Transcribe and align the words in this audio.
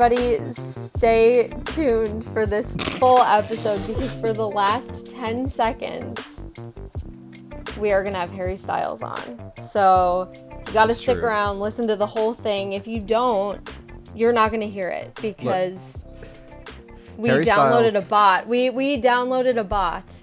everybody 0.00 0.52
stay 0.54 1.52
tuned 1.64 2.24
for 2.26 2.46
this 2.46 2.72
full 2.98 3.18
episode 3.18 3.84
because 3.84 4.14
for 4.14 4.32
the 4.32 4.46
last 4.48 5.10
10 5.10 5.48
seconds, 5.48 6.46
we 7.80 7.90
are 7.90 8.04
going 8.04 8.12
to 8.12 8.20
have 8.20 8.30
Harry 8.30 8.56
Styles 8.56 9.02
on. 9.02 9.52
So 9.58 10.32
you 10.68 10.72
got 10.72 10.86
to 10.86 10.94
stick 10.94 11.18
true. 11.18 11.26
around, 11.26 11.58
listen 11.58 11.88
to 11.88 11.96
the 11.96 12.06
whole 12.06 12.32
thing. 12.32 12.74
If 12.74 12.86
you 12.86 13.00
don't, 13.00 13.68
you're 14.14 14.32
not 14.32 14.52
going 14.52 14.60
to 14.60 14.68
hear 14.68 14.88
it 14.88 15.18
because 15.20 15.98
we 17.16 17.30
Harry 17.30 17.44
downloaded 17.44 17.90
Styles- 17.90 18.06
a 18.06 18.08
bot. 18.08 18.46
We, 18.46 18.70
we 18.70 19.02
downloaded 19.02 19.58
a 19.58 19.64
bot 19.64 20.14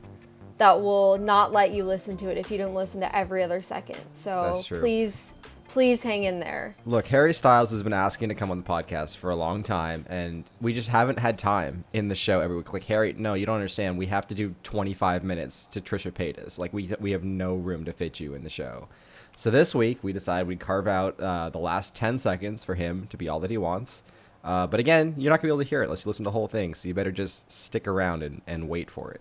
that 0.58 0.82
will 0.82 1.18
not 1.18 1.52
let 1.52 1.72
you 1.72 1.84
listen 1.84 2.16
to 2.16 2.32
it 2.32 2.38
if 2.38 2.50
you 2.50 2.58
don't 2.58 2.76
listen 2.76 3.02
to 3.02 3.14
every 3.14 3.44
other 3.44 3.62
second. 3.62 4.00
So 4.14 4.62
please, 4.70 5.34
please 5.76 6.02
hang 6.02 6.24
in 6.24 6.40
there. 6.40 6.74
Look, 6.86 7.06
Harry 7.08 7.34
Styles 7.34 7.70
has 7.72 7.84
been 7.84 7.92
asking 7.92 8.30
to 8.30 8.36
come 8.36 8.50
on 8.50 8.60
the 8.60 8.64
podcast 8.64 9.18
for 9.18 9.30
a 9.30 9.36
long 9.36 9.62
time, 9.62 10.06
and 10.08 10.46
we 10.62 10.72
just 10.72 10.88
haven't 10.88 11.20
had 11.20 11.38
time 11.38 11.84
in 11.92 12.08
the 12.08 12.16
show 12.16 12.40
every 12.40 12.56
week. 12.56 12.72
Like 12.72 12.86
Harry, 12.86 13.12
no, 13.12 13.34
you 13.34 13.46
don't 13.46 13.56
understand. 13.56 13.98
We 13.98 14.06
have 14.06 14.26
to 14.28 14.34
do 14.34 14.56
25 14.64 15.26
minutes 15.26 15.66
to 15.66 15.82
Trisha 15.82 16.14
Paytas. 16.14 16.58
Like 16.58 16.72
we 16.72 16.96
we 17.02 17.12
have 17.12 17.26
no 17.26 17.56
room 17.56 17.84
to 17.84 17.92
fit 17.92 18.22
you 18.22 18.36
in 18.36 18.46
the 18.46 18.50
show. 18.50 18.88
So 19.36 19.52
this 19.52 19.76
week 19.76 20.02
we 20.02 20.14
decided 20.14 20.48
we'd 20.48 20.62
carve 20.62 20.88
out 20.88 21.20
uh, 21.20 21.50
the 21.50 21.60
last 21.60 21.94
10 21.94 22.20
seconds 22.20 22.64
for 22.64 22.76
him 22.76 23.08
to 23.08 23.18
be 23.18 23.28
all 23.28 23.42
that 23.42 23.52
he 23.52 23.58
wants. 23.58 24.02
Uh, 24.46 24.66
but 24.68 24.80
again, 24.80 25.14
you're 25.18 25.30
not 25.30 25.42
gonna 25.42 25.50
be 25.50 25.56
able 25.56 25.64
to 25.66 25.70
hear 25.70 25.82
it 25.82 25.88
unless 25.88 26.06
you 26.06 26.10
listen 26.10 26.24
to 26.24 26.30
the 26.30 26.32
whole 26.32 26.48
thing. 26.48 26.74
So 26.74 26.88
you 26.88 26.94
better 26.94 27.12
just 27.12 27.52
stick 27.52 27.86
around 27.86 28.24
and, 28.24 28.42
and 28.48 28.70
wait 28.70 28.90
for 28.90 29.12
it. 29.12 29.20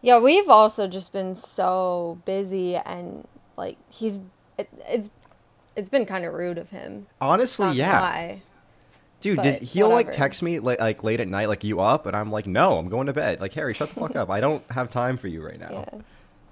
Yeah, 0.00 0.18
we've 0.18 0.48
also 0.48 0.88
just 0.88 1.12
been 1.12 1.36
so 1.36 2.20
busy 2.24 2.74
and 2.74 3.24
like 3.56 3.76
he's 3.88 4.18
it, 4.58 4.68
it's 4.88 5.10
it's 5.76 5.88
been 5.88 6.04
kind 6.06 6.24
of 6.24 6.34
rude 6.34 6.58
of 6.58 6.70
him. 6.70 7.06
Honestly, 7.20 7.66
Not 7.66 7.76
yeah. 7.76 8.00
lie. 8.00 8.42
Dude, 9.20 9.40
did, 9.40 9.62
he'll 9.62 9.88
like 9.88 10.10
text 10.10 10.42
me 10.42 10.58
like, 10.58 10.80
like 10.80 11.04
late 11.04 11.20
at 11.20 11.28
night, 11.28 11.48
like 11.48 11.62
you 11.62 11.80
up, 11.80 12.06
and 12.06 12.16
I'm 12.16 12.32
like, 12.32 12.46
no, 12.46 12.76
I'm 12.78 12.88
going 12.88 13.06
to 13.06 13.12
bed. 13.12 13.40
Like 13.40 13.54
Harry, 13.54 13.72
shut 13.72 13.88
the 13.90 13.94
fuck 14.00 14.16
up. 14.16 14.30
I 14.30 14.40
don't 14.40 14.68
have 14.70 14.90
time 14.90 15.16
for 15.16 15.28
you 15.28 15.44
right 15.44 15.60
now. 15.60 15.70
Yeah. 15.70 16.00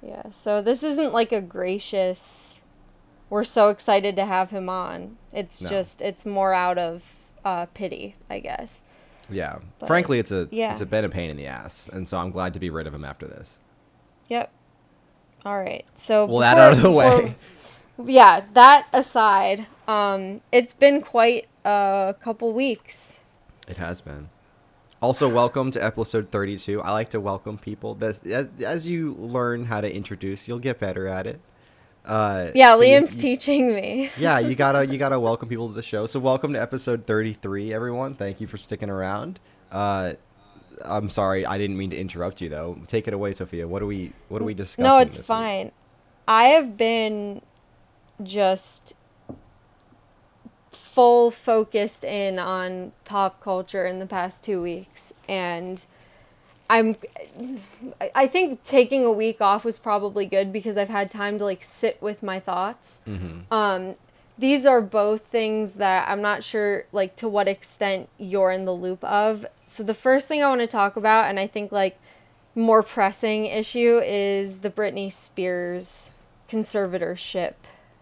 Yeah. 0.02 0.30
So 0.30 0.62
this 0.62 0.82
isn't 0.82 1.12
like 1.12 1.32
a 1.32 1.40
gracious 1.40 2.60
we're 3.28 3.44
so 3.44 3.68
excited 3.68 4.16
to 4.16 4.24
have 4.24 4.50
him 4.50 4.68
on. 4.68 5.16
It's 5.32 5.62
No. 5.62 5.68
just 5.68 6.00
it's 6.00 6.24
more 6.26 6.52
out 6.54 6.78
of 6.78 7.16
uh 7.44 7.66
pity, 7.74 8.14
I 8.28 8.38
guess. 8.40 8.84
Yeah. 9.28 9.58
But, 9.78 9.86
Frankly, 9.86 10.18
it's 10.18 10.30
a 10.32 10.48
yeah. 10.50 10.72
it's 10.72 10.80
a 10.80 10.86
been 10.86 11.04
a 11.04 11.08
pain 11.08 11.30
in 11.30 11.36
the 11.36 11.46
ass, 11.46 11.88
and 11.92 12.08
so 12.08 12.18
I'm 12.18 12.30
glad 12.30 12.54
to 12.54 12.60
be 12.60 12.70
rid 12.70 12.86
of 12.86 12.94
him 12.94 13.04
after 13.04 13.26
this. 13.26 13.58
Yep. 14.28 14.50
All 15.44 15.58
right. 15.58 15.84
So 15.96 16.26
Well, 16.26 16.38
that 16.40 16.58
out 16.58 16.72
of 16.72 16.82
the 16.82 16.88
before- 16.88 16.96
way. 17.24 17.34
Yeah, 18.06 18.44
that 18.54 18.88
aside, 18.92 19.66
um, 19.88 20.40
it's 20.52 20.74
been 20.74 21.00
quite 21.00 21.48
a 21.64 22.14
couple 22.22 22.52
weeks. 22.52 23.20
It 23.68 23.76
has 23.76 24.00
been. 24.00 24.28
Also, 25.02 25.28
welcome 25.32 25.70
to 25.70 25.82
episode 25.82 26.30
32. 26.30 26.82
I 26.82 26.90
like 26.92 27.10
to 27.10 27.20
welcome 27.20 27.56
people. 27.56 27.96
As, 28.02 28.20
as 28.62 28.86
you 28.86 29.14
learn 29.14 29.64
how 29.64 29.80
to 29.80 29.90
introduce, 29.94 30.46
you'll 30.46 30.58
get 30.58 30.78
better 30.78 31.06
at 31.06 31.26
it. 31.26 31.40
Uh, 32.04 32.50
Yeah, 32.54 32.74
you- 32.76 32.82
Liam's 32.82 33.14
you- 33.16 33.20
teaching 33.22 33.74
me. 33.74 34.10
yeah, 34.18 34.38
you 34.38 34.54
gotta 34.54 34.86
you 34.90 34.98
gotta 34.98 35.18
welcome 35.18 35.48
people 35.48 35.68
to 35.68 35.74
the 35.74 35.82
show. 35.82 36.06
So 36.06 36.20
welcome 36.20 36.52
to 36.54 36.60
episode 36.60 37.06
33, 37.06 37.72
everyone. 37.72 38.14
Thank 38.14 38.40
you 38.40 38.46
for 38.46 38.58
sticking 38.58 38.90
around. 38.90 39.38
Uh, 39.70 40.14
I'm 40.82 41.10
sorry, 41.10 41.44
I 41.44 41.58
didn't 41.58 41.76
mean 41.76 41.90
to 41.90 41.96
interrupt 41.98 42.40
you 42.40 42.48
though. 42.48 42.78
Take 42.86 43.06
it 43.08 43.14
away, 43.14 43.32
Sophia. 43.32 43.66
What 43.68 43.80
do 43.80 43.86
we 43.86 44.12
what 44.28 44.40
are 44.40 44.46
we 44.46 44.54
discussing? 44.54 44.84
No, 44.84 44.98
it's 44.98 45.16
this 45.18 45.24
week? 45.24 45.28
fine. 45.28 45.72
I 46.26 46.44
have 46.48 46.76
been 46.76 47.42
just 48.22 48.94
full 50.72 51.30
focused 51.30 52.04
in 52.04 52.38
on 52.38 52.92
pop 53.04 53.40
culture 53.40 53.86
in 53.86 53.98
the 54.00 54.06
past 54.06 54.44
two 54.44 54.60
weeks 54.60 55.14
and 55.28 55.84
I'm 56.68 56.96
I- 58.14 58.26
think 58.26 58.62
taking 58.64 59.04
a 59.04 59.12
week 59.12 59.40
off 59.40 59.64
was 59.64 59.78
probably 59.78 60.26
good 60.26 60.52
because 60.52 60.76
I've 60.76 60.88
had 60.88 61.10
time 61.10 61.38
to 61.38 61.44
like 61.44 61.62
sit 61.62 62.00
with 62.00 62.22
my 62.22 62.40
thoughts. 62.40 63.02
Mm-hmm. 63.06 63.52
Um 63.52 63.94
these 64.38 64.64
are 64.64 64.80
both 64.80 65.26
things 65.26 65.72
that 65.72 66.08
I'm 66.08 66.22
not 66.22 66.42
sure 66.42 66.84
like 66.92 67.14
to 67.16 67.28
what 67.28 67.46
extent 67.46 68.08
you're 68.18 68.50
in 68.50 68.64
the 68.64 68.72
loop 68.72 69.04
of. 69.04 69.46
So 69.66 69.82
the 69.82 69.94
first 69.94 70.28
thing 70.28 70.42
I 70.42 70.48
want 70.48 70.62
to 70.62 70.66
talk 70.66 70.96
about 70.96 71.28
and 71.28 71.38
I 71.38 71.46
think 71.46 71.70
like 71.70 71.98
more 72.54 72.82
pressing 72.82 73.46
issue 73.46 74.00
is 74.04 74.58
the 74.58 74.70
Britney 74.70 75.12
Spears 75.12 76.10
conservatorship 76.48 77.54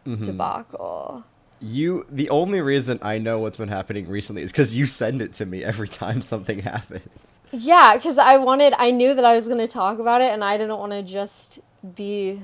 Mm-hmm. 0.08 0.22
debacle. 0.22 1.22
You 1.60 2.06
the 2.08 2.30
only 2.30 2.60
reason 2.60 2.98
I 3.02 3.19
know 3.19 3.41
what's 3.41 3.58
been 3.58 3.69
happening 3.69 4.08
recently 4.08 4.42
is 4.42 4.52
because 4.52 4.74
you 4.74 4.86
send 4.86 5.20
it 5.20 5.34
to 5.34 5.46
me 5.46 5.62
every 5.62 5.88
time 5.88 6.22
something 6.22 6.58
happens. 6.74 7.41
Yeah, 7.52 7.96
because 7.96 8.19
I 8.19 8.36
wanted, 8.36 8.74
I 8.76 8.91
knew 8.91 9.14
that 9.14 9.24
I 9.24 9.34
was 9.34 9.46
going 9.46 9.58
to 9.58 9.69
talk 9.69 9.98
about 9.98 10.20
it, 10.20 10.32
and 10.32 10.44
I 10.44 10.58
didn't 10.58 10.78
want 10.78 10.92
to 10.92 11.02
just 11.02 11.60
be 11.94 12.42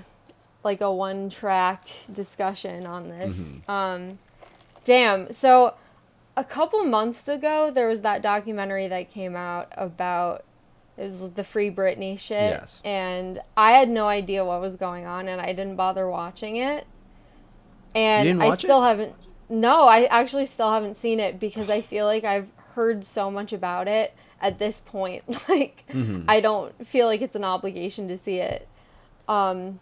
like 0.63 0.81
a 0.81 0.93
one 0.93 1.29
track 1.29 1.89
discussion 2.13 2.87
on 2.87 3.09
this. 3.09 3.55
Um, 3.69 4.19
damn. 4.85 5.31
So, 5.31 5.75
a 6.37 6.45
couple 6.45 6.83
months 6.85 7.29
ago, 7.29 7.71
there 7.71 7.87
was 7.87 8.01
that 8.03 8.23
documentary 8.23 8.89
that 8.89 9.11
came 9.11 9.37
out 9.37 9.73
about 9.77 10.45
it 10.97 11.03
was 11.03 11.31
the 11.31 11.45
Free 11.45 11.71
Britney 11.71 12.19
shit. 12.19 12.53
Yes. 12.53 12.81
And 12.85 13.41
I 13.57 13.73
had 13.73 13.89
no 13.89 14.07
idea 14.07 14.45
what 14.45 14.61
was 14.61 14.77
going 14.77 15.07
on, 15.07 15.29
and 15.29 15.41
I 15.41 15.47
didn't 15.47 15.77
bother 15.77 16.09
watching 16.09 16.57
it. 16.57 16.87
And 17.95 18.43
I 18.43 18.47
watch 18.47 18.55
it? 18.55 18.67
still 18.67 18.83
haven't. 18.83 19.15
No, 19.49 19.87
I 19.87 20.05
actually 20.05 20.47
still 20.47 20.73
haven't 20.73 20.97
seen 20.97 21.21
it 21.21 21.39
because 21.39 21.69
I 21.71 21.81
feel 21.81 22.07
like 22.07 22.25
I've 22.25 22.49
heard 22.75 23.05
so 23.05 23.31
much 23.31 23.53
about 23.53 23.89
it 23.89 24.15
at 24.41 24.59
this 24.59 24.81
point. 24.81 25.23
Like, 25.49 25.85
Mm-hmm. 25.89 26.25
I 26.29 26.41
don't 26.41 26.87
feel 26.87 27.07
like 27.07 27.23
it's 27.23 27.37
an 27.37 27.45
obligation 27.45 28.09
to 28.09 28.19
see 28.19 28.39
it. 28.39 28.67
Um, 29.29 29.81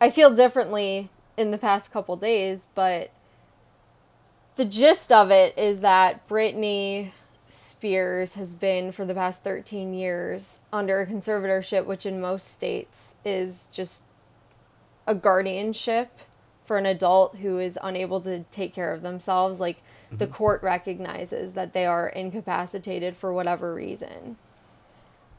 I 0.00 0.10
feel 0.10 0.32
differently 0.34 1.08
in 1.36 1.50
the 1.50 1.58
past 1.58 1.92
couple 1.92 2.16
days, 2.16 2.68
but 2.74 3.10
the 4.56 4.64
gist 4.64 5.10
of 5.10 5.30
it 5.30 5.56
is 5.58 5.80
that 5.80 6.28
Britney 6.28 7.12
Spears 7.48 8.34
has 8.34 8.54
been 8.54 8.92
for 8.92 9.04
the 9.04 9.14
past 9.14 9.42
13 9.42 9.92
years 9.94 10.60
under 10.72 11.00
a 11.00 11.06
conservatorship, 11.06 11.84
which 11.84 12.06
in 12.06 12.20
most 12.20 12.52
states 12.52 13.16
is 13.24 13.68
just 13.72 14.04
a 15.06 15.14
guardianship 15.14 16.10
for 16.70 16.78
an 16.78 16.86
adult 16.86 17.34
who 17.38 17.58
is 17.58 17.76
unable 17.82 18.20
to 18.20 18.44
take 18.44 18.72
care 18.72 18.92
of 18.92 19.02
themselves. 19.02 19.58
Like 19.58 19.82
the 20.12 20.26
mm-hmm. 20.26 20.34
court 20.34 20.62
recognizes 20.62 21.54
that 21.54 21.72
they 21.72 21.84
are 21.84 22.08
incapacitated 22.08 23.16
for 23.16 23.32
whatever 23.32 23.74
reason. 23.74 24.36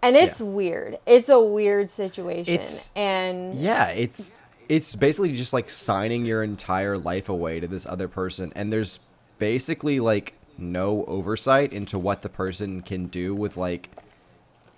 And 0.01 0.17
it's 0.17 0.41
Yeah. 0.41 0.47
weird. 0.47 0.99
It's 1.05 1.29
a 1.29 1.39
weird 1.39 1.89
situation. 1.89 2.53
It's- 2.53 2.91
and 2.97 3.55
Yeah, 3.55 3.87
it's 3.91 4.35
it's 4.67 4.93
basically 4.93 5.33
just 5.33 5.53
like 5.53 5.69
signing 5.69 6.25
your 6.25 6.43
entire 6.43 6.97
life 6.97 7.29
away 7.29 7.61
to 7.61 7.67
this 7.67 7.85
other 7.85 8.09
person 8.09 8.51
and 8.53 8.73
there's 8.73 8.99
basically 9.39 10.01
like 10.01 10.33
no 10.57 11.05
oversight 11.05 11.71
into 11.71 11.97
what 11.97 12.23
the 12.23 12.29
person 12.29 12.81
can 12.81 13.05
do 13.05 13.33
with 13.33 13.55
like 13.55 13.89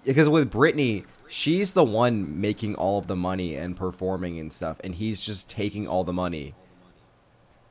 because 0.06 0.30
with 0.30 0.52
Britney, 0.52 1.06
she's 1.28 1.74
the 1.74 1.84
one 1.84 2.40
making 2.40 2.76
all 2.76 2.98
of 3.00 3.08
the 3.08 3.16
money 3.16 3.56
and 3.56 3.76
performing 3.76 4.40
and 4.40 4.52
stuff 4.54 4.78
and 4.84 4.96
he's 4.96 5.26
just 5.26 5.50
taking 5.50 5.88
all 5.88 6.04
the 6.04 6.14
money. 6.14 6.54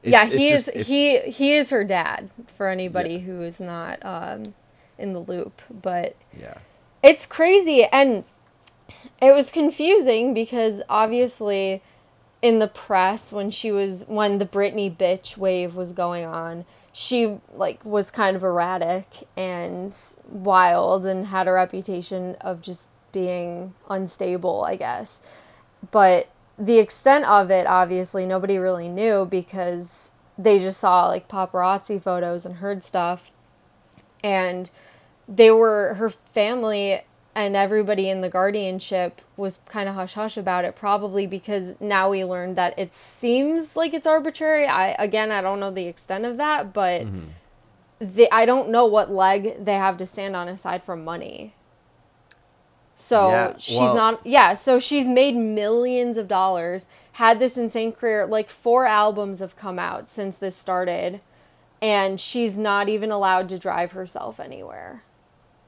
yeah, 0.03 0.25
he 0.27 0.49
is 0.51 0.65
just- 0.67 0.77
it- 0.77 0.87
he 0.87 1.19
he 1.21 1.55
is 1.55 1.71
her 1.71 1.85
dad 1.85 2.29
for 2.47 2.69
anybody 2.69 3.15
Yeah. 3.15 3.19
who 3.21 3.43
is 3.43 3.61
not 3.61 4.05
um, 4.05 4.55
in 4.99 5.12
the 5.12 5.21
loop. 5.21 5.62
But 5.71 6.17
yeah. 6.38 6.55
it's 7.03 7.25
crazy 7.26 7.85
and 7.85 8.25
it 9.21 9.32
was 9.32 9.50
confusing 9.53 10.35
because 10.35 10.82
obviously 10.88 11.82
in 12.41 12.59
the 12.59 12.67
press 12.67 13.32
when 13.32 13.50
she 13.50 13.71
was 13.71 14.05
when 14.09 14.38
the 14.38 14.47
Britney 14.47 14.94
bitch 14.94 15.37
wave 15.37 15.76
was 15.76 15.93
going 15.93 16.25
on, 16.26 16.65
she 16.93 17.38
like 17.55 17.85
was 17.85 18.11
kind 18.11 18.35
of 18.37 18.43
erratic 18.43 19.29
and 19.37 19.94
wild 20.29 21.06
and 21.06 21.26
had 21.29 21.47
a 21.47 21.53
reputation 21.53 22.35
of 22.41 22.61
just 22.61 22.87
being 23.12 23.75
unstable, 23.88 24.64
I 24.64 24.76
guess. 24.76 25.23
But 25.91 26.29
the 26.59 26.79
extent 26.79 27.25
of 27.25 27.50
it 27.50 27.67
obviously 27.67 28.26
nobody 28.26 28.59
really 28.59 28.88
knew 28.88 29.25
because 29.25 30.12
they 30.38 30.59
just 30.59 30.81
saw 30.81 31.09
like 31.09 31.29
paparazzi 31.29 32.03
photos 32.03 32.47
and 32.47 32.56
heard 32.56 32.82
stuff. 32.82 33.31
And 34.25 34.70
they 35.29 35.50
were 35.50 35.94
her 35.94 36.11
family 36.11 37.03
and 37.35 37.56
everybody 37.56 38.11
in 38.11 38.20
the 38.20 38.29
guardianship 38.29 39.23
was 39.37 39.59
kind 39.67 39.88
of 39.88 39.94
hush 39.94 40.14
hush 40.14 40.37
about 40.37 40.64
it 40.64 40.76
probably 40.76 41.26
because 41.26 41.81
now 41.81 42.11
we 42.11 42.25
learned 42.25 42.56
that 42.56 42.79
it 42.79 42.93
seems 42.93 43.76
like 43.76 43.94
it's 43.94 44.06
arbitrary. 44.06 44.67
I 44.67 44.91
again 44.99 45.31
i 45.32 45.41
don't 45.41 45.61
know 45.61 45.70
the 45.70 45.87
extent 45.87 46.25
of 46.25 46.37
that 46.37 46.73
but 46.73 47.03
mm-hmm. 47.03 47.29
they, 48.00 48.29
i 48.31 48.44
don't 48.44 48.69
know 48.69 48.87
what 48.87 49.11
leg 49.11 49.64
they 49.64 49.75
have 49.75 49.97
to 49.99 50.06
stand 50.06 50.37
on 50.37 50.49
aside 50.49 50.82
from 50.82 51.05
money 51.05 51.55
so 52.94 53.31
Yeah, 53.31 53.55
she's 53.59 53.79
well- 53.81 53.94
not 53.94 54.27
yeah 54.27 54.55
so 54.55 54.79
she's 54.79 55.09
made 55.09 55.37
millions 55.37 56.17
of 56.17 56.29
dollars 56.29 56.89
had 57.12 57.39
this 57.39 57.56
insane 57.56 57.93
career 57.93 58.27
like 58.27 58.49
four 58.49 58.87
albums 58.87 59.41
have 59.41 59.56
come 59.56 59.79
out 59.79 60.09
since 60.09 60.37
this 60.37 60.56
started 60.56 61.21
and 61.83 62.21
she's 62.21 62.56
not 62.56 62.89
even 62.89 63.11
allowed 63.11 63.49
to 63.49 63.59
drive 63.59 63.93
herself 63.93 64.39
anywhere. 64.39 65.03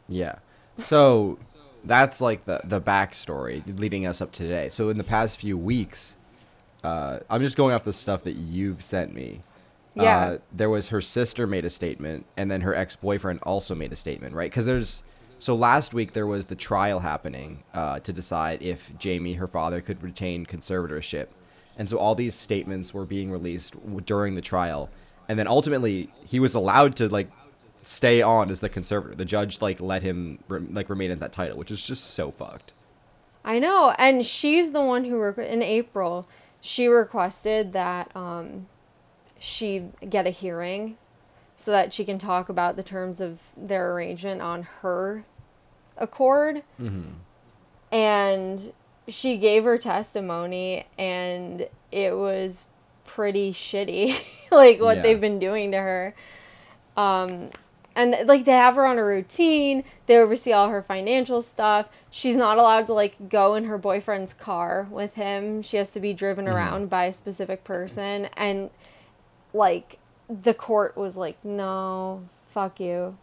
Yeah. 0.09 0.37
So 0.79 1.39
that's 1.85 2.21
like 2.21 2.47
the 2.47 2.61
the 2.65 2.81
backstory 2.81 3.63
leading 3.79 4.07
us 4.07 4.21
up 4.21 4.31
to 4.33 4.45
today. 4.45 4.69
So 4.69 4.89
in 4.89 4.97
the 4.97 5.05
past 5.05 5.41
few 5.41 5.59
weeks, 5.59 6.17
uh, 6.85 7.19
I'm 7.29 7.43
just 7.43 7.57
going 7.57 7.75
off 7.75 7.85
the 7.85 7.93
stuff 7.93 8.23
that 8.25 8.37
you've 8.37 8.83
sent 8.83 9.13
me. 9.13 9.43
Yeah. 9.97 10.19
Uh, 10.19 10.39
there 10.53 10.71
was 10.71 10.89
her 10.89 11.01
sister 11.01 11.47
made 11.47 11.65
a 11.65 11.71
statement, 11.71 12.27
and 12.37 12.51
then 12.51 12.61
her 12.61 12.75
ex 12.75 12.95
boyfriend 12.97 13.41
also 13.43 13.75
made 13.75 13.93
a 13.93 13.97
statement, 13.97 14.35
right? 14.35 14.51
Because 14.51 14.67
there's 14.67 15.03
so 15.45 15.55
last 15.55 15.93
week 15.93 16.15
there 16.15 16.27
was 16.27 16.47
the 16.47 16.55
trial 16.55 17.01
happening 17.01 17.63
uh, 17.75 18.01
to 18.01 18.15
decide 18.15 18.63
if 18.63 18.99
Jamie, 18.99 19.35
her 19.35 19.47
father, 19.47 19.83
could 19.83 20.03
retain 20.03 20.47
conservatorship, 20.47 21.27
and 21.77 21.91
so 21.91 21.99
all 21.99 22.15
these 22.15 22.35
statements 22.35 22.95
were 22.95 23.05
being 23.05 23.31
released 23.31 23.75
during 24.07 24.37
the 24.37 24.41
trial, 24.41 24.89
and 25.29 25.39
then 25.39 25.47
ultimately 25.47 26.09
he 26.25 26.41
was 26.41 26.55
allowed 26.55 26.97
to 26.97 27.11
like 27.11 27.31
stay 27.83 28.23
on 28.23 28.51
as 28.51 28.61
the 28.61 28.71
conservator. 28.71 29.15
The 29.15 29.27
judge 29.27 29.61
like 29.61 29.83
let 29.83 30.03
him 30.03 30.39
re- 30.49 30.61
like 30.61 30.89
remain 30.89 31.11
in 31.11 31.19
that 31.19 31.35
title, 31.35 31.59
which 31.59 31.71
is 31.71 31.87
just 31.87 32.13
so 32.15 32.31
fucked. 32.31 32.73
I 33.45 33.59
know, 33.59 33.95
and 33.99 34.25
she's 34.25 34.73
the 34.73 34.81
one 34.81 35.05
who 35.05 35.17
requ- 35.17 35.47
in 35.47 35.63
April 35.63 36.27
she 36.63 36.89
requested 36.89 37.75
that 37.75 38.11
um, 38.17 38.67
she 39.39 39.89
get 40.09 40.27
a 40.27 40.31
hearing 40.31 40.97
so 41.55 41.71
that 41.71 41.93
she 41.93 42.03
can 42.07 42.17
talk 42.17 42.49
about 42.49 42.77
the 42.77 42.83
terms 42.83 43.21
of 43.21 43.43
their 43.59 43.93
arrangement 43.93 44.41
on 44.41 44.63
her 44.63 45.27
accord. 45.99 46.63
And 47.93 48.73
she 49.09 49.37
gave 49.37 49.65
her 49.65 49.79
testimony, 49.79 50.87
and 50.99 51.69
it 51.93 52.17
was 52.17 52.67
pretty 53.05 53.53
shitty, 53.53 54.17
like 54.51 54.81
what 54.81 54.97
Yeah. 54.99 55.03
they've 55.03 55.21
been 55.21 55.39
doing 55.39 55.71
to 55.73 55.79
her. 55.79 56.15
Um, 56.97 57.51
and 57.97 58.17
like 58.27 58.45
they 58.45 58.53
have 58.53 58.75
her 58.77 58.85
on 58.87 58.99
a 58.99 59.05
routine 59.05 59.85
they 60.07 60.17
oversee 60.19 60.53
all 60.53 60.69
her 60.69 60.83
financial 60.83 61.41
stuff 61.41 61.89
she's 62.11 62.35
not 62.35 62.59
allowed 62.59 62.89
to 62.89 62.93
like 62.93 63.29
go 63.29 63.55
in 63.55 63.65
her 63.67 63.79
boyfriend's 63.79 64.33
car 64.33 64.89
with 64.91 65.15
him 65.15 65.63
she 65.63 65.77
has 65.77 65.93
to 65.93 66.01
be 66.01 66.13
driven 66.13 66.49
around 66.49 66.91
by 66.91 67.05
a 67.05 67.13
specific 67.13 67.63
person 67.63 68.27
and 68.37 68.69
like 69.53 69.99
the 70.29 70.53
court 70.55 70.97
was 70.97 71.17
like 71.17 71.37
no 71.45 72.21
fuck 72.49 72.81
you 72.81 73.17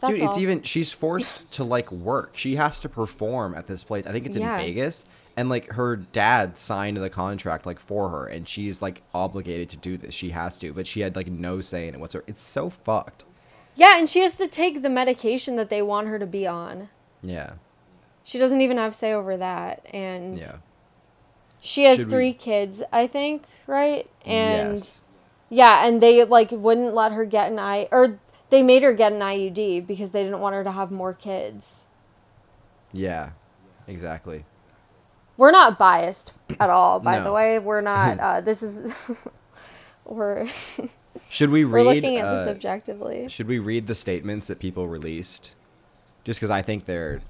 That's 0.00 0.12
Dude, 0.12 0.22
it's 0.22 0.32
all. 0.34 0.40
even 0.40 0.62
she's 0.62 0.92
forced 0.92 1.52
to 1.54 1.64
like 1.64 1.90
work. 1.92 2.36
She 2.36 2.56
has 2.56 2.80
to 2.80 2.88
perform 2.88 3.54
at 3.54 3.66
this 3.66 3.84
place. 3.84 4.06
I 4.06 4.12
think 4.12 4.26
it's 4.26 4.36
in 4.36 4.42
Yeah. 4.42 4.56
Vegas, 4.56 5.04
and 5.36 5.48
like 5.48 5.68
her 5.72 5.96
dad 5.96 6.56
signed 6.58 6.96
the 6.96 7.10
contract 7.10 7.66
like 7.66 7.78
for 7.78 8.08
her, 8.08 8.26
and 8.26 8.48
she's 8.48 8.80
like 8.80 9.02
obligated 9.14 9.68
to 9.70 9.76
do 9.76 9.96
this. 9.96 10.14
She 10.14 10.30
has 10.30 10.58
to, 10.60 10.72
but 10.72 10.86
she 10.86 11.00
had 11.00 11.16
like 11.16 11.26
no 11.28 11.60
say 11.60 11.86
in 11.88 11.94
it 11.94 12.00
whatsoever. 12.00 12.24
It's 12.28 12.42
so 12.44 12.70
fucked. 12.70 13.24
yeah 13.76 13.98
and 13.98 14.08
she 14.08 14.20
has 14.20 14.34
to 14.36 14.48
take 14.48 14.82
the 14.82 14.88
medication 14.90 15.56
that 15.56 15.70
they 15.70 15.80
want 15.82 16.08
her 16.08 16.18
to 16.18 16.26
be 16.26 16.46
on 16.46 16.88
Yeah, 17.22 17.52
she 18.24 18.38
doesn't 18.38 18.60
even 18.60 18.76
have 18.78 18.94
say 18.94 19.12
over 19.12 19.36
that 19.36 19.86
and 19.92 20.38
yeah. 20.38 20.56
she 21.60 21.84
has 21.84 21.98
Should 21.98 22.06
we- 22.06 22.10
three 22.12 22.32
kids 22.32 22.82
i 22.92 23.06
think 23.06 23.44
right 23.66 24.08
and 24.24 24.74
yes. 24.74 25.02
Yeah, 25.52 25.84
and 25.84 26.00
they 26.00 26.22
like 26.24 26.52
wouldn't 26.52 26.94
let 26.94 27.10
her 27.12 27.24
get 27.24 27.50
an 27.50 27.58
eye 27.58 27.88
or 27.90 28.20
they 28.50 28.62
made 28.62 28.82
her 28.82 28.92
get 28.92 29.12
an 29.12 29.20
IUD 29.20 29.86
because 29.86 30.10
they 30.10 30.22
didn't 30.24 30.40
want 30.40 30.54
her 30.54 30.64
to 30.64 30.70
have 30.72 30.90
more 30.90 31.14
kids. 31.14 31.88
Yeah, 32.92 33.30
exactly. 33.86 34.44
We're 35.36 35.52
not 35.52 35.78
biased 35.78 36.32
at 36.58 36.68
all, 36.68 37.00
by 37.00 37.20
the 37.20 37.32
way. 37.32 37.58
We're 37.58 37.80
not. 37.80 38.18
Uh, 38.20 38.40
this 38.40 38.62
is 38.62 38.92
we're 40.04 40.48
Should 41.28 41.50
we 41.50 41.64
read? 41.64 41.72
we're 41.86 41.94
looking 41.94 42.16
at 42.18 42.36
this 42.38 42.46
uh, 42.46 42.50
objectively. 42.50 43.28
should 43.28 43.46
we 43.48 43.58
read 43.58 43.86
the 43.86 43.94
statements 43.94 44.48
that 44.48 44.58
people 44.58 44.86
released? 44.88 45.54
Just 46.24 46.38
because 46.40 46.50
I 46.50 46.60
think 46.62 46.84
they're 46.84 47.22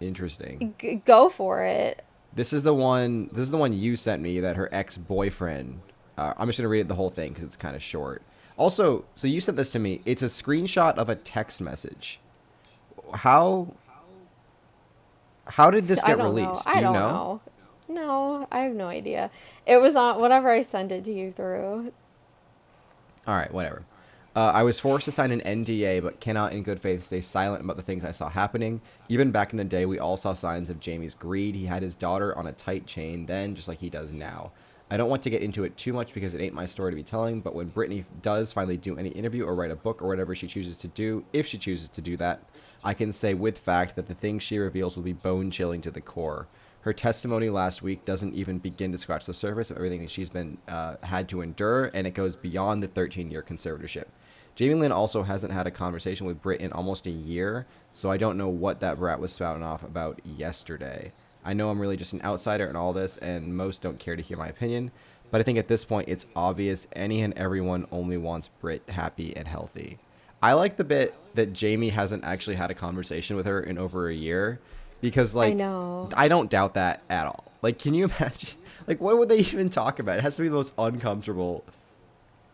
interesting. 0.00 0.74
G- 0.78 1.02
go 1.06 1.28
for 1.28 1.64
it. 1.64 2.04
This 2.34 2.52
is 2.52 2.62
the 2.62 2.74
one. 2.74 3.28
This 3.32 3.42
is 3.42 3.50
the 3.50 3.56
one 3.56 3.72
you 3.72 3.96
sent 3.96 4.20
me 4.20 4.40
that 4.40 4.56
her 4.56 4.68
ex 4.72 4.98
boyfriend. 4.98 5.80
Uh, 6.18 6.34
I'm 6.36 6.46
just 6.48 6.58
gonna 6.58 6.68
read 6.68 6.80
it 6.80 6.88
the 6.88 6.94
whole 6.94 7.10
thing 7.10 7.30
because 7.32 7.44
it's 7.44 7.56
kind 7.56 7.74
of 7.74 7.82
short. 7.82 8.22
Also, 8.58 9.04
so 9.14 9.26
you 9.28 9.40
sent 9.40 9.56
this 9.56 9.70
to 9.70 9.78
me. 9.78 10.02
It's 10.04 10.22
a 10.22 10.26
screenshot 10.26 10.96
of 10.96 11.08
a 11.08 11.14
text 11.14 11.60
message. 11.60 12.18
How? 13.14 13.72
How 15.46 15.70
did 15.70 15.86
this 15.86 16.02
get 16.02 16.18
released? 16.18 16.66
know. 16.66 16.72
Do 16.72 16.78
I 16.78 16.80
you 16.80 16.80
don't 16.82 16.92
know? 16.92 17.00
know. 17.00 17.40
No, 17.88 18.48
I 18.50 18.58
have 18.60 18.74
no 18.74 18.88
idea. 18.88 19.30
It 19.64 19.78
was 19.78 19.96
on 19.96 20.20
whatever 20.20 20.50
I 20.50 20.60
sent 20.60 20.92
it 20.92 21.04
to 21.04 21.12
you 21.12 21.32
through. 21.32 21.92
All 23.26 23.34
right, 23.34 23.52
whatever. 23.52 23.84
Uh, 24.36 24.52
I 24.52 24.62
was 24.62 24.78
forced 24.78 25.06
to 25.06 25.12
sign 25.12 25.30
an 25.30 25.40
NDA, 25.40 26.02
but 26.02 26.20
cannot, 26.20 26.52
in 26.52 26.62
good 26.62 26.80
faith, 26.80 27.02
stay 27.02 27.20
silent 27.20 27.64
about 27.64 27.76
the 27.76 27.82
things 27.82 28.04
I 28.04 28.10
saw 28.10 28.28
happening. 28.28 28.80
Even 29.08 29.30
back 29.30 29.52
in 29.52 29.56
the 29.56 29.64
day, 29.64 29.86
we 29.86 29.98
all 29.98 30.16
saw 30.16 30.32
signs 30.32 30.68
of 30.68 30.80
Jamie's 30.80 31.14
greed. 31.14 31.54
He 31.54 31.64
had 31.66 31.82
his 31.82 31.94
daughter 31.94 32.36
on 32.36 32.46
a 32.46 32.52
tight 32.52 32.86
chain 32.86 33.26
then, 33.26 33.54
just 33.54 33.68
like 33.68 33.78
he 33.78 33.88
does 33.90 34.12
now. 34.12 34.52
I 34.90 34.96
don't 34.96 35.10
want 35.10 35.22
to 35.24 35.30
get 35.30 35.42
into 35.42 35.64
it 35.64 35.76
too 35.76 35.92
much 35.92 36.14
because 36.14 36.32
it 36.32 36.40
ain't 36.40 36.54
my 36.54 36.64
story 36.64 36.92
to 36.92 36.96
be 36.96 37.02
telling, 37.02 37.40
but 37.40 37.54
when 37.54 37.70
Britney 37.70 38.04
does 38.22 38.52
finally 38.52 38.78
do 38.78 38.96
any 38.96 39.10
interview 39.10 39.44
or 39.44 39.54
write 39.54 39.70
a 39.70 39.76
book 39.76 40.00
or 40.00 40.08
whatever 40.08 40.34
she 40.34 40.46
chooses 40.46 40.78
to 40.78 40.88
do, 40.88 41.24
if 41.34 41.46
she 41.46 41.58
chooses 41.58 41.90
to 41.90 42.00
do 42.00 42.16
that, 42.16 42.42
I 42.82 42.94
can 42.94 43.12
say 43.12 43.34
with 43.34 43.58
fact 43.58 43.96
that 43.96 44.06
the 44.06 44.14
things 44.14 44.42
she 44.42 44.58
reveals 44.58 44.96
will 44.96 45.02
be 45.02 45.12
bone 45.12 45.50
chilling 45.50 45.82
to 45.82 45.90
the 45.90 46.00
core. 46.00 46.46
Her 46.82 46.94
testimony 46.94 47.50
last 47.50 47.82
week 47.82 48.06
doesn't 48.06 48.34
even 48.34 48.58
begin 48.58 48.92
to 48.92 48.98
scratch 48.98 49.26
the 49.26 49.34
surface 49.34 49.70
of 49.70 49.76
everything 49.76 50.00
that 50.00 50.10
she's 50.10 50.30
been 50.30 50.56
uh, 50.68 50.96
had 51.02 51.28
to 51.30 51.42
endure, 51.42 51.90
and 51.92 52.06
it 52.06 52.14
goes 52.14 52.34
beyond 52.34 52.82
the 52.82 52.88
13-year 52.88 53.42
conservatorship. 53.42 54.06
Jamie 54.54 54.74
Lynn 54.74 54.92
also 54.92 55.22
hasn't 55.22 55.52
had 55.52 55.66
a 55.66 55.70
conversation 55.70 56.26
with 56.26 56.40
Britt 56.40 56.60
in 56.60 56.72
almost 56.72 57.06
a 57.06 57.10
year, 57.10 57.66
so 57.92 58.10
I 58.10 58.16
don't 58.16 58.38
know 58.38 58.48
what 58.48 58.80
that 58.80 58.98
brat 58.98 59.20
was 59.20 59.32
spouting 59.32 59.62
off 59.62 59.82
about 59.82 60.20
yesterday. 60.24 61.12
I 61.44 61.52
know 61.52 61.70
I'm 61.70 61.80
really 61.80 61.96
just 61.96 62.12
an 62.12 62.22
outsider 62.22 62.66
in 62.66 62.76
all 62.76 62.92
this, 62.92 63.16
and 63.18 63.56
most 63.56 63.82
don't 63.82 63.98
care 63.98 64.16
to 64.16 64.22
hear 64.22 64.36
my 64.36 64.48
opinion, 64.48 64.90
but 65.30 65.40
I 65.40 65.44
think 65.44 65.58
at 65.58 65.68
this 65.68 65.84
point 65.84 66.08
it's 66.08 66.26
obvious 66.34 66.86
any 66.92 67.22
and 67.22 67.34
everyone 67.34 67.86
only 67.90 68.16
wants 68.16 68.48
Britt 68.48 68.82
happy 68.88 69.36
and 69.36 69.46
healthy. 69.46 69.98
I 70.42 70.52
like 70.52 70.76
the 70.76 70.84
bit 70.84 71.14
that 71.34 71.52
Jamie 71.52 71.90
hasn't 71.90 72.24
actually 72.24 72.56
had 72.56 72.70
a 72.70 72.74
conversation 72.74 73.36
with 73.36 73.46
her 73.46 73.60
in 73.60 73.78
over 73.78 74.08
a 74.08 74.14
year, 74.14 74.60
because 75.00 75.34
like 75.34 75.56
know. 75.56 76.08
I 76.14 76.28
don't 76.28 76.50
doubt 76.50 76.74
that 76.74 77.02
at 77.08 77.26
all. 77.26 77.44
Like, 77.62 77.78
can 77.78 77.94
you 77.94 78.04
imagine? 78.18 78.58
Like, 78.86 79.00
what 79.00 79.18
would 79.18 79.28
they 79.28 79.38
even 79.38 79.68
talk 79.70 79.98
about? 79.98 80.18
It 80.18 80.22
has 80.22 80.36
to 80.36 80.42
be 80.42 80.48
the 80.48 80.54
most 80.54 80.74
uncomfortable 80.78 81.64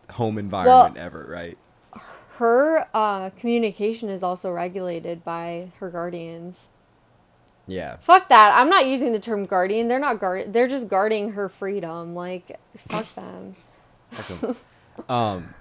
home 0.09 0.37
environment 0.37 0.97
ever, 0.97 1.25
right? 1.29 1.57
Her 2.37 2.87
uh, 2.93 3.29
communication 3.31 4.09
is 4.09 4.21
also 4.21 4.51
regulated 4.51 5.23
by 5.23 5.71
her 5.79 5.89
guardians. 5.89 6.69
Yeah. 7.67 7.97
Fuck 7.97 8.29
that. 8.29 8.57
I'm 8.57 8.69
not 8.69 8.85
using 8.85 9.11
the 9.11 9.19
term 9.19 9.45
guardian. 9.45 9.87
They're 9.87 9.99
not 9.99 10.19
guard. 10.19 10.53
They're 10.53 10.67
just 10.67 10.87
guarding 10.87 11.31
her 11.31 11.49
freedom. 11.49 12.13
Like, 12.13 12.59
fuck 12.77 13.13
them. 13.15 13.55
Fuck 14.11 14.57
um, 15.09 15.53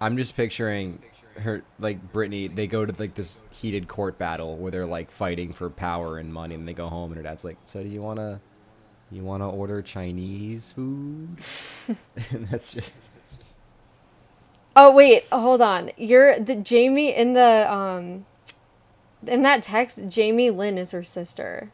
I'm 0.00 0.16
just 0.16 0.36
picturing 0.36 1.02
her 1.36 1.62
like 1.78 2.12
Britney. 2.12 2.54
They 2.54 2.66
go 2.66 2.84
to 2.84 2.92
like 2.98 3.14
this 3.14 3.40
heated 3.50 3.88
court 3.88 4.18
battle 4.18 4.56
where 4.56 4.70
they're 4.70 4.86
like 4.86 5.10
fighting 5.10 5.52
for 5.52 5.70
power 5.70 6.18
and 6.18 6.32
money, 6.32 6.54
and 6.54 6.66
they 6.66 6.74
go 6.74 6.88
home, 6.88 7.12
and 7.12 7.16
her 7.18 7.22
dad's 7.22 7.44
like, 7.44 7.56
"So 7.64 7.82
do 7.82 7.88
you 7.88 8.02
wanna, 8.02 8.40
you 9.10 9.22
wanna 9.22 9.48
order 9.48 9.80
Chinese 9.80 10.72
food?" 10.72 11.38
and 12.30 12.48
that's 12.48 12.72
just 12.72 12.94
Oh 14.76 14.92
wait, 14.92 15.24
hold 15.30 15.60
on. 15.60 15.90
You're 15.96 16.38
the 16.38 16.56
Jamie 16.56 17.14
in 17.14 17.34
the 17.34 17.72
um 17.72 18.26
in 19.28 19.42
that 19.42 19.62
text. 19.62 20.08
Jamie 20.08 20.50
Lynn 20.50 20.78
is 20.78 20.90
her 20.92 21.04
sister. 21.04 21.70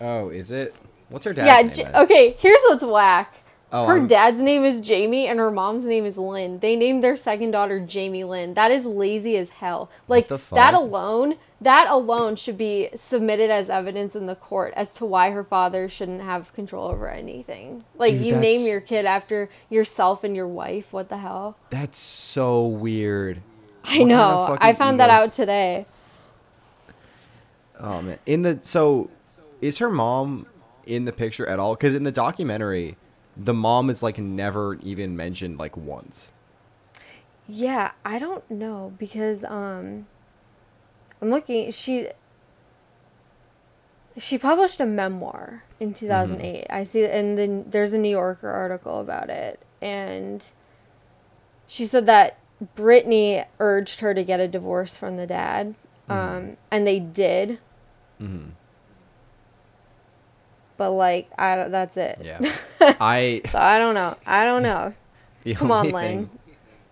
oh, 0.00 0.28
is 0.30 0.50
it? 0.50 0.74
What's 1.08 1.24
her 1.24 1.32
dad's 1.32 1.46
yeah. 1.46 1.62
name? 1.62 1.70
J- 1.70 1.82
then? 1.84 1.96
okay. 2.04 2.36
Here's 2.38 2.60
what's 2.68 2.84
whack. 2.84 3.34
Oh, 3.70 3.84
her 3.86 3.96
I'm- 3.98 4.06
dad's 4.06 4.42
name 4.42 4.64
is 4.64 4.80
Jamie 4.80 5.26
and 5.26 5.38
her 5.38 5.50
mom's 5.50 5.84
name 5.84 6.06
is 6.06 6.16
Lynn. 6.16 6.58
They 6.60 6.74
named 6.76 7.02
their 7.04 7.16
second 7.16 7.50
daughter 7.50 7.80
Jamie 7.80 8.24
Lynn. 8.24 8.54
That 8.54 8.70
is 8.70 8.86
lazy 8.86 9.36
as 9.36 9.50
hell. 9.50 9.90
Like 10.06 10.28
the 10.28 10.38
that 10.52 10.72
alone, 10.72 11.36
that 11.60 11.86
alone 11.90 12.36
should 12.36 12.56
be 12.56 12.88
submitted 12.94 13.50
as 13.50 13.68
evidence 13.68 14.16
in 14.16 14.24
the 14.26 14.34
court 14.34 14.72
as 14.74 14.94
to 14.94 15.04
why 15.04 15.30
her 15.32 15.44
father 15.44 15.86
shouldn't 15.88 16.22
have 16.22 16.52
control 16.54 16.88
over 16.88 17.10
anything. 17.10 17.84
Like 17.96 18.14
Dude, 18.14 18.24
you 18.24 18.36
name 18.36 18.66
your 18.66 18.80
kid 18.80 19.04
after 19.04 19.50
yourself 19.68 20.24
and 20.24 20.34
your 20.34 20.48
wife. 20.48 20.92
What 20.92 21.10
the 21.10 21.18
hell? 21.18 21.58
That's 21.68 21.98
so 21.98 22.66
weird. 22.66 23.42
I 23.84 23.98
What 23.98 23.98
kind 23.98 24.02
of 24.02 24.08
know. 24.08 24.58
I 24.60 24.72
found 24.72 25.00
that 25.00 25.10
out 25.10 25.32
today. 25.34 25.86
Oh 27.80 28.02
man, 28.02 28.18
in 28.26 28.42
the 28.42 28.58
so 28.62 29.10
is 29.60 29.78
her 29.78 29.90
mom 29.90 30.46
in 30.86 31.04
the 31.04 31.12
picture 31.12 31.46
at 31.46 31.58
all? 31.58 31.74
Because 31.74 31.94
in 31.94 32.04
the 32.04 32.12
documentary, 32.12 32.96
the 33.36 33.54
mom 33.54 33.90
is 33.90 34.02
like 34.02 34.18
never 34.18 34.74
even 34.76 35.16
mentioned 35.16 35.58
like 35.58 35.76
once. 35.76 36.32
Yeah, 37.46 37.92
I 38.04 38.18
don't 38.18 38.48
know 38.50 38.92
because 38.98 39.44
um 39.44 40.06
I'm 41.22 41.30
looking 41.30 41.70
she 41.70 42.08
she 44.16 44.36
published 44.38 44.80
a 44.80 44.86
memoir 44.86 45.62
in 45.78 45.94
2008. 45.94 46.66
I 46.70 46.82
see 46.82 47.04
and 47.06 47.38
then 47.38 47.64
there's 47.68 47.92
a 47.92 47.98
New 47.98 48.10
Yorker 48.10 48.48
article 48.50 49.00
about 49.00 49.30
it 49.30 49.60
and 49.80 50.50
she 51.66 51.84
said 51.84 52.06
that 52.06 52.38
Britney 52.76 53.46
urged 53.60 54.00
her 54.00 54.14
to 54.14 54.24
get 54.24 54.40
a 54.40 54.48
divorce 54.48 54.96
from 54.96 55.16
the 55.16 55.26
dad, 55.26 55.76
um, 56.08 56.16
Mm-hmm. 56.18 56.54
and 56.72 56.86
they 56.86 56.98
did. 56.98 57.58
Mhm. 58.20 58.50
But 60.76 60.92
like, 60.92 61.30
I 61.38 61.56
don't, 61.56 61.70
that's 61.72 61.96
it. 61.96 62.20
Yeah. 62.22 62.40
I 63.00 63.42
So 63.48 63.58
I 63.58 63.78
don't 63.78 63.94
know. 63.94 64.16
I 64.26 64.44
don't 64.44 64.62
know. 64.62 64.94
Come 65.54 65.70
on, 65.70 65.90
thing 65.90 66.30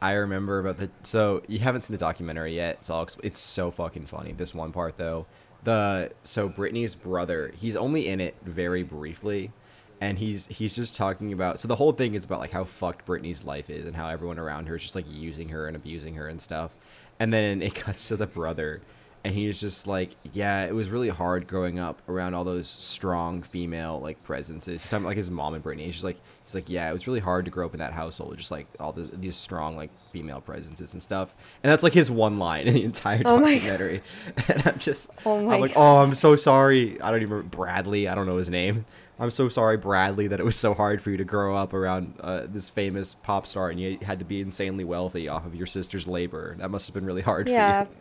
I 0.01 0.13
remember 0.13 0.59
about 0.59 0.79
the 0.79 0.91
so 1.03 1.43
you 1.49 1.59
haven't 1.59 1.85
seen 1.85 1.93
the 1.95 1.99
documentary 1.99 2.55
yet, 2.55 2.85
so 2.85 2.95
I'll, 2.95 3.09
it's 3.23 3.41
so 3.41 3.71
fucking 3.71 4.07
funny. 4.07 4.33
This 4.33 4.55
one 4.55 4.73
part 4.73 4.97
though, 4.97 5.27
the 5.65 6.13
so 6.23 6.49
Britney's 6.49 6.95
brother, 6.95 7.53
he's 7.57 7.77
only 7.77 8.09
in 8.09 8.21
it 8.21 8.37
very 8.45 8.83
briefly, 8.83 9.53
and 10.01 10.19
he's 10.19 10.47
he's 10.47 10.77
just 10.77 10.97
talking 10.97 11.33
about 11.33 11.61
so 11.61 11.69
the 11.69 11.77
whole 11.77 11.93
thing 11.93 12.15
is 12.15 12.25
about 12.25 12.41
like 12.41 12.53
how 12.53 12.65
fucked 12.65 13.07
Britney's 13.07 13.45
life 13.45 13.71
is 13.71 13.87
and 13.87 13.97
how 13.97 14.09
everyone 14.09 14.39
around 14.39 14.67
her 14.67 14.77
is 14.77 14.83
just 14.83 14.95
like 14.95 15.07
using 15.11 15.49
her 15.49 15.67
and 15.67 15.77
abusing 15.77 16.15
her 16.15 16.29
and 16.29 16.41
stuff, 16.41 16.73
and 17.19 17.33
then 17.33 17.63
it 17.63 17.75
cuts 17.75 18.09
to 18.09 18.17
the 18.17 18.27
brother. 18.27 18.83
And 19.27 19.35
he's 19.35 19.61
just 19.61 19.89
like, 19.89 20.11
yeah, 20.33 20.67
it 20.67 20.73
was 20.73 20.89
really 20.89 21.09
hard 21.09 21.49
growing 21.49 21.81
up 21.81 22.01
around 22.09 22.35
all 22.35 22.45
those 22.45 22.69
strong 22.69 23.43
female 23.43 23.99
like 24.01 24.23
presences. 24.23 24.81
He's 24.83 24.89
talking 24.89 25.03
about, 25.03 25.09
like 25.11 25.17
his 25.17 25.33
mom 25.33 25.55
and 25.55 25.65
Britney. 25.65 25.81
He's 25.87 25.95
just 25.95 26.05
like, 26.05 26.19
he's 26.45 26.55
like, 26.55 26.69
yeah, 26.69 26.89
it 26.89 26.93
was 26.93 27.09
really 27.09 27.19
hard 27.19 27.45
to 27.47 27.51
grow 27.51 27.67
up 27.67 27.75
in 27.75 27.81
that 27.81 27.93
household, 27.93 28.37
just 28.39 28.53
like 28.53 28.69
all 28.79 28.93
the, 28.93 29.03
these 29.03 29.35
strong 29.35 29.77
like 29.77 29.91
female 30.13 30.41
presences 30.41 30.93
and 30.93 31.03
stuff. 31.03 31.35
And 31.65 31.73
that's 31.73 31.83
like 31.83 31.93
his 31.93 32.09
one 32.09 32.39
line 32.39 32.67
in 32.69 32.75
the 32.75 32.85
entire 32.85 33.23
Oh 33.25 33.41
documentary. 33.41 34.01
and 34.49 34.63
I'm 34.65 34.79
just, 34.79 35.11
Oh 35.27 35.43
my 35.43 35.57
I'm 35.57 35.61
like, 35.61 35.75
God. 35.75 35.81
oh, 35.81 36.03
I'm 36.05 36.15
so 36.15 36.37
sorry. 36.37 37.01
I 37.01 37.11
don't 37.11 37.21
even 37.21 37.31
remember 37.35 37.57
Bradley. 37.57 38.07
I 38.07 38.15
don't 38.15 38.27
know 38.27 38.37
his 38.37 38.49
name. 38.49 38.87
I'm 39.19 39.33
so 39.33 39.49
sorry, 39.49 39.77
Bradley, 39.77 40.29
that 40.29 40.39
it 40.39 40.45
was 40.45 40.55
so 40.57 40.73
hard 40.73 41.03
for 41.03 41.11
you 41.11 41.17
to 41.17 41.25
grow 41.25 41.57
up 41.57 41.75
around 41.75 42.15
uh, 42.21 42.43
this 42.47 42.71
famous 42.71 43.15
pop 43.15 43.49
star 43.49 43.71
and 43.71 43.81
you 43.81 43.99
had 44.03 44.21
to 44.21 44.25
be 44.25 44.41
insanely 44.41 44.85
wealthy 44.85 45.27
off 45.27 45.47
of 45.47 45.55
your 45.57 45.67
sister's 45.67 46.07
labor. 46.07 46.55
That 46.59 46.71
must 46.71 46.87
have 46.87 46.95
been 46.95 47.07
really 47.07 47.23
hard 47.23 47.49
Yeah. 47.49 47.85
for 47.87 47.91
you. 47.91 47.97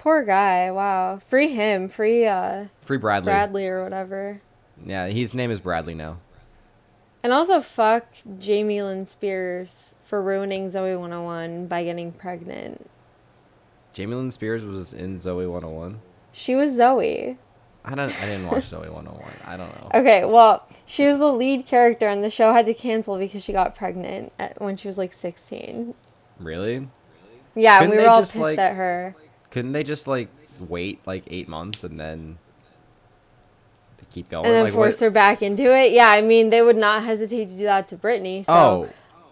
Poor 0.00 0.24
guy. 0.24 0.70
Wow. 0.70 1.18
Free 1.18 1.48
him. 1.48 1.86
Free 1.88 2.26
uh 2.26 2.64
Free 2.82 2.96
Bradley. 2.96 3.26
Bradley 3.30 3.66
or 3.66 3.84
whatever. 3.84 4.40
Yeah, 4.84 5.08
his 5.08 5.34
name 5.34 5.50
is 5.50 5.60
Bradley 5.60 5.94
now. 5.94 6.18
And 7.22 7.34
also 7.34 7.60
fuck 7.60 8.06
Jamie 8.38 8.80
Lynn 8.80 9.04
Spears 9.04 9.96
for 10.04 10.22
ruining 10.22 10.70
Zoe 10.70 10.96
101 10.96 11.66
by 11.66 11.84
getting 11.84 12.12
pregnant. 12.12 12.88
Jamie 13.92 14.14
Lynn 14.16 14.30
Spears 14.30 14.64
was 14.64 14.94
in 14.94 15.18
Zoe 15.20 15.46
101. 15.46 16.00
She 16.32 16.54
was 16.54 16.74
Zoe. 16.74 17.36
I 17.84 17.94
don't. 17.94 18.10
I 18.22 18.26
didn't 18.26 18.46
watch 18.48 18.64
Zoe 18.64 18.88
101. 18.88 19.30
I 19.44 19.56
don't 19.58 19.68
know. 19.82 19.90
Okay, 20.00 20.24
well, 20.24 20.66
she 20.86 21.06
was 21.06 21.18
the 21.18 21.30
lead 21.30 21.66
character 21.66 22.08
and 22.08 22.24
the 22.24 22.30
show 22.30 22.54
had 22.54 22.64
to 22.66 22.74
cancel 22.74 23.18
because 23.18 23.42
she 23.44 23.52
got 23.52 23.74
pregnant 23.76 24.32
at, 24.38 24.58
when 24.60 24.76
she 24.78 24.88
was 24.88 24.96
like 24.96 25.12
16. 25.12 25.94
Really? 26.38 26.88
Yeah, 27.54 27.80
Couldn't 27.80 27.96
we 27.96 28.02
were 28.02 28.08
all 28.08 28.20
just, 28.20 28.32
pissed 28.32 28.42
like- 28.42 28.58
at 28.58 28.76
her. 28.76 29.14
Couldn't 29.50 29.72
they 29.72 29.82
just 29.82 30.06
like 30.06 30.28
wait 30.58 31.00
like 31.06 31.24
eight 31.28 31.48
months 31.48 31.84
and 31.84 31.98
then 31.98 32.38
keep 34.12 34.28
going? 34.28 34.46
And 34.46 34.54
then 34.54 34.64
like, 34.64 34.72
force 34.72 35.00
what- 35.00 35.06
her 35.06 35.10
back 35.10 35.42
into 35.42 35.74
it. 35.76 35.92
Yeah, 35.92 36.08
I 36.08 36.22
mean, 36.22 36.50
they 36.50 36.62
would 36.62 36.76
not 36.76 37.02
hesitate 37.04 37.48
to 37.48 37.56
do 37.58 37.64
that 37.64 37.88
to 37.88 37.96
Britney. 37.96 38.44
So, 38.44 38.52
Oh, 38.52 38.88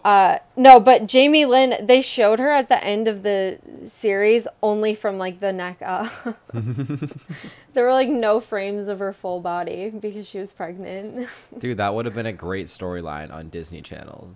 uh, 0.09 0.39
no, 0.55 0.79
but 0.79 1.07
Jamie 1.07 1.45
Lynn, 1.45 1.85
they 1.85 2.01
showed 2.01 2.39
her 2.39 2.49
at 2.49 2.69
the 2.69 2.81
end 2.83 3.07
of 3.07 3.21
the 3.23 3.59
series 3.85 4.47
only 4.63 4.95
from 4.95 5.17
like 5.17 5.39
the 5.39 5.51
neck 5.51 5.81
up. 5.81 6.11
there 7.73 7.83
were 7.83 7.93
like 7.93 8.09
no 8.09 8.39
frames 8.39 8.87
of 8.87 8.99
her 8.99 9.11
full 9.13 9.41
body 9.41 9.89
because 9.89 10.27
she 10.27 10.39
was 10.39 10.51
pregnant. 10.53 11.27
dude, 11.57 11.77
that 11.77 11.93
would 11.93 12.05
have 12.05 12.15
been 12.15 12.25
a 12.25 12.33
great 12.33 12.67
storyline 12.67 13.31
on 13.33 13.49
Disney 13.49 13.81
Channel. 13.81 14.35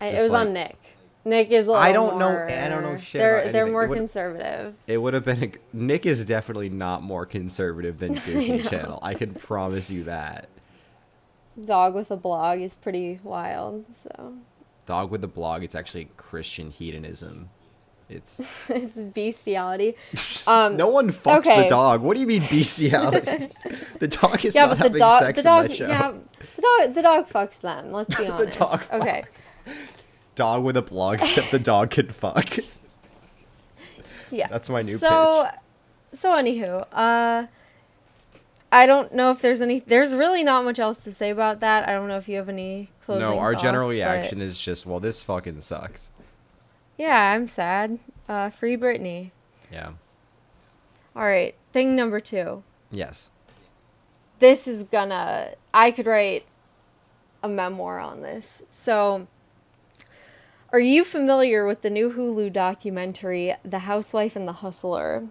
And 0.00 0.16
it 0.16 0.22
was 0.22 0.32
like- 0.32 0.46
on 0.46 0.52
Nick. 0.54 0.78
Nick 1.26 1.50
is 1.50 1.68
a 1.68 1.72
I 1.72 1.92
don't 1.92 2.18
know- 2.18 2.46
I 2.48 2.68
don't 2.68 2.82
know 2.82 2.96
shit 2.96 3.18
They're 3.20 3.50
they're 3.52 3.66
more 3.66 3.86
would- 3.86 3.96
conservative. 3.96 4.74
It 4.86 4.98
would 4.98 5.14
have 5.14 5.24
been. 5.24 5.42
A, 5.42 5.52
Nick 5.72 6.04
is 6.06 6.24
definitely 6.24 6.68
not 6.68 7.02
more 7.02 7.24
conservative 7.24 7.98
than 7.98 8.12
Disney 8.26 8.58
know. 8.58 8.62
Channel. 8.64 8.98
I 9.02 9.14
can 9.14 9.32
promise 9.34 9.90
you 9.90 10.04
that. 10.04 10.48
Dog 11.64 11.94
with 11.94 12.10
a 12.10 12.16
blog 12.16 12.60
is 12.60 12.74
pretty 12.74 13.20
wild. 13.22 13.84
So 13.94 14.34
Dog 14.86 15.10
with 15.10 15.24
a 15.24 15.28
blog. 15.28 15.62
It's 15.62 15.74
actually 15.74 16.08
Christian 16.16 16.70
hedonism. 16.70 17.48
It's 18.10 18.40
it's 18.68 18.98
bestiality. 18.98 19.94
Um, 20.46 20.76
no 20.76 20.88
one 20.88 21.10
fucks 21.10 21.46
okay. 21.46 21.62
the 21.62 21.68
dog. 21.70 22.02
What 22.02 22.12
do 22.12 22.20
you 22.20 22.26
mean 22.26 22.42
bestiality? 22.50 23.48
the 23.98 24.08
dog 24.08 24.44
is 24.44 24.54
yeah, 24.54 24.66
not 24.66 24.76
having 24.76 24.98
dog, 24.98 25.22
sex 25.22 25.42
the 25.42 25.48
dog, 25.48 25.62
in 25.64 25.68
that 25.70 25.74
show. 25.74 25.88
yeah, 25.88 26.12
the 26.56 26.60
dog, 26.62 26.94
the 26.94 27.00
dog 27.00 27.28
fucks 27.30 27.60
them. 27.62 27.92
Let's 27.92 28.14
be 28.14 28.24
The 28.24 28.32
honest. 28.62 28.92
okay. 28.92 29.24
Dog 30.34 30.64
with 30.64 30.76
a 30.76 30.82
blog, 30.82 31.20
except 31.22 31.50
the 31.50 31.58
dog 31.58 31.90
can 31.90 32.10
fuck. 32.10 32.58
Yeah. 34.30 34.48
That's 34.48 34.68
my 34.68 34.80
new 34.80 34.96
so, 34.96 35.44
pitch. 35.44 35.54
So 36.18 36.32
anywho, 36.32 36.86
uh, 36.92 37.46
I 38.72 38.86
don't 38.86 39.14
know 39.14 39.30
if 39.30 39.40
there's 39.40 39.62
any. 39.62 39.78
There's 39.80 40.14
really 40.14 40.42
not 40.42 40.64
much 40.64 40.78
else 40.80 41.04
to 41.04 41.12
say 41.12 41.30
about 41.30 41.60
that. 41.60 41.88
I 41.88 41.92
don't 41.92 42.08
know 42.08 42.16
if 42.16 42.28
you 42.28 42.36
have 42.36 42.48
any 42.48 42.88
closing. 43.04 43.22
No, 43.22 43.38
our 43.38 43.54
general 43.54 43.90
thoughts, 43.90 44.00
but- 44.00 44.12
reaction 44.12 44.40
is 44.40 44.60
just, 44.60 44.86
well, 44.86 45.00
this 45.00 45.22
fucking 45.22 45.60
sucks. 45.60 46.10
Yeah, 46.98 47.32
I'm 47.32 47.46
sad. 47.46 47.98
Uh, 48.28 48.50
free 48.50 48.76
Britney. 48.76 49.30
Yeah. 49.70 49.90
All 51.14 51.24
right, 51.24 51.54
thing 51.72 51.94
number 51.94 52.18
two. 52.18 52.64
Yes. 52.90 53.30
This 54.40 54.66
is 54.66 54.82
gonna. 54.82 55.50
I 55.72 55.92
could 55.92 56.06
write 56.06 56.44
a 57.42 57.48
memoir 57.48 58.00
on 58.00 58.22
this. 58.22 58.64
So. 58.70 59.28
Are 60.74 60.80
you 60.80 61.04
familiar 61.04 61.64
with 61.68 61.82
the 61.82 61.88
new 61.88 62.12
Hulu 62.12 62.52
documentary, 62.52 63.54
The 63.64 63.78
Housewife 63.78 64.34
and 64.34 64.48
the 64.48 64.54
Hustler? 64.54 65.28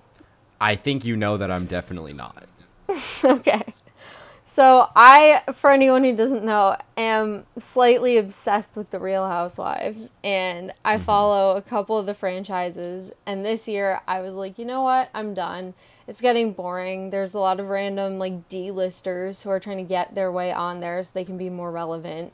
I 0.62 0.78
think 0.78 1.04
you 1.04 1.18
know 1.18 1.36
that 1.36 1.52
I'm 1.52 1.66
definitely 1.66 2.14
not. 2.14 2.46
okay. 3.26 3.74
So 4.46 4.88
I, 4.96 5.42
for 5.52 5.70
anyone 5.70 6.06
who 6.06 6.16
doesn't 6.16 6.46
know, 6.46 6.78
am 6.96 7.46
slightly 7.58 8.16
obsessed 8.16 8.78
with 8.78 8.92
the 8.92 9.00
Real 9.02 9.28
Housewives, 9.28 10.14
and 10.24 10.72
I 10.86 10.96
mm-hmm. 10.96 11.04
follow 11.04 11.58
a 11.58 11.62
couple 11.62 11.98
of 11.98 12.06
the 12.06 12.14
franchises. 12.14 13.12
And 13.26 13.46
this 13.46 13.68
year, 13.68 14.00
I 14.08 14.22
was 14.22 14.32
like, 14.32 14.58
you 14.58 14.64
know 14.64 14.84
what? 14.84 15.10
I'm 15.14 15.34
done. 15.34 15.74
It's 16.08 16.22
getting 16.22 16.54
boring. 16.54 17.10
There's 17.10 17.34
a 17.34 17.40
lot 17.40 17.60
of 17.60 17.68
random 17.68 18.18
like 18.18 18.48
D-listers 18.48 19.42
who 19.42 19.50
are 19.50 19.60
trying 19.60 19.80
to 19.80 19.84
get 19.84 20.16
their 20.16 20.32
way 20.32 20.54
on 20.54 20.80
there 20.80 21.04
so 21.04 21.12
they 21.14 21.26
can 21.26 21.38
be 21.38 21.50
more 21.50 21.70
relevant, 21.70 22.32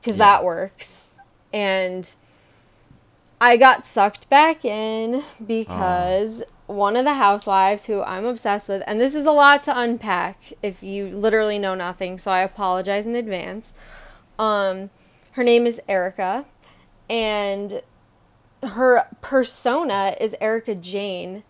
because 0.00 0.16
Yeah. 0.16 0.24
that 0.24 0.44
works. 0.44 1.10
And 1.52 2.12
I 3.40 3.56
got 3.56 3.86
sucked 3.86 4.28
back 4.30 4.64
in 4.64 5.22
because 5.44 6.42
one 6.66 6.96
of 6.96 7.04
the 7.04 7.14
housewives 7.14 7.86
who 7.86 8.02
I'm 8.02 8.24
obsessed 8.24 8.68
with, 8.68 8.82
and 8.86 9.00
this 9.00 9.14
is 9.14 9.26
a 9.26 9.32
lot 9.32 9.62
to 9.64 9.78
unpack 9.78 10.52
if 10.62 10.82
you 10.82 11.08
literally 11.08 11.58
know 11.58 11.74
nothing, 11.74 12.16
so 12.16 12.30
I 12.30 12.40
apologize 12.40 13.06
in 13.06 13.14
advance. 13.14 13.74
Um, 14.38 14.90
her 15.32 15.44
name 15.44 15.66
is 15.66 15.80
Erika, 15.88 16.46
and 17.10 17.82
her 18.62 19.06
persona 19.20 20.16
is 20.20 20.34
Erika 20.40 20.74
Jayne, 20.74 21.42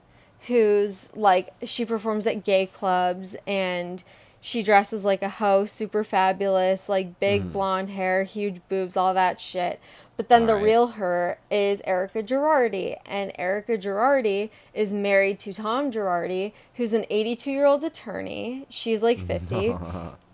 who's 0.47 1.11
like 1.15 1.51
she 1.63 1.85
performs 1.85 2.27
at 2.27 2.45
gay 2.45 2.67
clubs 2.67 3.37
and 3.47 4.03
she 4.41 4.63
dresses 4.63 5.07
like 5.07 5.23
a 5.23 5.29
hoe, 5.31 5.65
super 5.65 6.05
fabulous, 6.05 6.87
like 6.87 7.19
big 7.19 7.51
blonde 7.51 7.89
hair, 7.89 8.25
huge 8.25 8.61
boobs, 8.69 8.95
all 8.95 9.15
that 9.15 9.41
shit. 9.41 9.81
But 10.17 10.29
then 10.29 10.47
the 10.47 10.53
Alright. 10.53 10.65
real 10.65 10.87
her 10.89 11.39
is 11.51 11.83
Erika 11.85 12.23
Girardi, 12.23 12.97
and 13.05 13.33
Erika 13.37 13.77
Girardi 13.77 14.51
is 14.73 14.93
married 14.95 15.41
to 15.41 15.53
Tom 15.53 15.91
Girardi, 15.91 16.53
who's 16.75 16.93
an 16.93 17.05
82 17.11 17.51
year 17.51 17.67
old 17.67 17.83
attorney. 17.83 18.67
She's 18.69 19.03
like 19.03 19.19
50. 19.27 19.75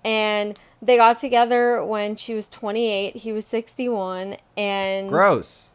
and 0.05 0.59
they 0.83 0.97
got 0.97 1.17
together 1.19 1.85
when 1.85 2.17
she 2.17 2.35
was 2.35 2.49
28, 2.49 3.17
he 3.17 3.33
was 3.33 3.47
61, 3.47 4.37
and 4.57 5.09
Gross. 5.09 5.69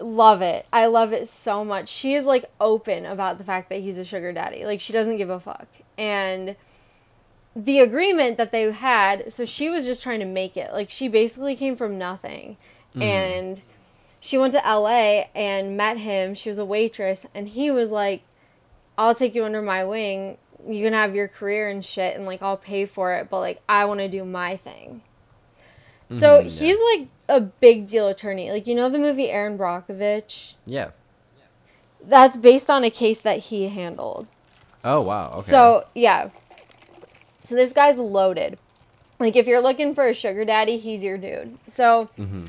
love 0.00 0.42
it. 0.42 0.66
I 0.72 0.86
love 0.86 1.12
it 1.12 1.28
so 1.28 1.64
much. 1.64 1.88
She 1.88 2.14
is 2.14 2.26
like 2.26 2.50
open 2.60 3.06
about 3.06 3.38
the 3.38 3.44
fact 3.44 3.68
that 3.70 3.80
he's 3.80 3.98
a 3.98 4.04
sugar 4.04 4.32
daddy. 4.32 4.64
Like 4.64 4.80
she 4.80 4.92
doesn't 4.92 5.16
give 5.18 5.30
a 5.30 5.38
fuck. 5.40 5.68
And 5.96 6.56
the 7.54 7.78
agreement 7.78 8.36
that 8.36 8.52
they 8.52 8.70
had, 8.70 9.32
so 9.32 9.44
she 9.44 9.70
was 9.70 9.84
just 9.86 10.02
trying 10.02 10.20
to 10.20 10.26
make 10.26 10.56
it. 10.56 10.72
Like 10.72 10.90
she 10.90 11.08
basically 11.08 11.54
came 11.56 11.74
from 11.76 11.96
nothing. 11.96 12.56
And 13.02 13.62
she 14.20 14.38
went 14.38 14.52
to 14.54 14.58
LA 14.64 15.24
and 15.34 15.76
met 15.76 15.98
him. 15.98 16.34
She 16.34 16.48
was 16.48 16.58
a 16.58 16.64
waitress 16.64 17.26
and 17.34 17.48
he 17.48 17.70
was 17.70 17.90
like, 17.90 18.22
"I'll 18.96 19.14
take 19.14 19.34
you 19.34 19.44
under 19.44 19.62
my 19.62 19.84
wing. 19.84 20.38
You 20.68 20.82
can 20.84 20.94
have 20.94 21.14
your 21.14 21.28
career 21.28 21.68
and 21.68 21.84
shit 21.84 22.16
and 22.16 22.26
like 22.26 22.42
I'll 22.42 22.56
pay 22.56 22.86
for 22.86 23.14
it, 23.14 23.28
but 23.30 23.40
like 23.40 23.60
I 23.68 23.84
want 23.84 24.00
to 24.00 24.08
do 24.08 24.24
my 24.24 24.56
thing." 24.56 25.02
So 26.10 26.40
Mhm, 26.40 26.44
yeah. 26.44 26.48
he's 26.66 26.78
like 26.98 27.08
a 27.28 27.40
big 27.40 27.86
deal 27.86 28.08
attorney. 28.08 28.50
Like 28.50 28.66
you 28.66 28.74
know 28.74 28.88
the 28.88 28.98
movie 28.98 29.30
Erin 29.30 29.58
Brockovich? 29.58 30.54
Yeah. 30.64 30.90
That's 32.02 32.36
based 32.36 32.70
on 32.70 32.84
a 32.84 32.90
case 32.90 33.20
that 33.22 33.38
he 33.38 33.68
handled. 33.68 34.26
Oh 34.84 35.02
wow. 35.02 35.32
Okay. 35.34 35.40
So, 35.42 35.84
yeah. 35.94 36.30
So 37.42 37.54
this 37.56 37.72
guy's 37.72 37.98
loaded. 37.98 38.58
Like 39.18 39.34
if 39.34 39.46
you're 39.48 39.60
looking 39.60 39.94
for 39.94 40.06
a 40.06 40.14
sugar 40.14 40.44
daddy, 40.44 40.76
he's 40.78 41.02
your 41.02 41.18
dude. 41.18 41.58
So 41.66 42.08
Mm-hmm. 42.18 42.44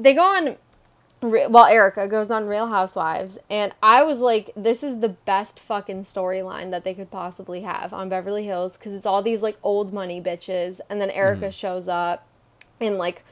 They 0.00 0.14
go 0.14 0.22
on 0.22 0.56
well, 1.22 1.66
Erika 1.66 2.08
goes 2.08 2.30
on 2.30 2.46
Real 2.46 2.68
Housewives, 2.68 3.38
and 3.50 3.74
I 3.82 4.02
was 4.04 4.20
like, 4.20 4.52
this 4.56 4.82
is 4.82 5.00
the 5.00 5.10
best 5.10 5.60
fucking 5.60 6.00
storyline 6.00 6.70
that 6.70 6.82
they 6.82 6.94
could 6.94 7.10
possibly 7.10 7.60
have 7.60 7.92
on 7.92 8.08
Beverly 8.08 8.46
Hills 8.46 8.78
because 8.78 8.94
it's 8.94 9.04
all 9.04 9.22
these 9.22 9.42
like 9.42 9.58
old 9.62 9.92
money 9.92 10.20
bitches, 10.20 10.80
and 10.88 10.98
then 10.98 11.10
Erika 11.10 11.46
mm-hmm. 11.46 11.50
shows 11.50 11.88
up 11.88 12.26
in 12.80 12.96
like 12.96 13.22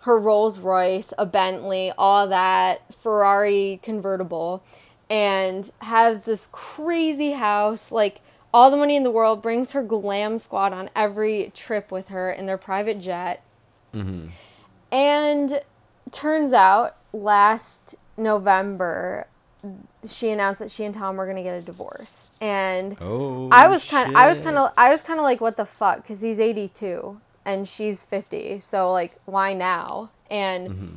her 0.00 0.18
Rolls 0.18 0.58
Royce, 0.58 1.14
a 1.16 1.24
Bentley, 1.24 1.90
all 1.96 2.28
that 2.28 2.82
Ferrari 2.94 3.80
convertible, 3.82 4.62
and 5.08 5.70
has 5.80 6.26
this 6.26 6.48
crazy 6.52 7.32
house, 7.32 7.90
like 7.90 8.20
all 8.52 8.70
the 8.70 8.76
money 8.76 8.94
in 8.94 9.04
the 9.04 9.10
world, 9.10 9.40
brings 9.40 9.72
her 9.72 9.82
glam 9.82 10.36
squad 10.36 10.74
on 10.74 10.90
every 10.94 11.50
trip 11.54 11.90
with 11.90 12.08
her 12.08 12.30
in 12.30 12.44
their 12.44 12.58
private 12.58 13.00
jet. 13.00 13.42
Mm-hmm. 13.94 14.28
And 14.92 15.62
turns 16.12 16.52
out 16.52 16.96
last 17.12 17.94
November, 18.16 19.26
she 20.06 20.30
announced 20.30 20.60
that 20.60 20.70
she 20.70 20.84
and 20.84 20.94
Tom 20.94 21.16
were 21.16 21.24
going 21.24 21.36
to 21.36 21.42
get 21.42 21.54
a 21.58 21.62
divorce. 21.62 22.28
And 22.40 22.96
Oh, 23.00 23.48
I 23.50 23.68
was 23.68 23.84
kind 23.84 24.08
of, 24.08 24.16
I 24.16 24.28
was 24.28 24.40
kind 24.40 24.56
of, 24.58 24.72
I 24.76 24.90
was 24.90 25.02
kind 25.02 25.18
of 25.18 25.24
like, 25.24 25.40
what 25.40 25.56
the 25.56 25.64
fuck? 25.66 26.02
Because 26.02 26.20
he's 26.20 26.38
82 26.40 27.20
and 27.44 27.66
she's 27.66 28.04
50. 28.04 28.60
So 28.60 28.92
like, 28.92 29.16
why 29.24 29.52
now? 29.54 30.10
And 30.30 30.68
Mm-hmm. 30.68 30.96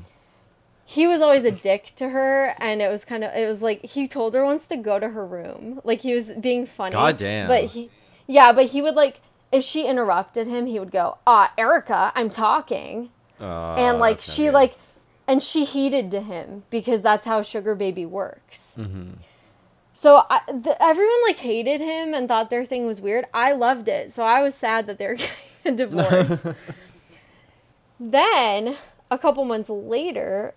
he 0.86 1.08
was 1.08 1.22
always 1.22 1.46
a 1.46 1.51
dick 1.51 1.94
to 1.96 2.10
her, 2.10 2.53
and 2.60 2.82
it 2.82 2.89
was 2.89 3.06
kind 3.06 3.24
of, 3.24 3.34
it 3.34 3.48
was 3.48 3.62
like 3.62 3.84
he 3.86 4.08
told 4.08 4.34
her 4.34 4.44
once 4.44 4.68
to 4.68 4.75
go 4.77 5.00
to 5.00 5.10
her 5.10 5.25
room, 5.25 5.80
like 5.86 6.01
he 6.01 6.13
was 6.13 6.32
being 6.34 6.65
funny. 6.65 6.94
Goddamn. 6.94 7.48
But 7.48 7.65
he, 7.65 7.89
yeah, 8.27 8.51
but 8.51 8.65
he 8.65 8.82
would 8.82 8.96
like, 8.96 9.22
if 9.53 9.63
she 9.63 9.86
interrupted 9.86 10.48
him, 10.48 10.65
he 10.65 10.80
would 10.80 10.91
go, 10.91 11.18
"Ah, 11.25 11.53
Erika, 11.58 12.12
I'm 12.13 12.30
talking," 12.30 13.10
Oh, 13.39 13.75
and 13.77 14.00
like 14.00 14.20
she 14.20 14.46
good. 14.46 14.53
like, 14.53 14.75
and 15.28 15.42
she 15.42 15.66
heeded 15.66 16.12
to 16.12 16.22
him 16.22 16.63
because 16.70 17.01
that's 17.01 17.25
how 17.25 17.42
Sugar 17.42 17.75
Baby 17.75 18.06
works. 18.06 18.78
Mm-hmm. 18.80 19.12
So 19.94 20.24
I, 20.30 20.40
th- 20.48 20.78
everyone 20.80 21.22
like 21.28 21.38
hated 21.38 21.82
him 21.82 22.13
and 22.13 22.28
thought 22.28 22.50
their 22.50 22.66
thing 22.66 22.86
was 22.88 23.01
weird. 23.01 23.25
I 23.34 23.51
loved 23.54 23.88
it, 23.90 24.12
so 24.12 24.24
I 24.24 24.42
was 24.42 24.56
sad 24.56 24.88
that 24.88 24.98
they 24.98 25.08
were 25.08 25.16
getting 25.16 25.34
a 25.66 25.72
divorce. 25.74 26.42
then 28.00 28.78
a 29.10 29.18
couple 29.18 29.44
months 29.46 29.70
later, 29.70 30.54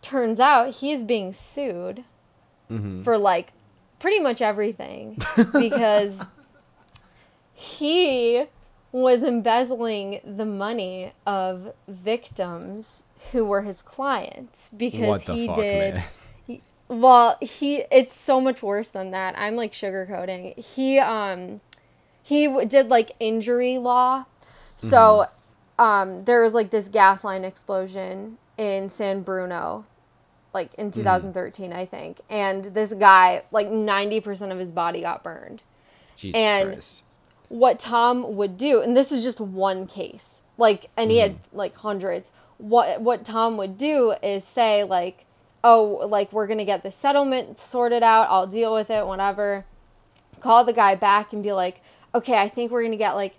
turns 0.00 0.38
out 0.40 0.74
he 0.76 0.92
is 0.92 1.04
being 1.04 1.32
sued 1.32 2.04
Mm-hmm. 2.70 3.00
for 3.00 3.16
like 3.16 3.54
pretty 3.98 4.20
much 4.20 4.42
everything 4.42 5.16
because 5.58 6.22
he 7.54 8.44
was 8.92 9.22
embezzling 9.22 10.20
the 10.24 10.46
money 10.46 11.12
of 11.26 11.72
victims 11.86 13.06
who 13.32 13.44
were 13.44 13.62
his 13.62 13.82
clients 13.82 14.70
because 14.76 15.22
he 15.24 15.46
fuck, 15.46 15.56
did 15.56 16.02
he- 16.46 16.62
well 16.88 17.36
he 17.40 17.84
it's 17.90 18.14
so 18.18 18.40
much 18.40 18.62
worse 18.62 18.88
than 18.90 19.10
that. 19.10 19.34
I'm 19.38 19.56
like 19.56 19.72
sugarcoating. 19.72 20.58
He 20.58 20.98
um 20.98 21.60
he 22.22 22.46
w- 22.46 22.66
did 22.66 22.88
like 22.88 23.12
injury 23.20 23.78
law. 23.78 24.24
So 24.76 25.26
um 25.78 26.20
there 26.20 26.42
was 26.42 26.54
like 26.54 26.70
this 26.70 26.88
gas 26.88 27.24
line 27.24 27.44
explosion 27.44 28.38
in 28.56 28.88
san 28.88 29.22
bruno 29.22 29.84
like 30.52 30.72
in 30.74 30.90
2013 30.90 31.72
i 31.72 31.84
think. 31.84 32.20
And 32.30 32.64
this 32.64 32.94
guy 32.94 33.42
like 33.52 33.68
90% 33.68 34.50
of 34.50 34.58
his 34.58 34.72
body 34.72 35.02
got 35.02 35.22
burned. 35.22 35.62
Jesus 36.16 36.36
and- 36.38 36.72
Christ. 36.72 37.02
What 37.48 37.78
Tom 37.78 38.36
would 38.36 38.56
do, 38.56 38.80
and 38.80 38.96
this 38.96 39.10
is 39.10 39.22
just 39.22 39.40
one 39.40 39.86
case, 39.86 40.42
like, 40.58 40.90
and 40.96 41.10
he 41.10 41.18
had 41.18 41.32
mm-hmm. 41.32 41.56
like 41.56 41.76
hundreds. 41.76 42.30
What 42.58 43.00
what 43.00 43.24
Tom 43.24 43.56
would 43.56 43.78
do 43.78 44.14
is 44.22 44.44
say 44.44 44.84
like, 44.84 45.24
oh, 45.64 46.06
like 46.08 46.32
we're 46.32 46.46
gonna 46.46 46.64
get 46.64 46.82
the 46.82 46.90
settlement 46.90 47.58
sorted 47.58 48.02
out. 48.02 48.28
I'll 48.30 48.46
deal 48.46 48.74
with 48.74 48.90
it, 48.90 49.06
whatever. 49.06 49.64
Call 50.40 50.64
the 50.64 50.72
guy 50.72 50.94
back 50.94 51.32
and 51.32 51.42
be 51.42 51.52
like, 51.52 51.80
okay, 52.14 52.36
I 52.36 52.48
think 52.48 52.70
we're 52.70 52.82
gonna 52.82 52.96
get 52.96 53.12
like 53.12 53.34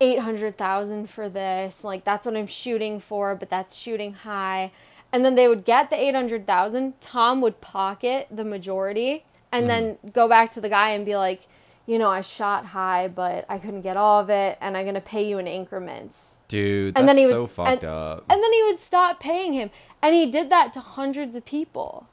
eight 0.00 0.18
hundred 0.18 0.56
thousand 0.56 1.08
for 1.08 1.28
this. 1.28 1.84
Like 1.84 2.04
that's 2.04 2.26
what 2.26 2.36
I'm 2.36 2.46
shooting 2.46 2.98
for, 2.98 3.34
but 3.34 3.50
that's 3.50 3.76
shooting 3.76 4.14
high. 4.14 4.72
And 5.12 5.24
then 5.24 5.34
they 5.34 5.48
would 5.48 5.64
get 5.64 5.90
the 5.90 6.02
eight 6.02 6.14
hundred 6.14 6.46
thousand. 6.46 7.00
Tom 7.00 7.40
would 7.42 7.60
pocket 7.60 8.26
the 8.30 8.44
majority, 8.44 9.24
and 9.52 9.68
mm-hmm. 9.68 9.98
then 10.02 10.12
go 10.12 10.28
back 10.28 10.50
to 10.52 10.60
the 10.60 10.68
guy 10.68 10.90
and 10.90 11.04
be 11.04 11.16
like, 11.16 11.42
you 11.90 11.98
know, 11.98 12.08
I 12.08 12.20
shot 12.20 12.64
high, 12.66 13.08
but 13.08 13.44
I 13.48 13.58
couldn't 13.58 13.80
get 13.80 13.96
all 13.96 14.20
of 14.20 14.30
it, 14.30 14.56
and 14.60 14.76
I'm 14.76 14.86
gonna 14.86 15.00
pay 15.00 15.28
you 15.28 15.38
in 15.38 15.48
increments. 15.48 16.38
Dude, 16.46 16.94
that's 16.94 17.00
and 17.00 17.08
then 17.08 17.16
he 17.16 17.26
so 17.26 17.40
would 17.42 17.50
fucked 17.50 17.82
and, 17.82 17.84
up. 17.84 18.24
and 18.30 18.40
then 18.40 18.52
he 18.52 18.62
would 18.62 18.78
stop 18.78 19.18
paying 19.18 19.54
him, 19.54 19.70
and 20.00 20.14
he 20.14 20.30
did 20.30 20.50
that 20.50 20.72
to 20.74 20.80
hundreds 20.80 21.34
of 21.34 21.44
people. 21.44 22.06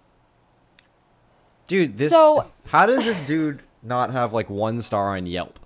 Dude, 1.67 1.95
this. 1.95 2.09
So- 2.09 2.49
how 2.65 2.87
does 2.87 3.05
this 3.05 3.21
dude 3.27 3.61
not 3.83 4.09
have 4.09 4.33
like 4.33 4.49
one 4.49 4.81
star 4.81 5.15
on 5.15 5.27
Yelp? 5.27 5.59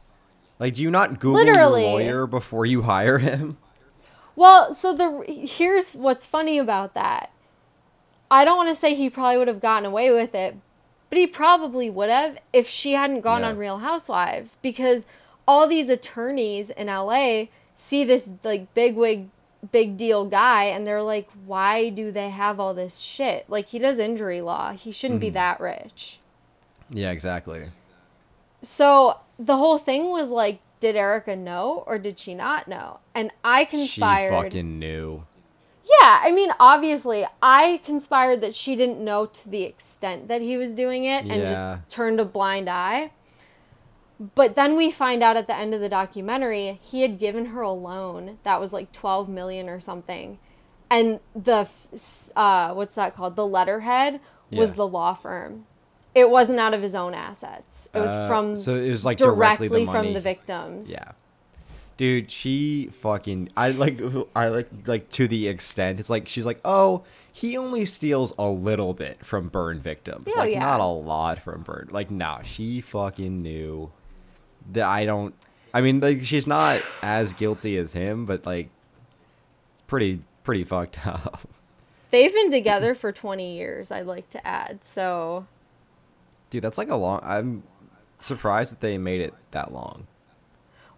Like, 0.60 0.74
do 0.74 0.84
you 0.84 0.92
not 0.92 1.22
Google 1.22 1.46
Literally. 1.46 1.84
your 1.84 1.92
lawyer 1.94 2.28
before 2.28 2.66
you 2.66 2.82
hire 2.82 3.18
him? 3.18 3.60
Well, 4.36 4.74
so 4.74 4.94
the 4.94 5.24
here's 5.26 5.94
what's 5.94 6.26
funny 6.26 6.58
about 6.58 6.96
that. 6.96 7.32
I 8.30 8.44
don't 8.44 8.58
want 8.58 8.68
to 8.68 8.76
say 8.76 8.94
he 8.94 9.10
probably 9.10 9.38
would 9.38 9.48
have 9.48 9.62
gotten 9.62 9.86
away 9.86 10.12
with 10.12 10.36
it, 10.36 10.58
but 11.12 11.18
he 11.20 11.28
probably 11.28 11.90
would 11.92 12.10
have 12.10 12.40
if 12.52 12.68
she 12.68 12.94
hadn't 12.94 13.22
gone 13.22 13.42
Yeah. 13.42 13.50
on 13.50 13.58
Real 13.58 13.78
Housewives 13.80 14.56
because 14.56 15.06
all 15.48 15.68
these 15.68 15.90
attorneys 15.90 16.72
in 16.72 16.88
LA 16.88 17.46
see 17.76 18.04
this 18.04 18.32
like 18.44 18.74
big 18.74 18.96
wig 18.96 19.28
big 19.72 19.96
deal 19.98 20.26
guy 20.26 20.64
and 20.64 20.88
they're 20.88 21.04
like 21.04 21.30
why 21.46 21.90
do 21.90 22.12
they 22.12 22.30
have 22.32 22.60
all 22.60 22.74
this 22.74 22.98
shit? 22.98 23.46
Like 23.48 23.68
he 23.68 23.78
does 23.78 24.00
injury 24.00 24.42
law. 24.42 24.72
He 24.72 24.92
shouldn't 24.92 25.20
Mm-hmm. 25.20 25.28
be 25.28 25.30
that 25.32 25.60
rich. 25.60 26.20
Yeah, 26.90 27.12
exactly. 27.12 27.66
So 28.64 29.18
the 29.38 29.58
whole 29.58 29.78
thing 29.78 30.10
was 30.10 30.30
like 30.30 30.60
did 30.80 30.96
Erika 30.96 31.36
know 31.36 31.84
or 31.86 32.00
did 32.00 32.18
she 32.18 32.34
not 32.34 32.68
know? 32.68 33.00
And 33.14 33.30
I 33.44 33.66
conspired 33.66 34.30
She 34.30 34.44
fucking 34.50 34.80
knew. 34.80 35.24
Yeah, 35.84 36.20
I 36.24 36.32
mean, 36.32 36.52
obviously, 36.60 37.26
I 37.42 37.82
conspired 37.84 38.42
that 38.42 38.56
she 38.56 38.76
didn't 38.76 39.04
know 39.04 39.26
to 39.26 39.50
the 39.50 39.64
extent 39.64 40.28
that 40.28 40.42
he 40.42 40.58
was 40.58 40.76
doing 40.76 41.06
it 41.06 41.26
and 41.26 41.42
Yeah. 41.42 41.46
just 41.80 41.90
turned 41.94 42.20
a 42.20 42.26
blind 42.26 42.70
eye. 42.70 43.12
But 44.36 44.56
then 44.56 44.76
we 44.76 44.92
find 44.92 45.24
out 45.24 45.36
at 45.36 45.48
the 45.48 45.56
end 45.56 45.74
of 45.74 45.82
the 45.82 45.90
documentary, 45.90 46.80
he 46.84 47.02
had 47.02 47.18
given 47.18 47.46
her 47.48 47.62
a 47.62 47.72
loan 47.72 48.38
that 48.44 48.60
was 48.60 48.72
like 48.72 48.92
12 48.92 49.28
million 49.28 49.68
or 49.68 49.80
something. 49.80 50.38
And 50.92 51.20
the, 51.36 51.68
uh, 52.36 52.74
what's 52.74 52.96
that 52.96 53.16
called? 53.16 53.36
The 53.36 53.48
letterhead 53.48 54.20
was 54.52 54.70
Yeah. 54.72 54.76
the 54.76 54.88
law 54.88 55.14
firm. 55.14 55.66
It 56.14 56.30
wasn't 56.30 56.60
out 56.60 56.74
of 56.76 56.82
his 56.82 56.94
own 56.94 57.14
assets. 57.16 57.90
It 57.94 58.00
was 58.00 58.14
Uh, 58.14 58.28
from 58.28 58.56
so 58.58 58.76
it 58.76 58.90
was 58.92 59.06
like 59.06 59.18
directly, 59.18 59.70
directly, 59.70 59.86
the 59.86 59.92
from 59.92 60.14
the 60.14 60.20
victims. 60.20 60.92
Yeah. 60.92 61.12
Dude, 61.98 62.32
she 62.32 62.90
fucking 63.02 63.50
I 63.56 63.70
like 63.72 64.00
I 64.36 64.48
like 64.48 64.70
like 64.86 65.10
to 65.12 65.28
the 65.28 65.48
extent 65.48 66.00
it's 66.00 66.10
like 66.10 66.28
she's 66.28 66.46
like, 66.46 66.60
"Oh, 66.66 67.04
he 67.32 67.58
only 67.58 67.86
steals 67.86 68.34
a 68.40 68.48
little 68.48 68.94
bit 68.94 69.24
from 69.24 69.50
burn 69.50 69.80
victims. 69.80 70.28
Oh, 70.36 70.40
like 70.40 70.54
yeah. 70.54 70.60
not 70.60 70.80
a 70.80 70.86
lot 70.86 71.40
from 71.40 71.62
burn." 71.62 71.90
Like, 71.92 72.10
nah, 72.10 72.42
she 72.42 72.82
fucking 72.82 73.42
knew 73.42 73.92
that 74.72 74.86
I 74.86 75.06
don't 75.06 75.36
I 75.74 75.82
mean, 75.82 76.00
like 76.00 76.24
she's 76.24 76.48
not 76.48 76.82
as 77.02 77.34
guilty 77.34 77.78
as 77.78 77.94
him, 77.94 78.26
but 78.26 78.46
like 78.46 78.70
it's 79.74 79.84
pretty 79.84 80.22
pretty 80.44 80.64
fucked 80.64 81.06
up. 81.08 81.48
They've 82.12 82.34
been 82.34 82.52
together 82.52 82.94
for 82.94 83.14
20 83.14 83.56
years, 83.56 83.90
I'd 83.90 84.06
like 84.06 84.30
to 84.32 84.46
add. 84.46 84.84
So, 84.84 85.46
Dude, 86.50 86.62
that's 86.62 86.78
like 86.78 86.90
a 86.90 86.96
long 86.96 87.22
I'm 87.24 87.64
surprised 88.20 88.72
that 88.72 88.82
they 88.82 88.98
made 88.98 89.22
it 89.22 89.34
that 89.52 89.74
long. 89.74 90.08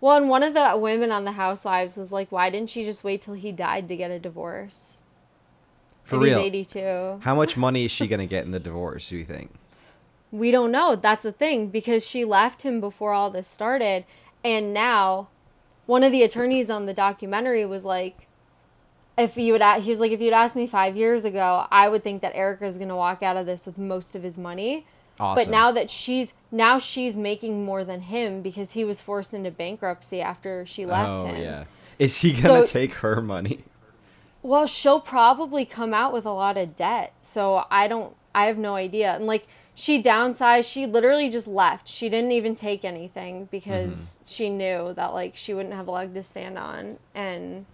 Well, 0.03 0.17
and 0.17 0.27
one 0.27 0.43
of 0.43 0.53
the 0.53 0.77
women 0.77 1.13
on 1.13 1.23
the 1.23 1.31
Housewives 1.31 1.95
was 1.95 2.11
like, 2.11 2.29
"Why 2.29 2.49
didn't 2.49 2.69
she 2.69 2.83
just 2.83 3.05
wait 3.05 3.21
till 3.21 3.35
he 3.35 3.53
died 3.53 3.87
to 3.87 3.95
get 3.95 4.11
a 4.11 4.19
divorce?" 4.19 5.01
For 6.03 6.17
if 6.17 6.23
real. 6.23 6.39
he's 6.39 6.45
eighty-two. 6.45 7.19
How 7.21 7.33
much 7.33 7.55
money 7.55 7.85
is 7.85 7.91
she 7.91 8.05
going 8.07 8.19
to 8.19 8.25
get 8.25 8.43
in 8.43 8.51
the 8.51 8.59
divorce, 8.59 9.07
do 9.07 9.15
you 9.15 9.23
think? 9.23 9.51
We 10.29 10.51
don't 10.51 10.73
know. 10.73 10.97
That's 10.97 11.23
the 11.23 11.31
thing 11.31 11.67
because 11.67 12.05
she 12.05 12.25
left 12.25 12.63
him 12.63 12.81
before 12.81 13.13
all 13.13 13.29
this 13.29 13.47
started, 13.47 14.03
and 14.43 14.73
now, 14.73 15.29
one 15.85 16.03
of 16.03 16.11
the 16.11 16.23
attorneys 16.23 16.69
on 16.69 16.85
the 16.85 16.93
documentary 16.93 17.65
was 17.65 17.85
like, 17.85 18.27
"If 19.17 19.37
you 19.37 19.53
would," 19.53 19.63
he 19.83 19.89
was 19.89 20.01
like, 20.01 20.11
"If 20.11 20.19
you'd 20.19 20.33
asked 20.33 20.57
me 20.57 20.67
five 20.67 20.97
years 20.97 21.23
ago, 21.23 21.65
I 21.71 21.87
would 21.87 22.03
think 22.03 22.21
that 22.23 22.35
Erika's 22.35 22.77
gonna 22.77 22.97
walk 22.97 23.23
out 23.23 23.37
of 23.37 23.45
this 23.45 23.65
with 23.65 23.77
most 23.77 24.17
of 24.17 24.23
his 24.23 24.37
money." 24.37 24.85
Awesome. 25.19 25.45
But 25.45 25.51
now 25.51 25.71
that 25.71 25.89
she's 25.91 26.33
now 26.51 26.79
she's 26.79 27.15
making 27.15 27.63
more 27.63 27.83
than 27.83 28.01
him 28.01 28.41
because 28.41 28.71
he 28.71 28.83
was 28.83 28.99
forced 28.99 29.33
into 29.33 29.51
bankruptcy 29.51 30.21
after 30.21 30.65
she 30.65 30.85
left 30.85 31.21
oh, 31.21 31.27
him. 31.27 31.41
yeah. 31.41 31.63
Is 31.99 32.21
he 32.21 32.31
going 32.31 32.61
to 32.61 32.67
So- 32.67 32.73
take 32.73 32.95
her 32.95 33.21
money? 33.21 33.63
Well, 34.41 34.67
she'll 34.67 34.99
probably 34.99 35.63
come 35.63 35.93
out 35.93 36.11
with 36.11 36.25
a 36.25 36.31
lot 36.31 36.57
of 36.57 36.75
debt. 36.75 37.13
So 37.21 37.65
I 37.71 37.87
don't, 37.87 38.13
I 38.35 38.47
have 38.47 38.57
no 38.57 38.75
idea. 38.75 39.15
And 39.15 39.25
like, 39.25 39.47
she 39.73 40.03
downsized. 40.03 40.69
She 40.69 40.85
literally 40.85 41.29
just 41.29 41.47
left. 41.47 41.87
She 41.87 42.09
didn't 42.09 42.33
even 42.33 42.53
take 42.53 42.83
anything 42.83 43.47
because 43.51 44.19
she 44.25 44.49
knew 44.49 44.93
that 44.95 45.13
like 45.13 45.35
she 45.35 45.53
wouldn't 45.53 45.73
have 45.73 45.87
a 45.87 45.91
leg 45.91 46.13
to 46.13 46.21
stand 46.21 46.57
on. 46.57 46.97
And 47.15 47.65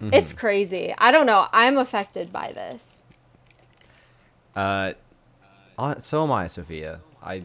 it's 0.00 0.32
crazy. 0.32 0.94
I 0.96 1.10
don't 1.12 1.26
know. 1.26 1.46
I'm 1.52 1.76
affected 1.76 2.32
by 2.32 2.52
this. 2.52 3.04
Uh, 4.56 4.94
uh, 5.78 5.96
so 6.00 6.22
am 6.24 6.32
I, 6.32 6.46
Sophia. 6.46 7.00
I. 7.22 7.42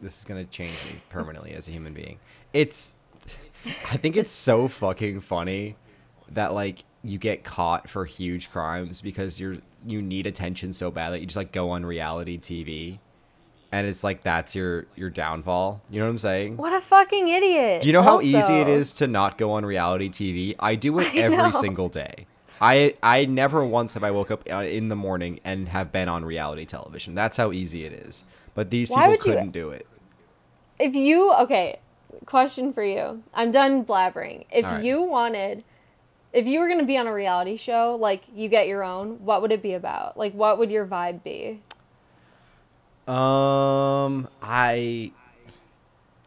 This 0.00 0.18
is 0.18 0.24
gonna 0.24 0.44
change 0.44 0.72
me 0.92 1.00
permanently 1.10 1.52
as 1.52 1.68
a 1.68 1.70
human 1.70 1.92
being. 1.92 2.18
It's. 2.52 2.94
I 3.90 3.96
think 3.96 4.16
it's 4.16 4.30
so 4.30 4.66
fucking 4.66 5.20
funny 5.20 5.76
that 6.32 6.52
like 6.52 6.84
you 7.04 7.18
get 7.18 7.44
caught 7.44 7.88
for 7.88 8.04
huge 8.04 8.50
crimes 8.50 9.00
because 9.00 9.38
you're 9.40 9.56
you 9.86 10.02
need 10.02 10.26
attention 10.26 10.72
so 10.72 10.90
bad 10.90 11.10
that 11.10 11.20
you 11.20 11.26
just 11.26 11.36
like 11.36 11.52
go 11.52 11.70
on 11.70 11.86
reality 11.86 12.38
TV, 12.38 12.98
and 13.70 13.86
it's 13.86 14.02
like 14.02 14.22
that's 14.24 14.56
your 14.56 14.86
your 14.96 15.10
downfall. 15.10 15.80
You 15.90 16.00
know 16.00 16.06
what 16.06 16.10
I'm 16.12 16.18
saying? 16.18 16.56
What 16.56 16.72
a 16.72 16.80
fucking 16.80 17.28
idiot. 17.28 17.82
Do 17.82 17.88
you 17.88 17.92
know 17.92 18.02
how 18.02 18.20
easy 18.20 18.54
it 18.54 18.66
is 18.68 18.92
to 18.94 19.06
not 19.06 19.38
go 19.38 19.52
on 19.52 19.64
reality 19.64 20.08
TV? 20.08 20.56
I 20.58 20.74
do 20.74 20.98
it 20.98 21.06
I 21.14 21.18
every 21.18 21.36
know. 21.38 21.50
single 21.52 21.88
day. 21.88 22.26
I 22.62 22.94
I 23.02 23.24
never 23.24 23.64
once 23.64 23.94
have 23.94 24.04
I 24.04 24.12
woke 24.12 24.30
up 24.30 24.48
uh, 24.48 24.58
in 24.58 24.88
the 24.88 24.96
morning 24.96 25.40
and 25.44 25.68
have 25.68 25.90
been 25.90 26.08
on 26.08 26.24
reality 26.24 26.64
television. 26.64 27.16
That's 27.16 27.36
how 27.36 27.50
easy 27.50 27.84
it 27.84 27.92
is. 27.92 28.24
But 28.54 28.70
these 28.70 28.88
Why 28.88 29.10
people 29.10 29.32
couldn't 29.32 29.50
do 29.50 29.70
it. 29.70 29.86
If 30.78 30.94
you 30.94 31.32
okay, 31.40 31.80
question 32.24 32.72
for 32.72 32.84
you. 32.84 33.24
I'm 33.34 33.50
done 33.50 33.84
blabbering. 33.84 34.46
If 34.52 34.64
right. 34.64 34.84
you 34.84 35.02
wanted 35.02 35.64
if 36.32 36.46
you 36.46 36.60
were 36.60 36.68
going 36.68 36.78
to 36.78 36.86
be 36.86 36.96
on 36.96 37.06
a 37.06 37.12
reality 37.12 37.56
show, 37.56 37.98
like 38.00 38.22
you 38.32 38.48
get 38.48 38.66
your 38.66 38.82
own, 38.82 39.22
what 39.24 39.42
would 39.42 39.52
it 39.52 39.60
be 39.60 39.74
about? 39.74 40.16
Like 40.16 40.32
what 40.32 40.56
would 40.58 40.70
your 40.70 40.86
vibe 40.86 41.24
be? 41.24 41.60
Um, 43.08 44.28
I. 44.40 45.10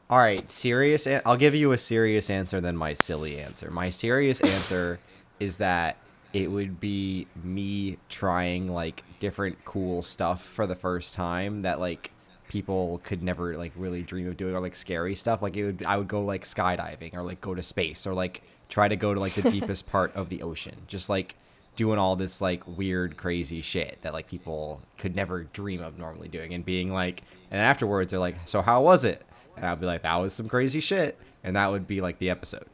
All 0.09 0.19
right, 0.19 0.51
serious. 0.51 1.07
An- 1.07 1.21
I'll 1.25 1.37
give 1.37 1.55
you 1.55 1.71
a 1.71 1.77
serious 1.77 2.29
answer 2.29 2.59
than 2.59 2.75
my 2.75 2.93
silly 2.93 3.39
answer. 3.39 3.71
My 3.71 3.89
serious 3.89 4.41
answer 4.41 4.99
is 5.39 5.57
that 5.57 5.97
it 6.35 6.51
would 6.51 6.81
be 6.81 7.27
me 7.41 7.97
trying 8.09 8.67
like 8.67 9.05
different 9.21 9.63
cool 9.63 10.01
stuff 10.01 10.43
for 10.43 10.67
the 10.67 10.75
first 10.75 11.15
time 11.15 11.61
that 11.61 11.79
like 11.79 12.11
people 12.49 12.99
could 13.05 13.23
never 13.23 13.57
like 13.57 13.71
really 13.77 14.01
dream 14.01 14.27
of 14.27 14.35
doing 14.35 14.53
or 14.53 14.59
like 14.59 14.75
scary 14.75 15.15
stuff. 15.15 15.41
Like 15.41 15.55
it 15.55 15.63
would, 15.63 15.85
I 15.85 15.95
would 15.95 16.09
go 16.09 16.25
like 16.25 16.43
skydiving 16.43 17.13
or 17.13 17.23
like 17.23 17.39
go 17.39 17.55
to 17.55 17.63
space 17.63 18.05
or 18.05 18.13
like 18.13 18.41
try 18.67 18.89
to 18.89 18.97
go 18.97 19.13
to 19.13 19.19
like 19.19 19.31
the 19.31 19.49
deepest 19.49 19.87
part 19.87 20.13
of 20.13 20.27
the 20.27 20.41
ocean. 20.41 20.75
Just 20.87 21.07
like 21.07 21.37
doing 21.77 21.97
all 21.97 22.17
this 22.17 22.41
like 22.41 22.67
weird 22.67 23.15
crazy 23.15 23.61
shit 23.61 23.97
that 24.01 24.11
like 24.11 24.27
people 24.27 24.81
could 24.97 25.15
never 25.15 25.45
dream 25.45 25.81
of 25.81 25.97
normally 25.97 26.27
doing 26.27 26.53
and 26.53 26.65
being 26.65 26.91
like 26.91 27.23
and 27.49 27.61
afterwards 27.61 28.11
they're 28.11 28.19
like 28.19 28.35
so 28.45 28.61
how 28.61 28.81
was 28.81 29.03
it 29.03 29.21
and 29.57 29.65
i'll 29.65 29.75
be 29.75 29.85
like 29.85 30.01
that 30.03 30.15
was 30.15 30.33
some 30.33 30.47
crazy 30.47 30.79
shit 30.79 31.19
and 31.43 31.57
that 31.57 31.69
would 31.69 31.85
be 31.85 31.99
like 31.99 32.17
the 32.19 32.29
episode 32.29 32.65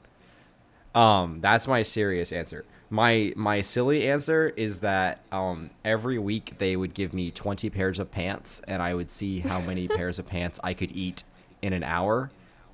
um 0.94 1.42
that's 1.42 1.68
my 1.68 1.82
serious 1.82 2.32
answer 2.32 2.64
my 2.92 3.34
my 3.36 3.62
silly 3.62 4.08
answer 4.08 4.54
is 4.56 4.82
that 4.82 5.22
um 5.32 5.70
every 5.84 6.20
week 6.20 6.54
they 6.60 6.76
would 6.76 6.94
give 6.94 7.14
me 7.14 7.32
20 7.32 7.70
pairs 7.72 7.98
of 8.00 8.12
pants 8.12 8.62
and 8.68 8.82
i 8.82 8.94
would 8.94 9.10
see 9.10 9.40
how 9.40 9.60
many 9.62 9.88
pairs 9.98 10.20
of 10.20 10.28
pants 10.28 10.60
i 10.64 10.74
could 10.74 10.92
eat 10.92 11.24
in 11.64 11.74
an 11.74 11.84
hour 11.84 12.30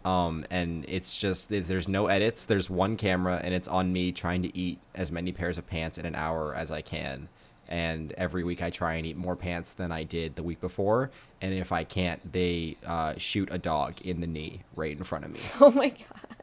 um, 0.06 0.46
and 0.50 0.86
it's 0.88 1.20
just 1.20 1.50
there- 1.50 1.60
there's 1.60 1.90
no 1.90 2.08
edits. 2.08 2.46
There's 2.46 2.70
one 2.70 2.96
camera, 2.96 3.42
and 3.44 3.54
it's 3.54 3.68
on 3.68 3.92
me 3.92 4.14
trying 4.14 4.42
to 4.44 4.58
eat 4.58 4.80
as 4.96 5.12
many 5.12 5.34
pairs 5.34 5.58
of 5.58 5.68
pants 5.68 5.98
in 5.98 6.06
an 6.06 6.16
hour 6.16 6.56
as 6.56 6.72
I 6.72 6.82
can. 6.82 7.28
And 7.68 8.14
every 8.14 8.46
week 8.46 8.62
I 8.62 8.70
try 8.70 8.94
and 8.94 9.06
eat 9.06 9.18
more 9.18 9.36
pants 9.36 9.74
than 9.74 9.92
I 9.92 10.04
did 10.04 10.38
the 10.38 10.44
week 10.44 10.62
before. 10.62 11.12
And 11.42 11.54
if 11.54 11.74
I 11.74 11.84
can't, 11.84 12.32
they 12.32 12.78
uh, 12.86 13.16
shoot 13.18 13.50
a 13.52 13.58
dog 13.58 14.00
in 14.02 14.22
the 14.22 14.28
knee 14.28 14.62
right 14.78 14.96
in 14.98 15.04
front 15.04 15.26
of 15.26 15.32
me. 15.32 15.40
Oh 15.60 15.72
my 15.72 15.90
god. 15.90 16.38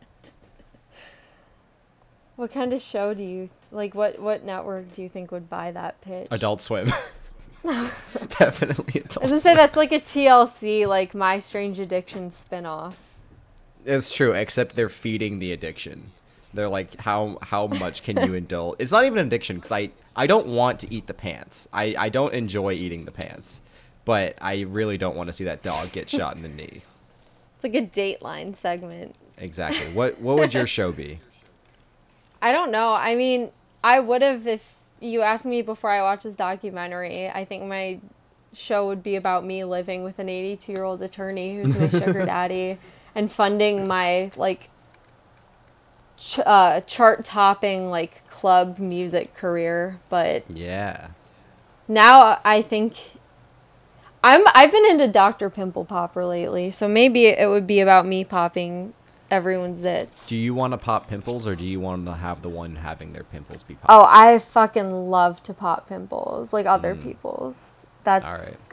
What 2.36 2.52
kind 2.52 2.74
of 2.74 2.82
show 2.82 3.14
do 3.14 3.22
you 3.22 3.48
like 3.74 3.94
what 3.94 4.18
what 4.18 4.44
network 4.44 4.92
do 4.94 5.02
you 5.02 5.08
think 5.08 5.30
would 5.32 5.50
buy 5.50 5.72
that 5.72 6.00
pitch? 6.00 6.28
Adult 6.30 6.62
Swim. 6.62 6.92
Definitely 7.64 9.00
I 9.00 9.04
Adult 9.04 9.22
was 9.22 9.30
gonna 9.30 9.40
say 9.40 9.54
that's 9.54 9.76
like 9.76 9.92
a 9.92 10.00
TLC 10.00 10.86
like 10.86 11.14
My 11.14 11.38
Strange 11.38 11.78
Addiction 11.78 12.30
spin-off. 12.30 12.98
It's 13.86 14.14
true, 14.14 14.32
except 14.32 14.76
they're 14.76 14.88
feeding 14.88 15.38
the 15.38 15.52
addiction. 15.52 16.10
They're 16.52 16.68
like, 16.68 16.98
how 17.00 17.38
how 17.42 17.66
much 17.66 18.02
can 18.02 18.16
you 18.18 18.34
indulge? 18.34 18.76
It's 18.78 18.92
not 18.92 19.04
even 19.04 19.18
an 19.18 19.26
addiction 19.26 19.56
because 19.56 19.72
I 19.72 19.90
I 20.14 20.26
don't 20.26 20.46
want 20.46 20.78
to 20.80 20.94
eat 20.94 21.06
the 21.06 21.14
pants. 21.14 21.68
I 21.72 21.94
I 21.98 22.08
don't 22.08 22.32
enjoy 22.32 22.72
eating 22.72 23.04
the 23.04 23.10
pants, 23.10 23.60
but 24.04 24.38
I 24.40 24.62
really 24.62 24.96
don't 24.98 25.16
want 25.16 25.28
to 25.28 25.32
see 25.32 25.44
that 25.44 25.62
dog 25.62 25.90
get 25.92 26.08
shot 26.08 26.36
in 26.36 26.42
the 26.42 26.48
knee. 26.48 26.82
It's 27.56 27.64
like 27.64 27.74
a 27.74 27.86
Dateline 27.86 28.54
segment. 28.54 29.16
Exactly. 29.38 29.86
What 29.94 30.20
what 30.20 30.36
would 30.36 30.54
your 30.54 30.66
show 30.66 30.92
be? 30.92 31.18
I 32.40 32.52
don't 32.52 32.70
know. 32.70 32.92
I 32.92 33.14
mean, 33.16 33.50
I 33.84 34.00
would 34.00 34.22
have 34.22 34.46
if 34.46 34.76
you 34.98 35.20
asked 35.20 35.44
me 35.44 35.60
before 35.60 35.90
I 35.90 36.00
watched 36.00 36.22
this 36.24 36.36
documentary. 36.36 37.28
I 37.28 37.44
think 37.44 37.64
my 37.64 38.00
show 38.54 38.86
would 38.86 39.02
be 39.02 39.16
about 39.16 39.44
me 39.44 39.62
living 39.64 40.02
with 40.04 40.18
an 40.18 40.28
82 40.30 40.72
year 40.72 40.84
old 40.84 41.02
attorney 41.02 41.54
who's 41.56 41.76
my 41.76 41.88
sugar 42.00 42.24
daddy 42.24 42.78
and 43.14 43.30
funding 43.30 43.86
my 43.86 44.30
like 44.36 44.70
ch- 46.16 46.38
uh, 46.38 46.80
chart 46.82 47.24
topping 47.24 47.90
like 47.90 48.26
club 48.30 48.78
music 48.78 49.34
career. 49.34 50.00
But 50.08 50.44
Yeah. 50.48 51.08
now 51.86 52.40
I 52.42 52.62
think 52.62 52.96
I'm 54.22 54.44
I've 54.54 54.72
been 54.72 54.86
into 54.86 55.08
Dr. 55.08 55.50
Pimple 55.50 55.84
Popper 55.84 56.24
lately, 56.24 56.70
so 56.70 56.88
maybe 56.88 57.26
it 57.26 57.50
would 57.50 57.66
be 57.66 57.80
about 57.80 58.06
me 58.06 58.24
popping 58.24 58.94
everyone's 59.34 59.84
zits. 59.84 60.28
Do 60.28 60.38
you 60.38 60.54
want 60.54 60.72
to 60.72 60.78
pop 60.78 61.08
pimples 61.08 61.46
or 61.46 61.54
do 61.56 61.64
you 61.64 61.80
want 61.80 62.06
to 62.06 62.14
have 62.14 62.42
the 62.42 62.48
one 62.48 62.76
having 62.76 63.12
their 63.12 63.24
pimples 63.24 63.62
be 63.62 63.74
popped? 63.74 63.90
Oh, 63.90 64.06
I 64.08 64.38
fucking 64.38 65.10
love 65.10 65.42
to 65.44 65.52
pop 65.52 65.88
pimples, 65.88 66.52
like 66.52 66.66
other 66.66 66.94
mm. 66.94 67.02
people's. 67.02 67.86
That's. 68.04 68.70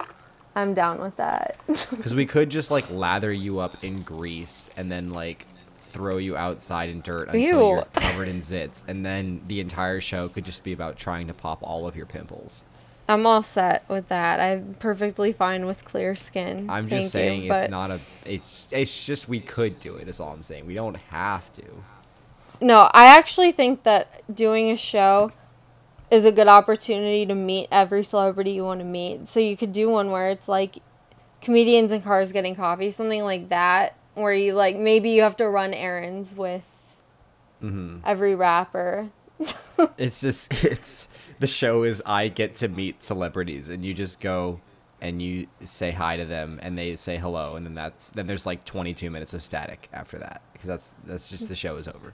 I'm 0.56 0.74
down 0.74 1.00
with 1.00 1.16
that. 1.18 1.58
Because 1.90 2.14
we 2.14 2.26
could 2.26 2.50
just 2.50 2.72
like 2.72 2.90
lather 2.90 3.32
you 3.32 3.60
up 3.60 3.84
in 3.84 4.02
grease 4.02 4.70
and 4.76 4.92
then 4.92 5.10
like 5.10 5.46
throw 5.92 6.18
you 6.18 6.38
outside 6.38 6.90
in 6.90 7.02
dirt 7.02 7.28
until 7.28 7.42
Ew. 7.42 7.68
you're 7.76 7.86
covered 7.94 8.28
in 8.28 8.42
zits, 8.42 8.84
and 8.88 9.06
then 9.06 9.42
the 9.48 9.60
entire 9.60 10.00
show 10.00 10.30
could 10.30 10.46
just 10.46 10.64
be 10.64 10.74
about 10.74 10.98
trying 10.98 11.28
to 11.28 11.34
pop 11.34 11.60
all 11.62 11.88
of 11.88 11.96
your 11.96 12.06
pimples. 12.06 12.64
I'm 13.08 13.26
all 13.26 13.44
set 13.44 13.88
with 13.90 14.08
that. 14.10 14.40
I'm 14.40 14.76
perfectly 14.80 15.34
fine 15.34 15.66
with 15.66 15.84
clear 15.84 16.16
skin. 16.16 16.70
I'm 16.70 16.88
Thank 16.88 17.02
just 17.02 17.12
saying 17.12 17.44
you, 17.44 17.54
it's 17.54 17.70
not 17.70 17.92
a. 17.92 18.00
It's 18.26 18.68
it's 18.72 19.06
just 19.06 19.28
we 19.28 19.40
could 19.40 19.80
do 19.80 19.96
it. 19.96 20.08
Is 20.08 20.20
all 20.20 20.34
I'm 20.34 20.44
saying. 20.44 20.66
We 20.66 20.76
don't 20.76 20.96
have 20.96 21.52
to. 21.54 21.64
No, 22.62 22.90
I 22.94 23.18
actually 23.18 23.52
think 23.52 23.84
that 23.84 24.24
doing 24.34 24.70
a 24.70 24.78
show 24.78 25.32
is 26.12 26.26
a 26.26 26.32
good 26.32 26.48
opportunity 26.48 27.26
to 27.26 27.34
meet 27.34 27.68
every 27.72 28.04
celebrity 28.04 28.52
you 28.52 28.64
want 28.64 28.82
to 28.82 28.86
meet. 28.86 29.28
So 29.28 29.40
you 29.40 29.58
could 29.58 29.72
do 29.72 29.90
one 29.90 30.12
where 30.12 30.30
it's 30.30 30.48
like 30.48 30.78
comedians 31.42 31.92
in 31.92 32.02
cars 32.02 32.32
getting 32.32 32.56
coffee, 32.56 32.92
something 32.92 33.24
like 33.24 33.50
that, 33.50 33.96
where 34.14 34.34
you 34.34 34.54
like 34.54 34.78
maybe 34.78 35.10
you 35.10 35.24
have 35.24 35.38
to 35.38 35.50
run 35.50 35.74
errands 35.74 36.36
with 36.36 36.66
hmm 37.60 37.98
every 38.06 38.36
rapper. 38.36 39.10
It's 39.98 40.22
just 40.22 40.54
it's 40.64 41.08
the 41.42 41.48
show 41.48 41.84
is 41.84 42.02
I 42.06 42.28
get 42.30 42.56
to 42.56 42.68
meet 42.70 43.04
celebrities 43.04 43.68
and 43.70 43.84
you 43.84 43.94
just 43.94 44.20
go 44.22 44.62
and 45.02 45.22
you 45.22 45.48
say 45.64 45.92
hi 45.92 46.16
to 46.18 46.26
them 46.26 46.60
and 46.62 46.78
they 46.78 46.96
say 46.96 47.18
hello 47.18 47.56
and 47.56 47.66
then 47.66 47.74
that's 47.74 48.10
then 48.10 48.28
there's 48.28 48.46
like 48.46 48.64
22 48.66 49.10
minutes 49.10 49.34
of 49.34 49.42
static 49.44 49.90
after 49.92 50.18
that 50.20 50.42
because 50.54 50.68
that's 50.68 50.96
that's 51.06 51.30
just 51.30 51.48
the 51.50 51.56
show 51.56 51.76
is 51.78 51.88
over. 51.88 52.14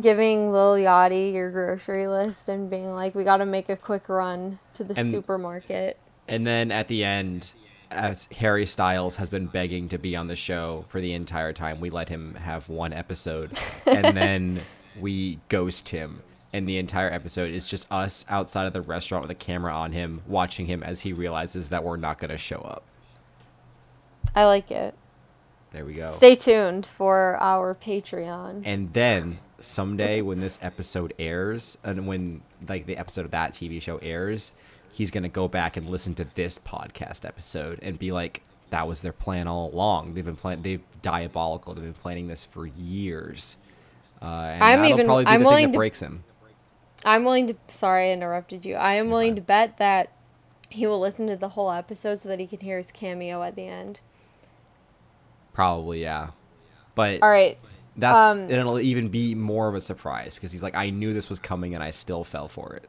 giving 0.00 0.52
Lil 0.52 0.74
Yachty 0.74 1.32
your 1.34 1.50
grocery 1.50 2.06
list 2.06 2.48
and 2.48 2.70
being 2.70 2.94
like, 2.94 3.14
we 3.14 3.24
got 3.24 3.38
to 3.38 3.46
make 3.46 3.68
a 3.68 3.76
quick 3.76 4.08
run 4.08 4.58
to 4.74 4.84
the 4.84 4.94
And- 4.98 5.08
supermarket. 5.10 5.98
And 6.28 6.46
then 6.46 6.70
at 6.70 6.86
the 6.88 7.04
end 7.04 7.52
as 7.90 8.26
Harry 8.38 8.64
Styles 8.64 9.16
has 9.16 9.28
been 9.28 9.46
begging 9.46 9.88
to 9.90 9.98
be 9.98 10.16
on 10.16 10.28
the 10.28 10.36
show 10.36 10.84
for 10.88 11.00
the 11.00 11.12
entire 11.12 11.52
time, 11.52 11.78
we 11.80 11.90
let 11.90 12.08
him 12.08 12.34
have 12.36 12.68
one 12.70 12.92
episode 12.94 13.50
and 13.86 14.16
then 14.22 14.60
we 14.98 15.40
ghost 15.48 15.88
him. 15.90 16.22
And 16.52 16.68
the 16.68 16.76
entire 16.76 17.10
episode 17.10 17.50
is 17.50 17.68
just 17.68 17.90
us 17.90 18.24
outside 18.28 18.66
of 18.66 18.72
the 18.74 18.82
restaurant 18.82 19.22
with 19.22 19.30
a 19.30 19.34
camera 19.34 19.72
on 19.74 19.92
him, 19.92 20.20
watching 20.26 20.66
him 20.66 20.82
as 20.82 21.00
he 21.00 21.12
realizes 21.14 21.70
that 21.70 21.82
we're 21.82 21.96
not 21.96 22.18
going 22.18 22.30
to 22.30 22.36
show 22.36 22.58
up. 22.58 22.82
I 24.34 24.44
like 24.44 24.70
it. 24.70 24.94
There 25.72 25.84
we 25.86 25.94
go. 25.94 26.04
Stay 26.04 26.34
tuned 26.34 26.86
for 26.86 27.36
our 27.40 27.74
Patreon. 27.74 28.62
and 28.66 28.92
then 28.92 29.38
someday 29.60 30.20
when 30.22 30.40
this 30.40 30.58
episode 30.60 31.14
airs 31.20 31.78
and 31.84 32.06
when 32.06 32.42
like 32.68 32.84
the 32.84 32.96
episode 32.96 33.24
of 33.24 33.30
that 33.30 33.52
TV 33.52 33.80
show 33.80 33.96
airs, 33.98 34.52
he's 34.92 35.10
going 35.10 35.22
to 35.22 35.28
go 35.28 35.48
back 35.48 35.76
and 35.76 35.88
listen 35.88 36.14
to 36.16 36.26
this 36.34 36.58
podcast 36.58 37.24
episode 37.24 37.78
and 37.80 37.98
be 37.98 38.12
like 38.12 38.42
that 38.70 38.86
was 38.88 39.00
their 39.02 39.12
plan 39.12 39.46
all 39.48 39.72
along. 39.72 40.12
They've 40.14 40.24
been 40.24 40.36
plan 40.36 40.60
they've 40.62 40.82
diabolical. 41.00 41.72
They've 41.74 41.84
been 41.84 41.94
planning 41.94 42.28
this 42.28 42.44
for 42.44 42.66
years. 42.66 43.56
Uh, 44.20 44.24
and 44.26 44.62
I'm 44.64 44.84
even- 44.84 45.06
probably 45.06 45.24
be 45.24 45.30
I'm 45.30 45.40
the 45.40 45.46
willing 45.46 45.58
thing 45.64 45.66
that 45.68 45.72
to- 45.72 45.78
breaks 45.78 46.00
him. 46.00 46.24
I'm 47.04 47.24
willing 47.24 47.48
to. 47.48 47.54
Sorry, 47.68 48.10
I 48.10 48.12
interrupted 48.12 48.64
you. 48.64 48.74
I 48.74 48.94
am 48.94 49.06
You're 49.06 49.12
willing 49.12 49.30
fine. 49.30 49.36
to 49.36 49.42
bet 49.42 49.78
that 49.78 50.12
he 50.70 50.86
will 50.86 51.00
listen 51.00 51.26
to 51.26 51.36
the 51.36 51.50
whole 51.50 51.70
episode 51.70 52.16
so 52.16 52.28
that 52.28 52.38
he 52.38 52.46
can 52.46 52.60
hear 52.60 52.76
his 52.76 52.90
cameo 52.90 53.42
at 53.42 53.56
the 53.56 53.66
end. 53.66 54.00
Probably, 55.52 56.00
yeah. 56.02 56.28
But 56.94 57.22
All 57.22 57.30
right. 57.30 57.58
that's 57.96 58.20
um, 58.20 58.40
and 58.40 58.52
it'll 58.52 58.80
even 58.80 59.08
be 59.08 59.34
more 59.34 59.68
of 59.68 59.74
a 59.74 59.80
surprise 59.80 60.34
because 60.34 60.52
he's 60.52 60.62
like, 60.62 60.74
I 60.74 60.90
knew 60.90 61.12
this 61.12 61.28
was 61.28 61.38
coming 61.38 61.74
and 61.74 61.82
I 61.82 61.90
still 61.90 62.24
fell 62.24 62.48
for 62.48 62.74
it. 62.74 62.88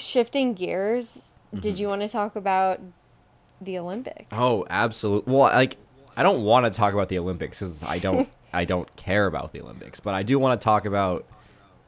Shifting 0.00 0.54
gears, 0.54 1.34
did 1.58 1.78
you 1.78 1.88
want 1.88 2.00
to 2.02 2.08
talk 2.08 2.36
about 2.36 2.80
the 3.60 3.78
Olympics? 3.78 4.26
Oh, 4.32 4.66
absolutely. 4.70 5.32
Well, 5.32 5.44
like 5.44 5.76
I 6.16 6.22
don't 6.22 6.42
want 6.44 6.64
to 6.66 6.70
talk 6.70 6.94
about 6.94 7.08
the 7.08 7.18
Olympics 7.18 7.60
because 7.60 7.82
I 7.82 7.98
don't 7.98 8.28
I 8.52 8.64
don't 8.64 8.94
care 8.96 9.26
about 9.26 9.52
the 9.52 9.60
Olympics, 9.60 10.00
but 10.00 10.14
I 10.14 10.22
do 10.22 10.38
want 10.38 10.60
to 10.60 10.64
talk 10.64 10.84
about 10.84 11.26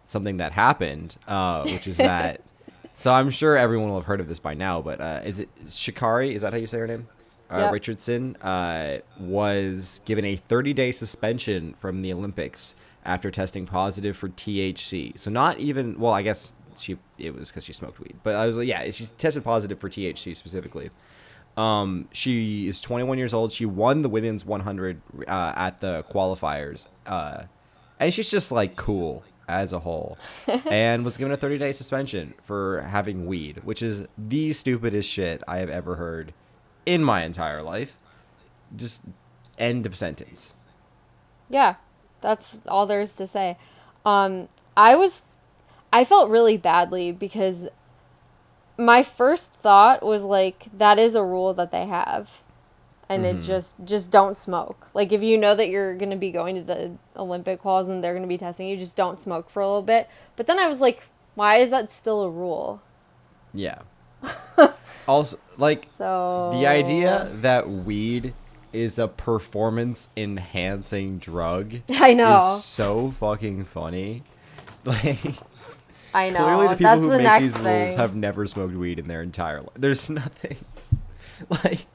something 0.06 0.38
that 0.38 0.52
happened, 0.52 1.16
uh, 1.26 1.62
which 1.64 1.86
is 1.86 1.96
that. 1.98 2.40
so 2.94 3.12
I'm 3.12 3.30
sure 3.30 3.56
everyone 3.56 3.88
will 3.88 3.96
have 3.96 4.06
heard 4.06 4.20
of 4.20 4.28
this 4.28 4.38
by 4.38 4.54
now, 4.54 4.80
but 4.80 5.00
uh, 5.00 5.20
is 5.24 5.40
it 5.40 5.48
Sha'Carri? 5.66 6.32
Is 6.32 6.42
that 6.42 6.52
how 6.52 6.58
you 6.58 6.66
say 6.66 6.78
her 6.78 6.86
name? 6.86 7.08
Uh, 7.50 7.58
Yep. 7.58 7.72
Richardson 7.72 8.36
uh, 8.36 8.98
was 9.20 10.00
given 10.06 10.24
a 10.24 10.34
30 10.36 10.72
day 10.72 10.90
suspension 10.92 11.74
from 11.74 12.00
the 12.00 12.12
Olympics 12.12 12.74
after 13.04 13.30
testing 13.30 13.66
positive 13.66 14.16
for 14.16 14.28
THC. 14.30 15.18
So 15.20 15.30
not 15.30 15.58
even 15.58 15.98
well, 15.98 16.12
I 16.12 16.22
guess 16.22 16.54
she 16.78 16.96
it 17.18 17.34
was 17.34 17.48
because 17.50 17.64
she 17.64 17.72
smoked 17.72 18.00
weed, 18.00 18.16
but 18.22 18.34
I 18.34 18.46
was 18.46 18.56
like, 18.56 18.66
yeah, 18.66 18.90
she 18.90 19.06
tested 19.18 19.44
positive 19.44 19.78
for 19.78 19.88
THC 19.88 20.34
specifically. 20.34 20.90
Um, 21.56 22.08
she 22.12 22.66
is 22.66 22.80
21 22.80 23.18
years 23.18 23.32
old. 23.32 23.52
She 23.52 23.64
won 23.66 24.02
the 24.02 24.08
women's 24.08 24.44
100 24.44 25.00
uh, 25.28 25.52
at 25.54 25.80
the 25.80 26.02
qualifiers, 26.10 26.86
uh, 27.06 27.44
and 28.00 28.12
she's 28.12 28.30
just 28.30 28.50
like 28.50 28.74
cool 28.74 29.22
as 29.48 29.72
a 29.72 29.78
whole, 29.80 30.18
and 30.66 31.04
was 31.04 31.16
given 31.16 31.32
a 31.32 31.36
30 31.36 31.58
day 31.58 31.72
suspension 31.72 32.34
for 32.44 32.82
having 32.82 33.26
weed, 33.26 33.60
which 33.64 33.82
is 33.82 34.06
the 34.16 34.52
stupidest 34.52 35.08
shit 35.08 35.42
I 35.46 35.58
have 35.58 35.70
ever 35.70 35.96
heard 35.96 36.32
in 36.86 37.02
my 37.02 37.24
entire 37.24 37.62
life. 37.62 37.96
Just 38.76 39.02
end 39.58 39.86
of 39.86 39.96
sentence. 39.96 40.54
Yeah, 41.48 41.76
that's 42.20 42.60
all 42.66 42.86
there 42.86 43.00
is 43.00 43.12
to 43.14 43.26
say. 43.26 43.56
Um, 44.04 44.48
I 44.76 44.96
was, 44.96 45.24
I 45.92 46.04
felt 46.04 46.30
really 46.30 46.56
badly 46.56 47.12
because 47.12 47.68
my 48.76 49.02
first 49.02 49.54
thought 49.54 50.02
was 50.02 50.24
like, 50.24 50.66
that 50.76 50.98
is 50.98 51.14
a 51.14 51.22
rule 51.22 51.54
that 51.54 51.70
they 51.70 51.86
have. 51.86 52.42
And 53.08 53.26
it 53.26 53.34
mm-hmm. 53.34 53.42
just, 53.42 53.76
just 53.84 54.10
don't 54.10 54.36
smoke. 54.36 54.88
Like, 54.94 55.12
if 55.12 55.22
you 55.22 55.36
know 55.36 55.54
that 55.54 55.68
you're 55.68 55.94
going 55.94 56.10
to 56.10 56.16
be 56.16 56.30
going 56.30 56.54
to 56.54 56.62
the 56.62 56.92
Olympic 57.16 57.62
quals 57.62 57.88
and 57.88 58.02
they're 58.02 58.14
going 58.14 58.22
to 58.22 58.28
be 58.28 58.38
testing 58.38 58.66
you, 58.66 58.76
just 58.76 58.96
don't 58.96 59.20
smoke 59.20 59.50
for 59.50 59.60
a 59.60 59.66
little 59.66 59.82
bit. 59.82 60.08
But 60.36 60.46
then 60.46 60.58
I 60.58 60.68
was 60.68 60.80
like, 60.80 61.02
why 61.34 61.56
is 61.58 61.70
that 61.70 61.90
still 61.90 62.22
a 62.22 62.30
rule? 62.30 62.80
Yeah. 63.52 63.80
also, 65.08 65.38
like 65.58 65.86
So. 65.96 66.50
the 66.54 66.66
idea 66.66 67.30
that 67.42 67.68
weed 67.68 68.32
is 68.72 68.98
a 68.98 69.06
performance 69.06 70.08
enhancing 70.16 71.18
drug 71.18 71.76
I 71.90 72.12
know. 72.14 72.54
is 72.56 72.64
so 72.64 73.14
fucking 73.20 73.64
funny. 73.64 74.24
Like 74.86 75.18
I 76.12 76.28
know. 76.28 76.44
clearly 76.44 76.68
the 76.68 76.74
people 76.74 76.84
That's 76.90 77.00
who 77.00 77.08
the 77.08 77.18
make 77.18 77.40
these 77.40 77.56
thing. 77.56 77.84
rules 77.84 77.94
have 77.94 78.14
never 78.14 78.46
smoked 78.46 78.74
weed 78.74 78.98
in 78.98 79.08
their 79.08 79.22
entire 79.22 79.62
life. 79.62 79.70
There's 79.76 80.10
nothing 80.10 80.58
like 81.48 81.86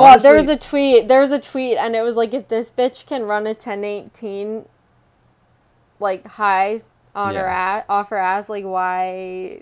Well, 0.00 0.18
there 0.18 0.34
was 0.34 0.48
a 0.48 0.56
tweet. 0.56 1.08
There 1.08 1.20
was 1.20 1.30
a 1.32 1.38
tweet, 1.40 1.76
and 1.76 1.94
it 1.96 2.02
was 2.02 2.16
like, 2.16 2.32
if 2.34 2.48
this 2.48 2.70
bitch 2.70 3.06
can 3.06 3.24
run 3.24 3.46
a 3.46 3.50
1018, 3.50 4.64
like 6.00 6.26
high 6.26 6.80
on 7.14 7.34
her 7.34 7.40
Yeah. 7.42 7.78
ass, 7.78 7.84
off 7.88 8.10
her 8.10 8.16
ass, 8.16 8.48
like 8.48 8.64
why? 8.64 9.60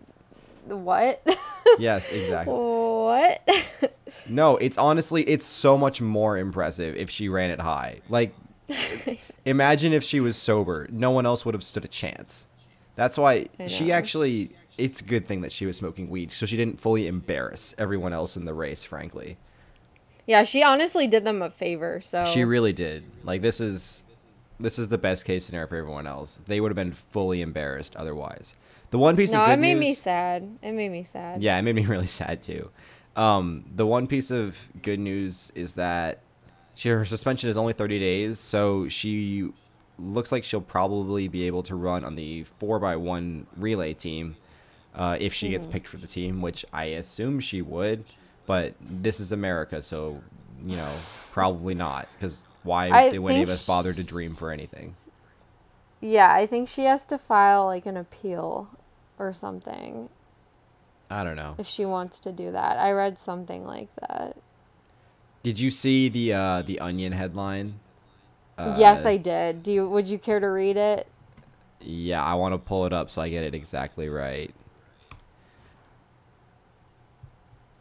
What? 0.67 1.23
Yes, 1.81 2.11
exactly. 2.11 2.55
what? 2.55 3.41
No, 4.29 4.57
it's 4.57 4.79
honestly 4.79 5.23
it's 5.25 5.45
so 5.45 5.77
much 5.77 6.01
more 6.01 6.39
impressive 6.39 6.95
if 6.97 7.11
she 7.11 7.29
ran 7.29 7.51
it 7.51 7.59
high. 7.61 8.01
Like 8.09 8.35
imagine 9.45 9.93
if 9.93 10.05
she 10.05 10.21
was 10.21 10.37
sober. 10.37 10.87
No 10.93 11.11
one 11.11 11.27
else 11.27 11.45
would 11.45 11.55
have 11.55 11.65
stood 11.65 11.85
a 11.85 11.89
chance. 11.89 12.47
That's 12.95 13.19
why 13.19 13.49
she 13.67 13.91
actually 13.91 14.53
it's 14.79 15.01
a 15.01 15.05
good 15.05 15.27
thing 15.27 15.41
that 15.41 15.51
she 15.51 15.67
was 15.67 15.77
smoking 15.77 16.09
weed 16.09 16.31
so 16.31 16.47
she 16.47 16.57
didn't 16.57 16.81
fully 16.81 17.09
embarrass 17.09 17.75
everyone 17.79 18.13
else 18.13 18.37
in 18.37 18.45
the 18.45 18.55
race, 18.55 18.85
frankly. 18.85 19.37
Yeah, 20.27 20.43
she 20.43 20.63
honestly 20.63 21.07
did 21.07 21.25
them 21.25 21.43
a 21.43 21.51
favor. 21.51 22.01
So 22.01 22.25
She 22.25 22.45
really 22.45 22.73
did. 22.73 23.05
Like 23.25 23.43
this 23.43 23.61
is 23.61 24.05
this 24.59 24.79
is 24.79 24.89
the 24.89 24.99
best 24.99 25.25
case 25.25 25.45
scenario 25.45 25.69
for 25.69 25.77
everyone 25.77 26.07
else. 26.07 26.41
They 26.47 26.61
would 26.61 26.71
have 26.71 26.77
been 26.77 26.93
fully 26.93 27.43
embarrassed 27.43 27.97
otherwise. 27.97 28.55
The 28.91 28.99
one 28.99 29.17
piece 29.17 29.33
no, 29.33 29.41
of 29.41 29.47
good 29.47 29.53
it 29.55 29.57
made 29.59 29.77
me 29.77 29.95
sad. 29.95 30.49
It 30.63 30.73
made 30.73 30.91
me 30.91 31.03
sad. 31.05 31.43
Yeah, 31.43 31.59
it 31.59 31.63
made 31.63 31.75
me 31.75 31.87
really 31.87 32.07
sad 32.07 32.43
too. 32.43 32.71
Um, 33.17 33.65
the 33.75 33.87
one 33.87 34.07
piece 34.07 34.31
of 34.31 34.57
good 34.83 35.01
news 35.01 35.51
is 35.55 35.75
that 35.75 36.21
she, 36.75 36.91
her 36.91 37.05
suspension 37.07 37.49
is 37.49 37.57
only 37.57 37.73
30 37.73 37.99
days, 37.99 38.39
so 38.39 38.89
she 38.89 39.51
looks 39.99 40.31
like 40.31 40.45
she'll 40.45 40.61
probably 40.61 41.27
be 41.27 41.47
able 41.47 41.63
to 41.63 41.75
run 41.75 42.05
on 42.05 42.17
the 42.17 42.45
4x1 42.61 43.47
relay 43.57 43.95
team 43.95 44.37
uh, 44.95 45.17
if 45.19 45.33
she 45.33 45.49
gets 45.49 45.67
picked 45.67 45.89
for 45.89 45.97
the 45.97 46.07
team, 46.07 46.43
which 46.43 46.67
I 46.75 46.85
assume 46.85 47.41
she 47.41 47.63
would. 47.63 48.05
But 48.47 48.75
this 48.81 49.21
is 49.21 49.33
America, 49.33 49.83
so, 49.83 50.21
you 50.65 50.77
know, 50.77 50.93
probably 51.33 51.75
not. 51.75 52.09
Because 52.15 52.47
why 52.63 52.87
I 52.91 53.09
would 53.19 53.31
any 53.31 53.43
of 53.43 53.49
us 53.49 53.67
bother 53.67 53.93
to 53.93 54.03
dream 54.05 54.35
for 54.37 54.51
anything? 54.51 54.95
Yeah, 56.01 56.33
I 56.33 56.47
think 56.47 56.69
she 56.69 56.85
has 56.85 57.05
to 57.07 57.19
file 57.19 57.67
like 57.67 57.87
an 57.87 57.97
appeal 57.97 58.69
or 59.19 59.33
something 59.33 60.09
I 61.11 61.25
don't 61.25 61.37
know. 61.37 61.57
if 61.59 61.67
she 61.67 61.85
wants 61.85 62.21
to 62.21 62.33
do 62.33 62.51
that. 62.53 62.79
I 62.79 62.93
read 62.93 63.19
something 63.19 63.65
like 63.67 63.89
that. 63.97 64.37
Did 65.43 65.61
you 65.61 65.71
see 65.71 66.09
the 66.09 66.33
uh, 66.35 66.63
the 66.63 66.79
Onion 66.81 67.13
headline? 67.13 67.81
yes, 68.59 69.05
Uh, 69.05 69.09
I 69.09 69.17
did. 69.17 69.63
Do 69.63 69.73
you? 69.73 69.89
Would 69.89 70.09
you 70.09 70.19
care 70.19 70.41
to 70.41 70.49
read 70.49 70.77
it? 70.77 71.07
Yeah, 71.81 72.23
I 72.25 72.35
want 72.35 72.55
to 72.55 72.59
pull 72.59 72.87
it 72.87 72.93
up 72.93 73.11
so 73.11 73.23
I 73.23 73.29
get 73.29 73.45
it 73.45 73.55
exactly 73.55 74.09
right. 74.09 74.53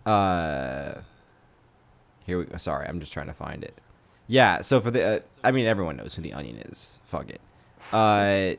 Uh, 0.05 1.01
here 2.25 2.37
we 2.39 2.45
go. 2.45 2.57
Sorry, 2.57 2.87
I'm 2.87 2.99
just 2.99 3.13
trying 3.13 3.27
to 3.27 3.33
find 3.33 3.63
it. 3.63 3.77
Yeah, 4.27 4.61
so 4.61 4.81
for 4.81 4.91
the, 4.91 5.03
uh, 5.03 5.19
I 5.43 5.51
mean, 5.51 5.65
everyone 5.65 5.97
knows 5.97 6.15
who 6.15 6.21
the 6.21 6.33
Onion 6.33 6.57
is. 6.69 6.99
Fuck 7.05 7.29
it. 7.29 7.41
Uh, 7.93 8.53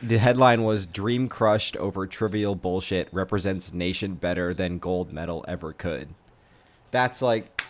the 0.00 0.18
headline 0.18 0.62
was 0.62 0.86
"Dream 0.86 1.28
crushed 1.28 1.76
over 1.76 2.06
trivial 2.06 2.54
bullshit 2.54 3.08
represents 3.12 3.72
nation 3.72 4.14
better 4.14 4.54
than 4.54 4.78
gold 4.78 5.12
medal 5.12 5.44
ever 5.48 5.72
could." 5.72 6.08
That's 6.92 7.22
like, 7.22 7.62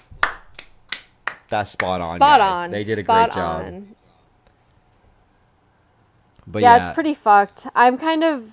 that's 1.48 1.70
spot 1.70 2.00
on. 2.00 2.16
Spot 2.16 2.40
guys. 2.40 2.56
on. 2.58 2.70
They 2.70 2.84
did 2.84 2.98
a 2.98 3.04
spot 3.04 3.30
great 3.30 3.40
job. 3.40 3.66
on. 3.66 3.96
But 6.46 6.62
yeah, 6.62 6.76
yeah, 6.76 6.80
it's 6.80 6.94
pretty 6.94 7.14
fucked. 7.14 7.68
I'm 7.74 7.96
kind 7.96 8.24
of, 8.24 8.52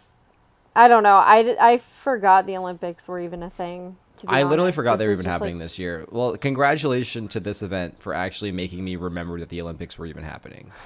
I 0.76 0.88
don't 0.88 1.04
know. 1.04 1.16
I 1.16 1.56
I 1.60 1.78
forgot 1.78 2.46
the 2.46 2.56
Olympics 2.56 3.08
were 3.08 3.20
even 3.20 3.42
a 3.42 3.50
thing. 3.50 3.98
I 4.28 4.44
literally 4.44 4.68
honest. 4.68 4.76
forgot 4.76 5.00
they 5.00 5.08
were 5.08 5.14
even 5.14 5.26
happening 5.26 5.56
like- 5.56 5.66
this 5.66 5.80
year. 5.80 6.06
Well, 6.12 6.38
congratulations 6.38 7.32
to 7.34 7.40
this 7.40 7.62
event 7.62 8.02
for 8.02 8.14
actually 8.14 8.52
making 8.52 8.84
me 8.84 8.96
remember 8.96 9.40
that 9.40 9.50
the 9.50 9.62
Olympics 9.62 9.98
were 9.98 10.06
even 10.06 10.24
happening. 10.24 10.72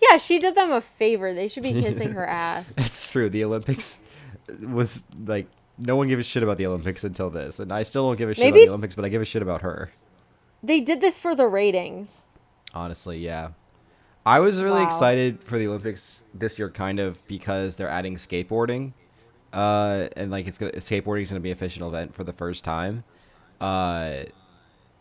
Yeah, 0.00 0.16
she 0.16 0.38
did 0.38 0.54
them 0.54 0.70
a 0.72 0.80
favor. 0.80 1.34
They 1.34 1.46
should 1.48 1.62
be 1.62 1.74
kissing 1.74 2.12
her 2.12 2.26
ass. 2.46 2.70
That's 2.70 3.06
true. 3.10 3.28
The 3.28 3.44
Olympics 3.44 3.98
was 4.62 5.04
like 5.26 5.46
no 5.76 5.94
one 5.94 6.08
gave 6.08 6.18
a 6.18 6.22
shit 6.22 6.42
about 6.42 6.56
the 6.56 6.64
Olympics 6.66 7.04
until 7.04 7.28
this, 7.28 7.60
and 7.60 7.70
I 7.70 7.82
still 7.82 8.08
don't 8.08 8.16
give 8.16 8.30
a 8.30 8.34
shit 8.34 8.46
about 8.48 8.54
the 8.54 8.68
Olympics, 8.68 8.94
but 8.94 9.04
I 9.04 9.10
give 9.10 9.20
a 9.20 9.26
shit 9.26 9.42
about 9.42 9.60
her. 9.60 9.90
They 10.62 10.80
did 10.80 11.02
this 11.02 11.18
for 11.18 11.34
the 11.34 11.46
ratings. 11.46 12.28
Honestly, 12.72 13.18
yeah. 13.18 13.50
I 14.24 14.40
was 14.40 14.62
really 14.62 14.80
Wow. 14.80 14.86
excited 14.86 15.42
for 15.44 15.58
the 15.58 15.66
Olympics 15.66 16.22
this 16.34 16.58
year, 16.58 16.70
kind 16.70 16.98
of 16.98 17.24
because 17.28 17.76
they're 17.76 17.90
adding 17.90 18.16
skateboarding, 18.16 18.94
uh, 19.56 20.08
and 20.16 20.30
like 20.30 20.46
it's 20.46 20.58
gonna 20.58 20.72
skateboarding 20.72 21.22
is 21.22 21.30
gonna 21.30 21.40
be 21.40 21.50
an 21.50 21.56
official 21.56 21.88
event 21.88 22.14
for 22.14 22.24
the 22.24 22.32
first 22.32 22.62
time, 22.62 23.04
uh, 23.60 24.24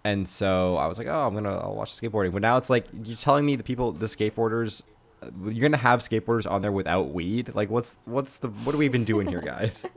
and 0.04 0.28
so 0.28 0.78
I 0.78 0.88
was 0.88 0.98
like, 0.98 1.08
oh, 1.08 1.28
I'm 1.28 1.34
gonna 1.34 1.58
I'll 1.58 1.76
watch 1.76 1.92
skateboarding. 1.92 2.32
But 2.32 2.42
now 2.42 2.58
it's 2.58 2.70
like 2.70 2.86
you're 3.04 3.18
telling 3.18 3.46
me 3.46 3.56
the 3.56 3.64
people, 3.64 3.92
the 3.92 4.06
skateboarders, 4.06 4.82
you're 5.44 5.62
gonna 5.62 5.78
have 5.78 6.00
skateboarders 6.00 6.50
on 6.50 6.62
there 6.62 6.72
without 6.72 7.14
weed. 7.14 7.52
Like, 7.54 7.70
what's 7.70 7.98
what's 8.06 8.38
the 8.38 8.48
what 8.48 8.74
are 8.74 8.78
we 8.78 8.86
even 8.86 9.04
doing 9.04 9.28
here, 9.28 9.42
guys? 9.42 9.86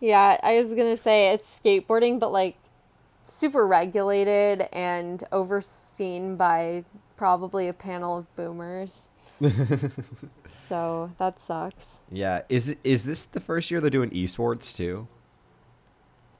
Yeah, 0.00 0.38
I 0.42 0.58
was 0.58 0.68
gonna 0.68 0.98
say 0.98 1.32
it's 1.32 1.58
skateboarding, 1.58 2.18
but 2.18 2.30
like 2.30 2.56
super 3.22 3.66
regulated 3.66 4.68
and 4.70 5.24
overseen 5.32 6.36
by 6.36 6.84
probably 7.16 7.68
a 7.68 7.72
panel 7.72 8.18
of 8.18 8.36
boomers. 8.36 9.08
so 10.48 11.10
that 11.18 11.40
sucks. 11.40 12.02
yeah, 12.10 12.42
is 12.48 12.76
is 12.84 13.04
this 13.04 13.24
the 13.24 13.40
first 13.40 13.70
year 13.70 13.80
they're 13.80 13.90
doing 13.90 14.10
esports 14.10 14.74
too? 14.74 15.08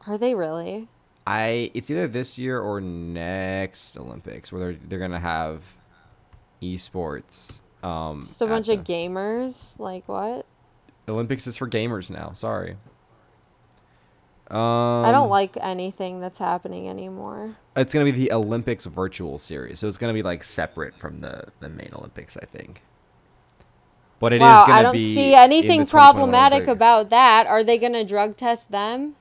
Are 0.07 0.19
they 0.19 0.35
really? 0.35 0.89
I 1.27 1.71
it's 1.75 1.91
either 1.91 2.07
this 2.07 2.39
year 2.39 2.61
or 2.61 2.81
next 2.81 3.97
Olympics 3.99 4.53
where 4.53 4.61
they're 4.61 4.79
they're 4.89 4.99
gonna 4.99 5.19
have 5.21 5.63
esports. 6.63 7.61
Um, 7.83 8.23
Just 8.23 8.41
a 8.43 8.47
bunch 8.47 8.69
of 8.69 8.85
gamers? 8.85 9.79
Like 9.79 10.09
what? 10.09 10.47
Olympics 11.09 11.47
is 11.47 11.57
for 11.57 11.69
gamers 11.69 12.11
now. 12.11 12.33
Sorry. 12.33 12.77
Um, 14.51 15.05
I 15.07 15.11
don't 15.11 15.31
like 15.31 15.57
anything 15.61 16.21
that's 16.21 16.39
happening 16.39 16.89
anymore. 16.89 17.57
It's 17.77 17.93
gonna 17.95 18.05
be 18.05 18.11
the 18.11 18.33
Olympics 18.33 18.85
virtual 18.85 19.39
series, 19.39 19.79
so 19.79 19.89
it's 19.89 19.99
gonna 19.99 20.13
be 20.13 20.23
like 20.23 20.45
separate 20.45 20.95
from 20.97 21.21
the 21.21 21.45
the 21.61 21.69
main 21.69 21.91
Olympics, 21.95 22.37
I 22.37 22.45
think. 22.45 22.83
But 24.21 24.33
it 24.33 24.37
is 24.37 24.41
wow, 24.43 24.65
gonna 24.67 24.79
I 24.79 24.83
don't 24.83 24.93
be 24.93 25.15
see 25.15 25.35
anything 25.35 25.87
problematic 25.87 26.65
Olympics. 26.65 26.77
about 26.77 27.11
that. 27.11 27.47
Are 27.47 27.65
they 27.65 27.79
gonna 27.79 28.05
drug 28.05 28.37
test 28.37 28.71
them? 28.71 29.17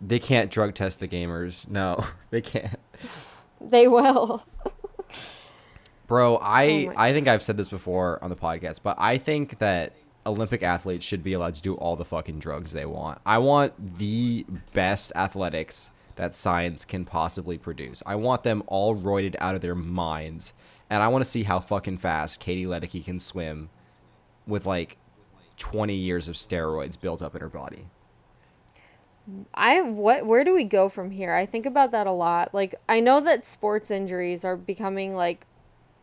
They 0.00 0.18
can't 0.18 0.50
drug 0.50 0.74
test 0.74 1.00
the 1.00 1.08
gamers. 1.08 1.68
No, 1.68 2.04
they 2.30 2.40
can't. 2.40 2.78
They 3.60 3.88
will. 3.88 4.44
Bro, 6.06 6.38
I 6.38 6.88
Oh 6.88 6.92
I 6.96 7.12
think 7.12 7.26
I've 7.26 7.42
said 7.42 7.56
this 7.56 7.68
before 7.68 8.22
on 8.22 8.30
the 8.30 8.36
podcast, 8.36 8.80
but 8.82 8.96
I 8.98 9.18
think 9.18 9.58
that 9.58 9.94
Olympic 10.24 10.62
athletes 10.62 11.04
should 11.04 11.24
be 11.24 11.32
allowed 11.32 11.54
to 11.54 11.62
do 11.62 11.74
all 11.74 11.96
the 11.96 12.04
fucking 12.04 12.38
drugs 12.38 12.72
they 12.72 12.86
want. 12.86 13.20
I 13.26 13.38
want 13.38 13.98
the 13.98 14.46
best 14.72 15.12
athletics 15.16 15.90
that 16.16 16.36
science 16.36 16.84
can 16.84 17.04
possibly 17.04 17.58
produce. 17.58 18.02
I 18.06 18.14
want 18.16 18.42
them 18.42 18.62
all 18.66 18.94
roided 18.94 19.34
out 19.38 19.54
of 19.54 19.62
their 19.62 19.74
minds, 19.74 20.52
and 20.90 21.02
I 21.02 21.08
want 21.08 21.24
to 21.24 21.30
see 21.30 21.42
how 21.42 21.58
fucking 21.60 21.98
fast 21.98 22.40
Katie 22.40 22.66
Ledecky 22.66 23.04
can 23.04 23.18
swim 23.18 23.70
with 24.46 24.66
like 24.66 24.98
20 25.56 25.94
years 25.94 26.28
of 26.28 26.36
steroids 26.36 27.00
built 27.00 27.22
up 27.22 27.34
in 27.34 27.40
her 27.40 27.48
body. 27.48 27.86
I 29.54 29.80
what 29.82 30.26
where 30.26 30.42
do 30.42 30.52
we 30.52 30.64
go 30.64 30.88
from 30.88 31.12
here? 31.12 31.32
I 31.32 31.46
think 31.46 31.64
about 31.64 31.92
that 31.92 32.08
a 32.08 32.12
lot. 32.12 32.52
Like 32.52 32.74
I 32.88 32.98
know 32.98 33.20
that 33.20 33.44
sports 33.44 33.90
injuries 33.90 34.44
are 34.44 34.56
becoming 34.56 35.14
like 35.14 35.46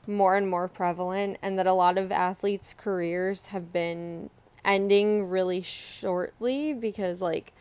more 0.10 0.36
and 0.36 0.50
more 0.50 0.68
prevalent 0.68 1.38
and 1.42 1.58
that 1.58 1.68
a 1.68 1.74
lot 1.74 1.98
of 1.98 2.12
athletes' 2.12 2.74
careers 2.74 3.48
have 3.48 3.72
been 3.72 4.30
ending 4.66 5.30
really 5.30 5.62
shortly 5.62 6.74
because 6.74 7.22
like 7.22 7.54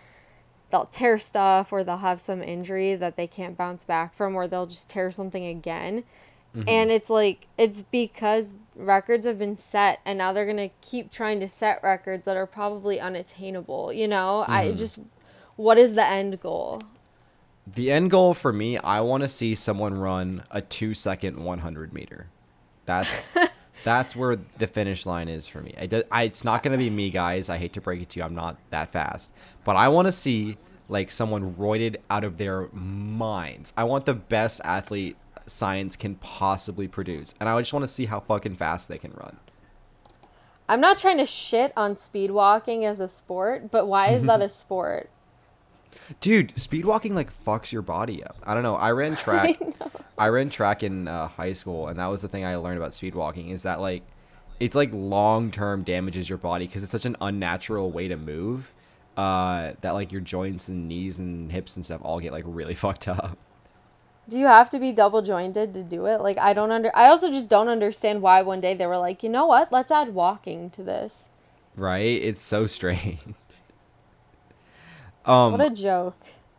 they'll 0.70 0.86
tear 0.86 1.18
stuff 1.18 1.72
or 1.72 1.84
they'll 1.84 1.98
have 1.98 2.20
some 2.20 2.42
injury 2.42 2.94
that 2.94 3.16
they 3.16 3.26
can't 3.26 3.56
bounce 3.56 3.84
back 3.84 4.14
from 4.14 4.34
or 4.34 4.48
they'll 4.48 4.66
just 4.66 4.88
tear 4.88 5.10
something 5.10 5.46
again. 5.46 6.04
Mm-hmm. 6.56 6.68
And 6.68 6.90
it's 6.90 7.10
like 7.10 7.46
it's 7.56 7.82
because 7.82 8.52
records 8.74 9.26
have 9.26 9.38
been 9.38 9.56
set 9.56 10.00
and 10.04 10.18
now 10.18 10.32
they're 10.32 10.44
going 10.44 10.56
to 10.56 10.70
keep 10.80 11.10
trying 11.10 11.40
to 11.40 11.48
set 11.48 11.82
records 11.82 12.24
that 12.24 12.36
are 12.36 12.46
probably 12.46 13.00
unattainable, 13.00 13.92
you 13.92 14.08
know? 14.08 14.44
I 14.46 14.66
mm-hmm. 14.66 14.76
just 14.76 14.98
what 15.56 15.78
is 15.78 15.94
the 15.94 16.06
end 16.06 16.40
goal? 16.40 16.80
The 17.66 17.90
end 17.90 18.10
goal 18.10 18.32
for 18.32 18.52
me, 18.52 18.78
I 18.78 19.00
want 19.00 19.22
to 19.22 19.28
see 19.28 19.54
someone 19.54 19.98
run 19.98 20.42
a 20.50 20.60
2 20.60 20.94
second 20.94 21.42
100 21.44 21.92
meter. 21.92 22.28
That's 22.88 23.36
that's 23.84 24.16
where 24.16 24.36
the 24.56 24.66
finish 24.66 25.06
line 25.06 25.28
is 25.28 25.46
for 25.46 25.60
me. 25.60 25.74
I, 25.78 25.86
do- 25.86 26.02
I 26.10 26.22
it's 26.24 26.42
not 26.42 26.62
going 26.62 26.72
to 26.72 26.78
be 26.78 26.90
me 26.90 27.10
guys. 27.10 27.48
I 27.48 27.58
hate 27.58 27.74
to 27.74 27.80
break 27.80 28.02
it 28.02 28.08
to 28.10 28.20
you. 28.20 28.24
I'm 28.24 28.34
not 28.34 28.56
that 28.70 28.90
fast. 28.90 29.30
But 29.64 29.76
I 29.76 29.88
want 29.88 30.08
to 30.08 30.12
see 30.12 30.56
like 30.88 31.10
someone 31.10 31.54
roided 31.54 31.96
out 32.08 32.24
of 32.24 32.38
their 32.38 32.68
minds. 32.72 33.72
I 33.76 33.84
want 33.84 34.06
the 34.06 34.14
best 34.14 34.62
athlete 34.64 35.16
science 35.46 35.96
can 35.96 36.14
possibly 36.16 36.88
produce. 36.88 37.34
And 37.38 37.48
I 37.48 37.60
just 37.60 37.72
want 37.72 37.82
to 37.82 37.88
see 37.88 38.06
how 38.06 38.20
fucking 38.20 38.56
fast 38.56 38.88
they 38.88 38.98
can 38.98 39.12
run. 39.12 39.36
I'm 40.68 40.80
not 40.80 40.98
trying 40.98 41.18
to 41.18 41.26
shit 41.26 41.72
on 41.76 41.96
speed 41.96 42.30
walking 42.30 42.84
as 42.84 43.00
a 43.00 43.08
sport, 43.08 43.70
but 43.70 43.86
why 43.86 44.08
is 44.08 44.24
that 44.24 44.42
a 44.42 44.48
sport? 44.62 45.10
Dude, 46.20 46.58
speed 46.58 46.84
walking 46.84 47.14
like 47.14 47.30
fucks 47.44 47.72
your 47.72 47.82
body 47.82 48.22
up. 48.22 48.36
I 48.44 48.54
don't 48.54 48.62
know. 48.62 48.76
I 48.76 48.92
ran 48.92 49.16
track. 49.16 49.58
I, 50.16 50.28
ran 50.28 50.50
track 50.50 50.82
in 50.82 51.08
uh, 51.08 51.28
high 51.28 51.52
school, 51.52 51.88
and 51.88 51.98
that 51.98 52.06
was 52.06 52.22
the 52.22 52.28
thing 52.28 52.44
I 52.44 52.56
learned 52.56 52.78
about 52.78 52.94
speed 52.94 53.14
walking 53.14 53.50
is 53.50 53.62
that 53.62 53.80
like 53.80 54.02
it's 54.60 54.74
like 54.74 54.90
long 54.92 55.50
term 55.50 55.82
damages 55.82 56.28
your 56.28 56.38
body 56.38 56.66
because 56.66 56.82
it's 56.82 56.92
such 56.92 57.06
an 57.06 57.16
unnatural 57.20 57.90
way 57.90 58.08
to 58.08 58.16
move. 58.16 58.72
Uh, 59.16 59.72
that 59.80 59.92
like 59.92 60.12
your 60.12 60.20
joints 60.20 60.68
and 60.68 60.86
knees 60.86 61.18
and 61.18 61.50
hips 61.50 61.74
and 61.74 61.84
stuff 61.84 62.00
all 62.02 62.20
get 62.20 62.32
like 62.32 62.44
really 62.46 62.74
fucked 62.74 63.08
up. 63.08 63.36
Do 64.28 64.38
you 64.38 64.46
have 64.46 64.68
to 64.70 64.78
be 64.78 64.92
double 64.92 65.22
jointed 65.22 65.72
to 65.74 65.82
do 65.82 66.06
it? 66.06 66.20
Like 66.20 66.38
I 66.38 66.52
don't 66.52 66.70
under 66.70 66.90
I 66.94 67.08
also 67.08 67.30
just 67.30 67.48
don't 67.48 67.68
understand 67.68 68.22
why 68.22 68.42
one 68.42 68.60
day 68.60 68.74
they 68.74 68.86
were 68.86 68.98
like, 68.98 69.22
"You 69.22 69.28
know 69.28 69.46
what? 69.46 69.72
Let's 69.72 69.90
add 69.90 70.14
walking 70.14 70.70
to 70.70 70.82
this." 70.82 71.32
Right? 71.76 72.22
It's 72.22 72.42
so 72.42 72.66
strange. 72.78 73.20
Um, 75.28 75.52
What 75.52 75.60
a 75.60 75.70
joke. 75.70 76.16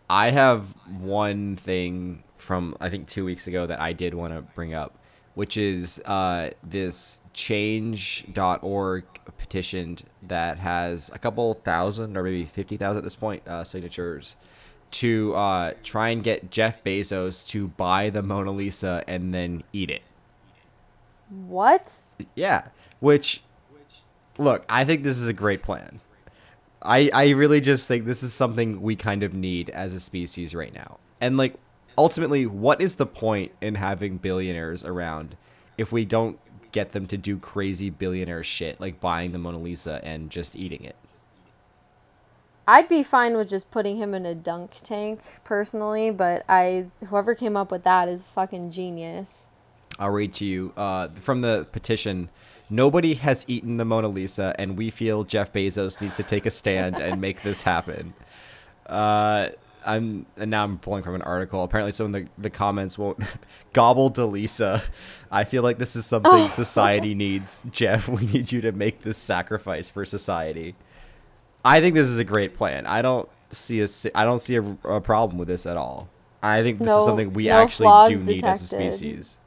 I 0.10 0.32
have 0.32 0.65
one 0.99 1.55
thing 1.55 2.23
from 2.38 2.75
I 2.79 2.89
think 2.89 3.08
two 3.08 3.25
weeks 3.25 3.47
ago 3.47 3.65
that 3.65 3.79
I 3.79 3.93
did 3.93 4.13
want 4.13 4.34
to 4.34 4.41
bring 4.41 4.73
up, 4.73 4.97
which 5.36 5.58
is 5.58 6.01
uh, 6.05 6.51
this 6.63 7.21
change.org 7.34 9.03
petitioned 9.38 10.03
that 10.23 10.58
has 10.60 11.10
a 11.13 11.19
couple 11.19 11.53
thousand 11.53 12.17
or 12.17 12.23
maybe 12.23 12.45
50,000 12.45 12.97
at 12.97 13.03
this 13.03 13.15
point 13.15 13.47
uh, 13.47 13.63
signatures 13.63 14.36
to 14.91 15.36
uh, 15.36 15.73
try 15.84 16.10
and 16.10 16.23
get 16.23 16.49
Jeff 16.49 16.84
Bezos 16.84 17.47
to 17.47 17.67
buy 17.69 18.10
the 18.10 18.23
Mona 18.23 18.51
Lisa 18.51 19.03
and 19.08 19.34
then 19.34 19.63
eat 19.71 19.89
it. 19.89 20.01
What? 21.29 22.01
Yeah, 22.36 22.69
which 22.99 23.43
look, 24.38 24.65
I 24.67 24.84
think 24.86 25.03
this 25.03 25.17
is 25.17 25.27
a 25.27 25.34
great 25.34 25.62
plan. 25.62 26.01
I 26.82 27.10
I 27.13 27.30
really 27.32 27.62
just 27.62 27.88
think 27.88 28.06
this 28.06 28.24
is 28.24 28.34
something 28.34 28.82
we 28.82 28.96
kind 28.96 29.24
of 29.24 29.34
need 29.34 29.70
as 29.70 29.94
a 29.94 30.00
species 30.00 30.56
right 30.56 30.74
now. 30.74 30.98
And 31.22 31.38
like 31.38 31.56
ultimately, 31.98 32.46
what 32.46 32.82
is 32.82 32.96
the 32.96 33.06
point 33.06 33.52
in 33.62 33.76
having 33.76 34.18
billionaires 34.18 34.84
around 34.84 35.36
if 35.78 35.92
we 35.92 36.06
don't 36.06 36.39
get 36.72 36.92
them 36.92 37.08
to 37.08 37.18
do 37.18 37.38
crazy 37.38 37.89
billionaire 37.89 38.44
shit 38.44 38.80
like 38.80 39.00
buying 39.00 39.32
the 39.32 39.38
Mona 39.38 39.58
Lisa 39.58 40.00
and 40.04 40.30
just 40.30 40.56
eating 40.56 40.84
it? 40.84 40.96
I'd 42.68 42.88
be 42.88 43.02
fine 43.02 43.36
with 43.36 43.50
just 43.50 43.72
putting 43.72 43.98
him 43.98 44.13
in 44.13 44.28
a 44.28 44.36
dunk 44.36 44.74
tank 44.84 45.22
personally, 45.44 46.12
but 46.12 46.46
I 46.48 46.86
whoever 47.08 47.34
came 47.34 47.58
up 47.58 47.72
with 47.72 47.84
that 47.84 48.08
is 48.08 48.24
fucking 48.26 48.72
genius. 48.72 49.50
I'll 49.98 50.12
read 50.12 50.34
to 50.36 50.46
you 50.46 50.72
uh, 50.78 51.10
from 51.20 51.42
the 51.42 51.68
petition. 51.72 52.30
Nobody 52.69 53.15
has 53.15 53.45
eaten 53.47 53.77
the 53.77 53.86
Mona 53.86 54.08
Lisa, 54.08 54.55
and 54.60 54.77
we 54.77 54.89
feel 54.91 55.23
Jeff 55.23 55.51
Bezos 55.51 55.99
needs 56.01 56.15
to 56.17 56.23
take 56.23 56.45
a 56.45 56.51
stand 56.51 56.99
and 56.99 57.19
make 57.27 57.41
this 57.41 57.62
happen. 57.63 58.13
Uh, 58.86 59.49
I'm 59.86 60.25
and 60.38 60.51
now 60.51 60.63
I'm 60.63 60.77
pulling 60.77 61.03
from 61.03 61.15
an 61.15 61.21
article. 61.21 61.63
Apparently, 61.63 61.91
some 61.91 62.13
of 62.13 62.21
the, 62.21 62.29
the 62.38 62.49
comments 62.49 62.97
won't 62.97 63.19
gobble 63.73 64.10
de 64.10 64.25
Lisa. 64.25 64.84
I 65.32 65.43
feel 65.45 65.63
like 65.63 65.77
this 65.77 65.95
is 65.95 66.05
something 66.05 66.49
society 66.49 67.15
needs. 67.15 67.62
Jeff, 67.71 68.08
we 68.08 68.25
need 68.27 68.51
you 68.51 68.62
to 68.62 68.71
make 68.71 69.01
this 69.01 69.17
sacrifice 69.17 69.89
for 69.89 70.05
society. 70.05 70.75
I 71.65 71.82
think 71.82 71.95
this 71.95 72.08
is 72.08 72.19
a 72.19 72.23
great 72.23 72.53
plan. 72.53 72.86
I 72.86 73.01
don't 73.01 73.27
see 73.51 73.82
a 73.82 73.88
I 74.13 74.25
don't 74.25 74.39
see 74.39 74.58
a, 74.58 74.63
a 74.84 75.01
problem 75.01 75.38
with 75.39 75.47
this 75.47 75.65
at 75.65 75.77
all. 75.77 76.08
I 76.41 76.62
think 76.62 76.79
this 76.79 76.86
No- 76.88 76.99
is 76.99 77.05
something 77.05 77.34
we 77.34 77.47
no 77.47 77.53
actually 77.53 78.15
do 78.15 78.23
need 78.23 78.43
as 78.43 78.62
a 78.62 78.65
species. 78.65 79.38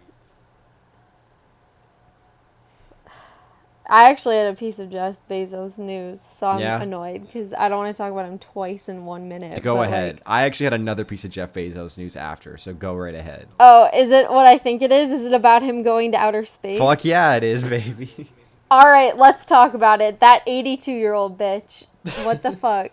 I 3.92 4.08
actually 4.08 4.36
had 4.36 4.46
a 4.46 4.54
piece 4.56 4.78
of 4.78 4.90
Jeff 4.90 5.18
Bezos 5.30 5.78
news, 5.78 6.18
so 6.18 6.48
I'm 6.48 6.60
Yeah? 6.60 6.80
annoyed 6.80 7.26
because 7.26 7.52
I 7.52 7.68
don't 7.68 7.76
want 7.78 7.94
to 7.94 8.02
talk 8.02 8.10
about 8.10 8.24
him 8.24 8.38
twice 8.38 8.88
in 8.88 9.04
one 9.04 9.28
minute. 9.28 9.62
Go 9.62 9.82
ahead. 9.82 10.14
like- 10.14 10.22
I 10.24 10.42
actually 10.44 10.64
had 10.64 10.72
another 10.72 11.04
piece 11.04 11.24
of 11.24 11.30
Jeff 11.30 11.52
Bezos 11.52 11.98
news 11.98 12.16
after, 12.16 12.56
so 12.56 12.72
go 12.72 12.94
right 12.94 13.14
ahead. 13.14 13.48
oh, 13.60 13.90
is 13.94 14.10
it 14.10 14.30
what 14.30 14.46
I 14.46 14.56
think 14.56 14.80
it 14.80 14.90
is? 14.92 15.10
Is 15.10 15.26
it 15.26 15.34
about 15.34 15.62
him 15.62 15.82
going 15.82 16.12
to 16.12 16.18
outer 16.18 16.46
space? 16.46 16.78
Fuck 16.78 17.04
yeah, 17.04 17.34
it 17.34 17.44
is, 17.44 17.64
baby. 17.68 18.30
All 18.70 18.88
right, 18.88 19.14
let's 19.14 19.44
talk 19.44 19.74
about 19.74 20.00
it. 20.00 20.20
That 20.20 20.42
82 20.46 20.90
year 20.92 21.12
old 21.12 21.36
bitch. 21.36 21.86
What 22.24 22.42
the 22.42 22.52
fuck? 22.56 22.92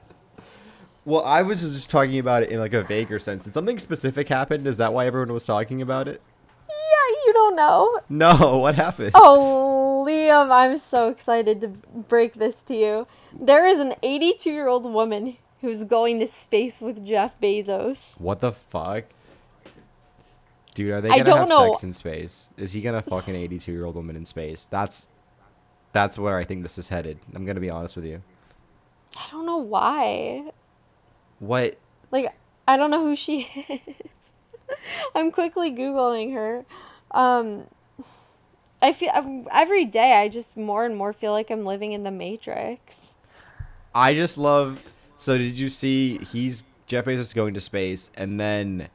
well, 1.06 1.24
I 1.24 1.42
was 1.44 1.62
just 1.62 1.90
talking 1.90 2.20
about 2.20 2.44
it 2.44 2.50
in 2.50 2.60
like 2.60 2.74
a 2.74 2.84
vaguer 2.84 3.20
sense. 3.20 3.46
Did 3.46 3.54
something 3.54 3.80
specific 3.80 4.28
happen? 4.28 4.68
Is 4.68 4.76
that 4.78 4.92
why 4.94 5.06
everyone 5.08 5.32
was 5.32 5.46
talking 5.46 5.82
about 5.82 6.10
it? 6.10 6.22
Yeah, 6.68 7.16
you 7.26 7.34
don't 7.34 7.56
know. 7.56 8.00
No, 8.10 8.58
what 8.58 8.76
happened? 8.76 9.12
Oh, 9.16 9.89
Liam, 10.10 10.52
I'm 10.52 10.78
so 10.78 11.10
excited 11.10 11.62
to 11.62 11.68
break 11.68 12.34
this 12.34 12.64
to 12.64 12.76
you. 12.76 13.08
There 13.40 13.66
is 13.68 13.80
an 13.80 13.94
82 14.02 14.50
year 14.50 14.68
old 14.68 14.92
woman 14.92 15.38
who's 15.62 15.84
going 15.84 16.20
to 16.20 16.28
space 16.28 16.82
with 16.82 17.06
Jeff 17.06 17.40
Bezos. 17.40 18.20
What 18.20 18.40
the 18.40 18.52
fuck? 18.52 19.06
Dude, 20.74 20.92
are 20.92 21.02
they 21.02 21.10
gonna 21.10 21.38
have 21.38 21.50
know. 21.50 21.74
sex 21.74 21.84
in 21.84 21.94
space? 21.94 22.50
Is 22.58 22.72
he 22.72 22.82
gonna 22.82 23.02
fuck 23.02 23.28
an 23.28 23.36
82 23.36 23.72
year 23.72 23.86
old 23.86 23.96
woman 23.96 24.16
in 24.16 24.26
space? 24.26 24.66
That's 24.66 25.08
that's 25.92 26.18
where 26.18 26.38
I 26.38 26.44
think 26.44 26.64
this 26.64 26.78
is 26.78 26.88
headed. 26.88 27.20
I'm 27.36 27.46
gonna 27.46 27.60
be 27.60 27.70
honest 27.70 27.96
with 27.96 28.06
you. 28.06 28.22
I 29.16 29.28
don't 29.32 29.46
know 29.46 29.58
why. 29.58 30.52
What? 31.40 31.78
Like, 32.12 32.36
I 32.68 32.78
don't 32.78 32.92
know 32.92 33.04
who 33.04 33.16
she 33.16 33.42
is. 33.88 34.80
I'm 35.16 35.32
quickly 35.32 35.72
Googling 35.72 36.34
her. 36.34 36.66
Um, 37.12 37.66
I 38.82 38.94
feel 38.94 39.46
every 39.52 39.86
day 39.86 40.14
I 40.14 40.30
just 40.30 40.56
more 40.56 40.86
and 40.86 40.96
more 40.96 41.14
feel 41.14 41.32
like 41.32 41.50
I'm 41.50 41.66
living 41.66 41.92
in 41.92 42.04
the 42.04 42.12
Matrix. 42.12 43.18
I 43.94 44.14
just 44.14 44.38
love. 44.38 44.84
So 45.18 45.38
did 45.38 45.58
you 45.58 45.70
see? 45.70 46.18
He's 46.20 46.64
Jeff 46.86 47.06
Bezos 47.06 47.36
going 47.36 47.54
to 47.56 47.60
space, 47.60 48.10
and 48.16 48.40
then 48.40 48.90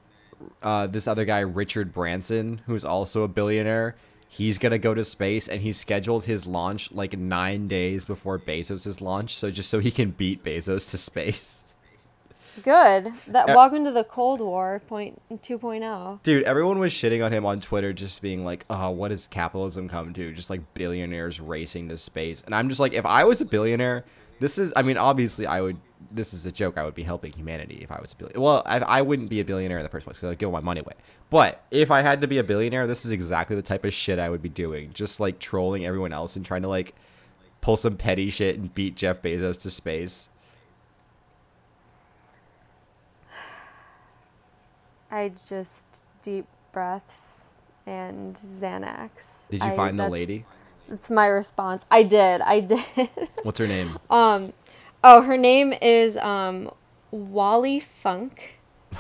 uh, 0.63 0.87
this 0.87 1.07
other 1.07 1.25
guy, 1.25 1.41
Richard 1.41 1.93
Branson, 1.93 2.63
who's 2.67 2.85
also 2.85 3.23
a 3.23 3.29
billionaire, 3.29 3.97
he's 4.29 4.59
gonna 4.59 4.79
go 4.79 4.95
to 4.95 5.05
space, 5.05 5.49
and 5.49 5.61
he's 5.61 5.79
scheduled 5.79 6.25
his 6.25 6.47
launch 6.47 6.91
like 6.93 7.19
nine 7.19 7.69
days 7.69 8.05
before 8.05 8.39
Bezos' 8.39 9.01
launch, 9.01 9.35
so 9.35 9.51
just 9.51 9.69
so 9.69 9.81
he 9.81 9.91
can 9.91 10.11
beat 10.11 10.43
Bezos 10.43 10.91
to 10.91 10.99
space. 10.99 11.63
Good. 12.63 13.13
That 13.29 13.51
Uh, 13.51 13.55
welcome 13.55 13.85
to 13.85 13.91
the 13.91 14.05
Cold 14.05 14.41
War 14.41 14.81
point 14.89 15.21
oh. 15.31 16.21
Dude, 16.23 16.45
everyone 16.45 16.79
was 16.79 16.93
shitting 16.93 17.25
on 17.25 17.33
him 17.33 17.45
on 17.45 17.61
Twitter, 17.61 17.93
just 17.93 18.23
being 18.23 18.45
like, 18.45 18.65
"Oh, 18.71 18.91
what 18.91 19.09
does 19.09 19.27
capitalism 19.27 19.89
come 19.89 20.13
to? 20.15 20.33
Just 20.33 20.51
like 20.51 20.75
billionaires 20.75 21.41
racing 21.41 21.89
to 21.89 21.97
space." 21.97 22.43
And 22.43 22.55
I'm 22.55 22.69
just 22.69 22.81
like, 22.81 22.93
if 22.93 23.07
I 23.07 23.25
was 23.25 23.41
a 23.41 23.45
billionaire, 23.45 24.05
this 24.41 24.59
is. 24.59 24.73
I 24.77 24.83
mean, 24.83 24.97
obviously, 24.97 25.47
I 25.47 25.61
would 25.61 25.77
this 26.11 26.35
is 26.35 26.47
a 26.47 26.53
joke. 26.53 26.79
I 26.79 26.85
would 26.85 26.95
be 26.95 27.03
helping 27.03 27.33
humanity 27.33 27.81
if 27.83 27.91
I 27.91 28.01
was 28.01 28.13
a 28.13 28.17
billionaire. 28.17 28.41
Well, 28.41 28.63
I, 28.67 28.79
I 28.79 29.03
wouldn't 29.03 29.31
be 29.31 29.41
a 29.41 29.45
billionaire 29.45 29.79
in 29.79 29.83
the 29.83 29.89
first 29.89 30.05
place 30.05 30.19
because 30.19 30.31
I'd 30.31 30.39
give 30.39 30.49
all 30.49 30.53
my 30.53 30.61
money 30.61 30.81
away. 30.81 30.95
But 31.31 31.65
if 31.71 31.91
I 31.91 32.03
had 32.03 32.21
to 32.21 32.29
be 32.29 32.39
a 32.39 32.45
billionaire, 32.45 32.87
this 32.87 33.05
is 33.05 33.13
exactly 33.13 33.57
the 33.57 33.63
type 33.63 33.85
of 33.85 33.93
shit 33.93 34.19
I 34.19 34.29
would 34.29 34.43
be 34.43 34.49
doing. 34.49 34.93
Just 34.93 35.21
like 35.21 35.39
trolling 35.39 35.87
everyone 35.87 36.13
else 36.13 36.37
and 36.37 36.45
trying 36.45 36.63
to 36.63 36.69
like 36.69 36.95
pull 37.61 37.77
some 37.77 37.97
petty 37.97 38.31
shit 38.31 38.59
and 38.59 38.73
beat 38.75 38.97
Jeff 38.97 39.23
Bezos 39.23 39.61
to 39.63 39.71
space. 39.71 40.29
I 45.11 45.33
just 45.49 46.05
deep 46.23 46.47
breaths 46.73 47.57
and 47.87 48.35
Xanax. 48.35 49.49
Did 49.51 49.63
you 49.63 49.71
I- 49.71 49.77
find 49.77 49.99
the 49.99 50.09
lady? 50.09 50.45
That's 50.89 51.09
my 51.11 51.27
response. 51.29 51.87
I 51.91 52.03
did. 52.03 52.43
I 52.43 52.61
did. 52.61 52.79
What's 53.43 53.59
her 53.59 53.67
name? 53.67 53.99
um, 54.11 54.53
oh, 55.03 55.23
her 55.23 55.39
name 55.39 55.73
is 55.81 56.19
um, 56.19 56.71
Wally 57.11 57.81
Funk, 57.81 58.55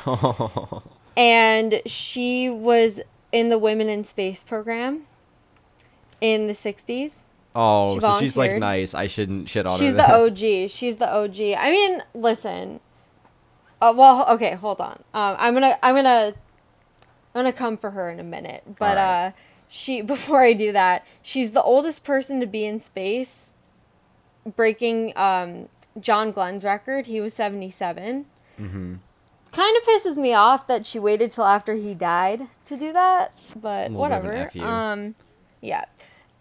and 1.16 1.82
she 1.84 2.48
was 2.48 3.00
in 3.32 3.50
the 3.50 3.58
Women 3.58 3.88
in 3.90 4.02
Space 4.04 4.42
program 4.42 5.02
in 6.22 6.46
the 6.46 6.54
'60s. 6.54 7.24
oh, 7.54 7.96
She 7.96 8.00
so 8.00 8.18
she's 8.18 8.36
like 8.36 8.58
nice. 8.58 8.94
I 8.94 9.06
shouldn't 9.06 9.50
shit 9.50 9.66
on 9.66 9.78
She's 9.78 9.92
her. 9.92 9.98
She's 9.98 10.06
the. 10.06 10.64
OG. 10.64 10.70
She's 10.70 10.96
the 10.96 11.12
OG. 11.14 11.40
I 11.58 11.70
mean, 11.70 12.02
listen. 12.14 12.80
Uh, 13.84 13.92
well, 13.92 14.26
okay, 14.30 14.54
hold 14.54 14.80
on. 14.80 15.02
Um, 15.12 15.36
I'm 15.38 15.52
gonna, 15.52 15.78
I'm 15.82 15.94
gonna, 15.94 16.32
I'm 16.32 16.34
gonna 17.34 17.52
come 17.52 17.76
for 17.76 17.90
her 17.90 18.10
in 18.10 18.18
a 18.18 18.24
minute. 18.24 18.62
But 18.78 18.96
Alright. 18.96 19.32
uh, 19.34 19.36
she, 19.68 20.00
before 20.14 20.42
I 20.42 20.54
do 20.54 20.72
that, 20.72 21.06
she's 21.20 21.50
the 21.50 21.62
oldest 21.62 22.02
person 22.02 22.40
to 22.40 22.46
be 22.46 22.64
in 22.64 22.78
space, 22.78 23.54
breaking 24.56 25.12
um 25.16 25.68
John 26.00 26.32
Glenn's 26.32 26.64
record. 26.64 27.06
He 27.06 27.20
was 27.20 27.34
77. 27.34 28.24
Mm-hmm. 28.58 28.94
Kind 29.52 29.76
of 29.76 29.82
pisses 29.84 30.16
me 30.16 30.32
off 30.32 30.66
that 30.66 30.86
she 30.86 30.98
waited 30.98 31.30
till 31.30 31.44
after 31.44 31.74
he 31.74 31.94
died 31.94 32.48
to 32.64 32.76
do 32.76 32.92
that, 32.92 33.32
but 33.60 33.90
Little 33.90 34.08
bit 34.08 34.12
of 34.16 34.24
an 34.24 34.30
whatever. 34.30 34.50
Um, 34.60 35.14
yeah. 35.60 35.84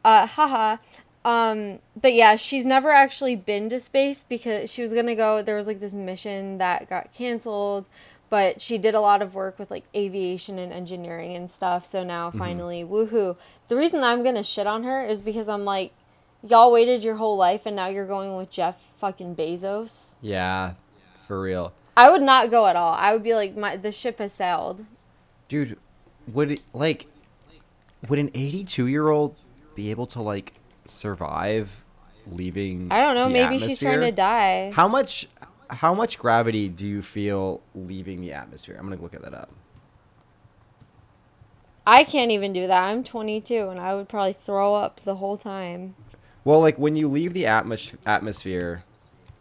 Uh, 0.04 0.26
haha. 0.26 0.78
Um, 1.26 1.80
but 2.00 2.14
yeah, 2.14 2.36
she's 2.36 2.66
never 2.66 2.92
actually 2.92 3.36
been 3.36 3.70
to 3.70 3.80
space 3.80 4.24
because 4.24 4.70
she 4.72 4.82
was 4.82 4.94
gonna 4.94 5.16
go. 5.16 5.42
There 5.42 5.56
was 5.56 5.68
like 5.68 5.80
this 5.80 5.94
mission 5.94 6.58
that 6.58 6.90
got 6.90 7.14
canceled, 7.14 7.88
but 8.30 8.62
she 8.62 8.78
did 8.78 8.94
a 8.94 9.00
lot 9.00 9.22
of 9.22 9.34
work 9.34 9.58
with 9.58 9.72
like 9.72 9.84
aviation 9.96 10.60
and 10.60 10.74
engineering 10.74 11.36
and 11.36 11.50
stuff. 11.50 11.86
So 11.86 12.04
now 12.04 12.30
Mm-hmm. 12.30 12.38
finally, 12.40 12.84
woohoo! 12.84 13.38
The 13.70 13.76
reason 13.78 14.04
I'm 14.04 14.24
gonna 14.24 14.44
shit 14.44 14.68
on 14.68 14.84
her 14.84 15.06
is 15.06 15.22
because 15.22 15.48
I'm 15.48 15.64
like, 15.64 15.94
y'all 16.46 16.72
waited 16.72 17.04
your 17.06 17.16
whole 17.16 17.38
life 17.38 17.66
and 17.66 17.76
now 17.76 17.88
you're 17.88 18.08
going 18.08 18.36
with 18.36 18.50
Jeff 18.52 18.82
fucking 18.98 19.36
Bezos. 19.36 20.16
Yeah, 20.22 20.74
for 21.28 21.42
real. 21.42 21.72
I 21.96 22.10
would 22.10 22.22
not 22.24 22.52
go 22.52 22.66
at 22.68 22.76
all. 22.76 22.94
I 22.94 23.14
would 23.14 23.24
be 23.24 23.34
like, 23.36 23.56
my 23.56 23.78
the 23.78 23.92
ship 23.94 24.20
has 24.20 24.34
sailed. 24.34 24.84
Dude, 25.48 25.78
would 26.34 26.52
it 26.52 26.62
like 26.74 27.06
would 28.10 28.20
an 28.20 28.30
82 28.34 28.88
year 28.88 29.08
old 29.10 29.38
be 29.76 29.90
able 29.90 30.08
to 30.08 30.22
like 30.22 30.54
survive 30.86 31.84
leaving? 32.28 32.92
I 32.92 33.00
don't 33.02 33.16
know. 33.16 33.30
Maybe 33.30 33.60
she's 33.60 33.80
trying 33.80 34.02
to 34.02 34.12
die. 34.12 34.72
How 34.74 34.88
much 34.88 35.28
how 35.70 35.94
much 35.94 36.20
gravity 36.20 36.70
do 36.70 36.86
you 36.86 37.02
feel 37.02 37.62
leaving 37.74 38.22
the 38.22 38.34
atmosphere? 38.34 38.76
I'm 38.78 38.88
gonna 38.88 39.02
look 39.02 39.14
at 39.14 39.22
that 39.24 39.34
up. 39.34 39.50
I 41.86 42.04
can't 42.04 42.32
even 42.32 42.54
do 42.54 42.68
that. 42.68 42.86
I'm 42.86 43.04
22 43.04 43.70
and 43.70 43.80
I 43.80 43.94
would 43.94 44.08
probably 44.08 44.34
throw 44.34 44.74
up 44.74 45.02
the 45.02 45.16
whole 45.16 45.36
time. 45.36 45.96
Well, 46.46 46.62
like 46.62 46.78
when 46.78 46.96
you 46.96 47.08
leave 47.08 47.34
the 47.34 47.44
atmos- 47.44 47.96
atmosphere, 48.06 48.84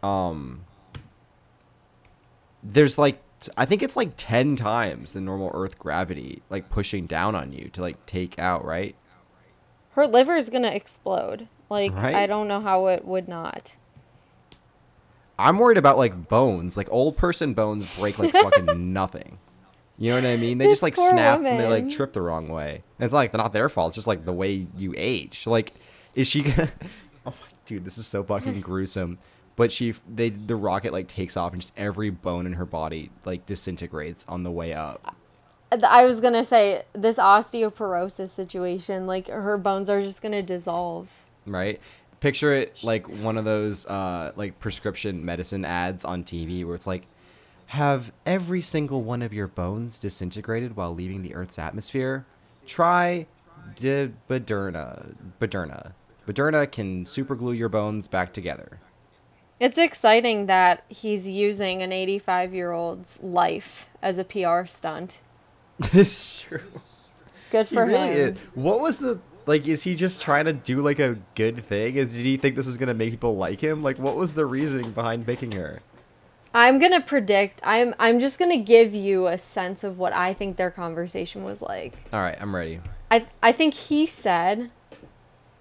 um, 0.01 0.65
there's 2.61 2.97
like 2.97 3.21
I 3.57 3.65
think 3.65 3.83
it's 3.83 3.97
like 3.97 4.13
ten 4.15 4.55
times 4.55 5.11
the 5.11 5.21
normal 5.21 5.51
Earth 5.53 5.77
gravity, 5.77 6.41
like 6.49 6.69
pushing 6.69 7.05
down 7.05 7.35
on 7.35 7.51
you 7.51 7.69
to 7.73 7.81
like 7.81 8.05
take 8.05 8.39
out, 8.39 8.63
right? 8.63 8.95
Her 9.93 10.07
liver 10.07 10.35
is 10.35 10.49
gonna 10.49 10.69
explode. 10.69 11.47
Like 11.69 11.93
Right? 11.93 12.15
I 12.15 12.27
don't 12.27 12.47
know 12.47 12.59
how 12.61 12.87
it 12.87 13.05
would 13.05 13.27
not. 13.27 13.75
I'm 15.39 15.57
worried 15.57 15.77
about 15.77 15.97
like 15.97 16.27
bones. 16.27 16.77
Like 16.77 16.87
old 16.91 17.17
person 17.17 17.53
bones 17.53 17.93
break 17.97 18.19
like 18.19 18.31
fucking 18.31 18.93
nothing. 18.93 19.39
You 19.97 20.09
know 20.11 20.15
what 20.17 20.25
I 20.25 20.37
mean? 20.37 20.57
They 20.57 20.65
This 20.65 20.73
just 20.81 20.83
like 20.83 20.95
snap 20.95 21.37
and 21.43 21.59
they 21.59 21.67
like 21.67 21.89
trip 21.89 22.13
the 22.13 22.21
wrong 22.21 22.49
way. 22.49 22.83
And 22.99 23.05
it's 23.05 23.13
not, 23.13 23.19
like 23.19 23.33
not 23.33 23.53
their 23.53 23.69
fault. 23.69 23.89
It's 23.89 23.95
just 23.95 24.07
like 24.07 24.25
the 24.25 24.33
way 24.33 24.65
you 24.77 24.93
age. 24.97 25.45
Like, 25.47 25.73
is 26.15 26.27
she 26.27 26.43
gonna? 26.43 26.71
Oh, 27.25 27.29
my- 27.29 27.35
dude, 27.65 27.85
this 27.85 27.97
is 27.97 28.05
so 28.05 28.23
fucking 28.23 28.59
gruesome. 28.61 29.17
But 29.55 29.71
she, 29.71 29.93
they, 30.13 30.29
the 30.29 30.55
rocket 30.55 30.91
like 30.93 31.07
takes 31.07 31.37
off 31.37 31.53
and 31.53 31.61
just 31.61 31.73
every 31.77 32.09
bone 32.09 32.45
in 32.47 32.53
her 32.53 32.65
body 32.65 33.11
like 33.23 33.45
disintegrates 33.45 34.25
on 34.27 34.43
the 34.43 34.51
way 34.51 34.73
up. 34.73 35.15
I 35.81 36.05
was 36.05 36.19
gonna 36.19 36.43
say 36.43 36.83
this 36.93 37.17
osteoporosis 37.17 38.29
situation. 38.29 39.07
Like 39.07 39.27
her 39.27 39.57
bones 39.57 39.89
are 39.89 40.01
just 40.01 40.21
gonna 40.21 40.43
dissolve. 40.43 41.09
Right? 41.45 41.79
Picture 42.19 42.53
it 42.53 42.83
like 42.83 43.07
one 43.07 43.37
of 43.37 43.45
those 43.45 43.85
uh 43.85 44.31
like 44.35 44.59
prescription 44.59 45.25
medicine 45.25 45.65
ads 45.65 46.05
on 46.05 46.23
TV 46.23 46.65
where 46.65 46.75
it's 46.75 46.87
like 46.87 47.07
have 47.67 48.11
every 48.25 48.61
single 48.61 49.01
one 49.01 49.21
of 49.21 49.33
your 49.33 49.47
bones 49.47 49.99
disintegrated 49.99 50.75
while 50.75 50.93
leaving 50.93 51.23
the 51.23 51.33
Earth's 51.33 51.57
atmosphere. 51.57 52.25
Try 52.65 53.25
Baderna. 53.75 55.15
Baderna. 55.39 55.93
Baderna 56.27 56.71
can 56.71 57.05
superglue 57.05 57.57
your 57.57 57.69
bones 57.69 58.07
back 58.07 58.33
together. 58.33 58.79
It's 59.59 59.77
exciting 59.77 60.47
that 60.47 60.83
he's 60.89 61.27
using 61.27 61.81
an 61.81 61.91
85 61.91 62.53
year 62.53 62.71
old's 62.71 63.21
life 63.21 63.89
as 64.01 64.17
a 64.17 64.23
PR 64.23 64.65
stunt. 64.65 65.19
It's 65.79 66.41
true. 66.41 66.61
Good 67.51 67.67
He 67.67 67.75
for 67.75 67.85
really 67.85 68.09
him. 68.09 68.33
is. 68.33 68.37
What 68.55 68.79
was 68.79 68.97
the 68.99 69.19
like? 69.45 69.67
Is 69.67 69.83
he 69.83 69.95
just 69.95 70.21
trying 70.21 70.45
to 70.45 70.53
do 70.53 70.81
like 70.81 70.99
a 70.99 71.17
good 71.35 71.63
thing? 71.63 71.95
Is 71.95 72.13
did 72.13 72.25
he 72.25 72.37
think 72.37 72.55
this 72.55 72.65
was 72.67 72.77
gonna 72.77 72.93
make 72.93 73.11
people 73.11 73.35
like 73.37 73.59
him? 73.61 73.83
Like, 73.83 73.97
what 73.99 74.15
was 74.15 74.33
the 74.33 74.45
reasoning 74.45 74.91
behind 74.91 75.25
picking 75.25 75.51
her? 75.53 75.81
I'm 76.55 76.77
gonna 76.79 77.01
predict. 77.01 77.59
I'm 77.63 77.93
I'm 77.99 78.19
just 78.19 78.37
gonna 78.39 78.57
give 78.57 78.93
you 78.95 79.27
a 79.27 79.37
sense 79.37 79.83
of 79.83 79.97
what 79.97 80.13
I 80.13 80.33
think 80.33 80.57
their 80.57 80.71
conversation 80.71 81.43
was 81.43 81.61
like. 81.61 81.93
All 82.13 82.21
right, 82.21 82.37
I'm 82.39 82.55
ready. 82.55 82.79
I 83.11 83.25
I 83.41 83.51
think 83.51 83.73
he 83.73 84.05
said, 84.05 84.71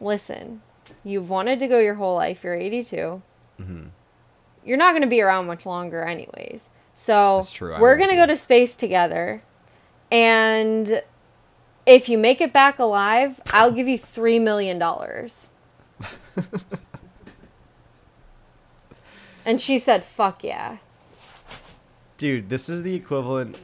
"Listen, 0.00 0.62
you've 1.04 1.30
wanted 1.30 1.60
to 1.60 1.68
go 1.68 1.78
your 1.78 1.94
whole 1.94 2.14
life. 2.16 2.44
You're 2.44 2.54
82. 2.54 3.22
Mhm. 3.60 3.88
You're 4.64 4.76
not 4.76 4.92
gonna 4.94 5.06
be 5.06 5.20
around 5.20 5.46
much 5.46 5.66
longer, 5.66 6.02
anyways. 6.04 6.70
So 6.94 7.36
That's 7.38 7.52
true, 7.52 7.76
we're 7.80 7.96
gonna 7.96 8.14
go 8.16 8.26
to 8.26 8.36
space 8.36 8.76
together, 8.76 9.42
and 10.12 11.02
if 11.86 12.08
you 12.08 12.18
make 12.18 12.40
it 12.40 12.52
back 12.52 12.78
alive, 12.78 13.40
I'll 13.52 13.72
give 13.72 13.88
you 13.88 13.98
three 13.98 14.38
million 14.38 14.78
dollars." 14.78 15.50
and 19.44 19.60
she 19.60 19.78
said, 19.78 20.04
"Fuck 20.04 20.44
yeah." 20.44 20.76
Dude, 22.18 22.48
this 22.48 22.68
is 22.68 22.82
the 22.82 22.94
equivalent 22.94 23.58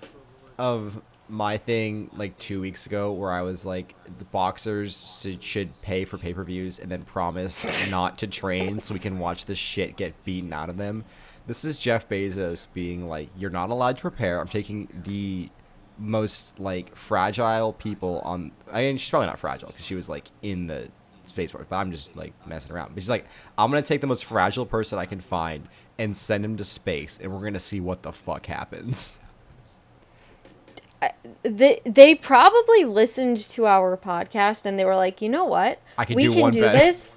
of 0.56 1.00
my 1.28 1.58
thing 1.58 2.10
like 2.16 2.36
two 2.38 2.60
weeks 2.60 2.86
ago 2.86 3.12
where 3.12 3.30
I 3.30 3.42
was 3.42 3.66
like, 3.66 3.94
the 4.18 4.24
boxers 4.24 5.26
should- 5.40 5.82
pay 5.82 6.04
for 6.06 6.16
pay 6.16 6.32
per 6.32 6.42
views 6.42 6.78
and 6.78 6.90
then 6.90 7.02
promise 7.02 7.90
not 7.90 8.16
to 8.18 8.26
train 8.26 8.80
so 8.80 8.94
we 8.94 9.00
can 9.00 9.18
watch 9.18 9.44
this 9.44 9.58
shit 9.58 9.96
get 9.96 10.24
beaten 10.24 10.52
out 10.52 10.70
of 10.70 10.78
them. 10.78 11.04
This 11.46 11.64
is 11.64 11.78
Jeff 11.78 12.08
Bezos 12.08 12.66
being 12.72 13.06
like, 13.08 13.28
you're 13.36 13.50
not 13.50 13.68
allowed 13.70 13.96
to 13.96 14.02
prepare. 14.02 14.40
I'm 14.40 14.48
taking 14.48 14.88
the 15.04 15.50
most 15.98 16.58
like 16.58 16.94
fragile 16.96 17.72
people 17.72 18.20
on. 18.20 18.52
I 18.72 18.82
mean, 18.82 18.96
she's 18.96 19.10
probably 19.10 19.26
not 19.26 19.38
fragile 19.38 19.68
because 19.68 19.84
she 19.84 19.94
was 19.94 20.08
like 20.08 20.26
in 20.42 20.66
the 20.66 20.88
space 21.28 21.50
force, 21.50 21.66
but 21.68 21.76
I'm 21.76 21.90
just 21.92 22.16
like 22.16 22.32
messing 22.46 22.72
around. 22.72 22.94
But 22.94 23.02
she's 23.02 23.10
like, 23.10 23.26
I'm 23.56 23.70
gonna 23.70 23.82
take 23.82 24.00
the 24.00 24.06
most 24.06 24.24
fragile 24.24 24.66
person 24.66 24.98
I 24.98 25.06
can 25.06 25.20
find 25.20 25.68
and 25.98 26.16
send 26.16 26.44
him 26.44 26.56
to 26.56 26.64
space, 26.64 27.18
and 27.22 27.32
we're 27.32 27.42
gonna 27.42 27.58
see 27.58 27.80
what 27.80 28.02
the 28.02 28.12
fuck 28.12 28.46
happens. 28.46 29.16
Uh, 31.00 31.08
they 31.44 31.80
they 31.84 32.14
probably 32.14 32.84
listened 32.84 33.36
to 33.36 33.66
our 33.66 33.96
podcast 33.96 34.66
and 34.66 34.78
they 34.78 34.84
were 34.84 34.96
like, 34.96 35.22
you 35.22 35.28
know 35.28 35.44
what? 35.44 35.80
I 35.96 36.04
can 36.04 36.16
we 36.16 36.24
do 36.24 36.32
can 36.32 36.40
one 36.40 36.52
do 36.52 36.62
better." 36.62 36.78
this. 36.78 37.08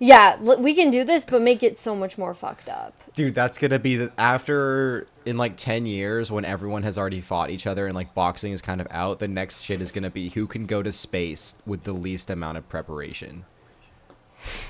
Yeah, 0.00 0.38
l- 0.42 0.60
we 0.60 0.74
can 0.74 0.90
do 0.90 1.04
this, 1.04 1.24
but 1.24 1.42
make 1.42 1.62
it 1.62 1.78
so 1.78 1.94
much 1.94 2.16
more 2.18 2.32
fucked 2.34 2.68
up. 2.68 2.94
Dude, 3.14 3.34
that's 3.34 3.58
gonna 3.58 3.78
be 3.78 3.96
the 3.96 4.12
after 4.18 5.06
in 5.24 5.36
like 5.36 5.56
ten 5.56 5.86
years 5.86 6.30
when 6.30 6.44
everyone 6.44 6.82
has 6.82 6.98
already 6.98 7.20
fought 7.20 7.50
each 7.50 7.66
other 7.66 7.86
and 7.86 7.94
like 7.94 8.14
boxing 8.14 8.52
is 8.52 8.62
kind 8.62 8.80
of 8.80 8.86
out. 8.90 9.18
The 9.18 9.28
next 9.28 9.62
shit 9.62 9.80
is 9.80 9.92
gonna 9.92 10.10
be 10.10 10.30
who 10.30 10.46
can 10.46 10.66
go 10.66 10.82
to 10.82 10.92
space 10.92 11.56
with 11.66 11.84
the 11.84 11.92
least 11.92 12.30
amount 12.30 12.58
of 12.58 12.68
preparation. 12.68 13.44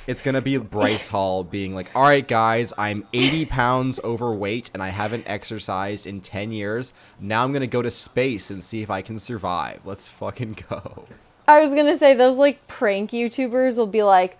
It's 0.06 0.22
gonna 0.22 0.40
be 0.42 0.56
Bryce 0.56 1.06
Hall 1.08 1.44
being 1.44 1.74
like, 1.74 1.94
"All 1.94 2.02
right, 2.02 2.26
guys, 2.26 2.72
I'm 2.76 3.06
80 3.12 3.46
pounds 3.46 4.00
overweight 4.02 4.70
and 4.74 4.82
I 4.82 4.88
haven't 4.88 5.24
exercised 5.26 6.06
in 6.06 6.20
10 6.20 6.52
years. 6.52 6.92
Now 7.20 7.44
I'm 7.44 7.52
gonna 7.52 7.66
go 7.66 7.82
to 7.82 7.90
space 7.90 8.50
and 8.50 8.62
see 8.64 8.82
if 8.82 8.90
I 8.90 9.02
can 9.02 9.18
survive. 9.18 9.80
Let's 9.84 10.08
fucking 10.08 10.64
go." 10.68 11.04
I 11.46 11.60
was 11.60 11.70
gonna 11.74 11.94
say 11.94 12.14
those 12.14 12.38
like 12.38 12.66
prank 12.66 13.10
YouTubers 13.10 13.76
will 13.76 13.86
be 13.86 14.02
like, 14.02 14.38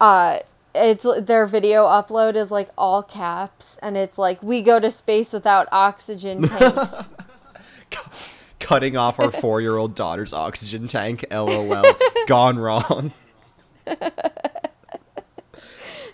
uh, 0.00 0.40
it's 0.74 1.06
their 1.20 1.46
video 1.46 1.86
upload 1.86 2.36
is 2.36 2.50
like 2.50 2.68
all 2.76 3.02
caps 3.02 3.78
and 3.82 3.96
it's 3.96 4.18
like 4.18 4.42
we 4.42 4.62
go 4.62 4.78
to 4.78 4.90
space 4.90 5.32
without 5.32 5.68
oxygen 5.72 6.42
tanks. 6.48 7.08
Cutting 8.60 8.96
off 8.96 9.18
our 9.18 9.30
four 9.30 9.60
year 9.60 9.76
old 9.76 9.94
daughter's 9.94 10.32
oxygen 10.32 10.88
tank, 10.88 11.24
lol. 11.30 11.84
Gone 12.26 12.58
wrong. 12.58 13.12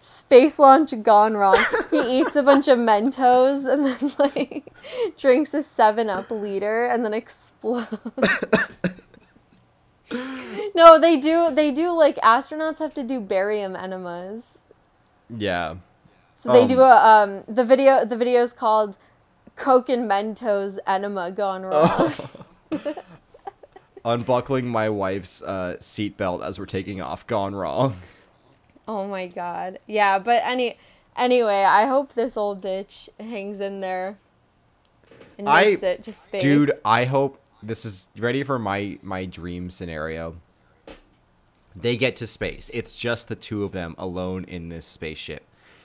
Space 0.00 0.58
launch 0.58 0.92
gone 1.02 1.34
wrong. 1.34 1.58
He 1.90 2.20
eats 2.20 2.34
a 2.34 2.42
bunch 2.42 2.68
of 2.68 2.78
Mentos 2.78 3.70
and 3.70 3.86
then 3.86 4.12
like 4.18 4.64
drinks 5.18 5.54
a 5.54 5.62
seven 5.62 6.08
up 6.08 6.30
liter 6.30 6.86
and 6.86 7.04
then 7.04 7.14
explodes. 7.14 7.88
No, 10.74 10.98
they 10.98 11.16
do 11.18 11.54
they 11.54 11.70
do 11.70 11.90
like 11.92 12.16
astronauts 12.16 12.78
have 12.78 12.94
to 12.94 13.02
do 13.02 13.20
barium 13.20 13.76
enemas. 13.76 14.58
Yeah. 15.30 15.76
So 16.34 16.52
they 16.52 16.62
Um, 16.62 16.68
do 16.68 16.80
a 16.80 16.96
um 16.96 17.44
the 17.48 17.64
video 17.64 18.04
the 18.04 18.16
video 18.16 18.42
is 18.42 18.52
called 18.52 18.96
Coke 19.56 19.88
and 19.88 20.08
Mentos 20.10 20.78
enema 20.86 21.30
gone 21.30 21.62
wrong. 21.68 22.12
Unbuckling 24.04 24.68
my 24.68 24.90
wife's 24.90 25.40
uh, 25.42 25.76
seatbelt 25.80 26.44
as 26.44 26.58
we're 26.58 26.66
taking 26.66 27.00
off, 27.00 27.26
gone 27.26 27.54
wrong. 27.54 27.96
Oh 28.86 29.06
my 29.08 29.28
god. 29.28 29.78
Yeah, 29.86 30.18
but 30.18 30.42
any 30.44 30.76
anyway, 31.16 31.62
I 31.62 31.86
hope 31.86 32.12
this 32.12 32.36
old 32.36 32.60
bitch 32.60 33.08
hangs 33.18 33.60
in 33.60 33.80
there 33.80 34.18
and 35.38 35.48
I- 35.48 35.62
it 35.62 36.02
to 36.02 36.12
space. 36.12 36.42
Dude, 36.42 36.72
I 36.84 37.04
hope 37.06 37.40
this 37.62 37.86
is 37.86 38.08
ready 38.18 38.42
for 38.42 38.58
my 38.58 38.98
my 39.02 39.24
dream 39.24 39.70
scenario. 39.70 40.36
They 41.76 41.96
get 41.96 42.16
to 42.16 42.26
space. 42.26 42.70
It's 42.72 42.98
just 42.98 43.28
the 43.28 43.36
two 43.36 43.64
of 43.64 43.72
them 43.72 43.94
alone 43.98 44.44
in 44.44 44.68
this 44.68 44.86
spaceship. 44.86 45.44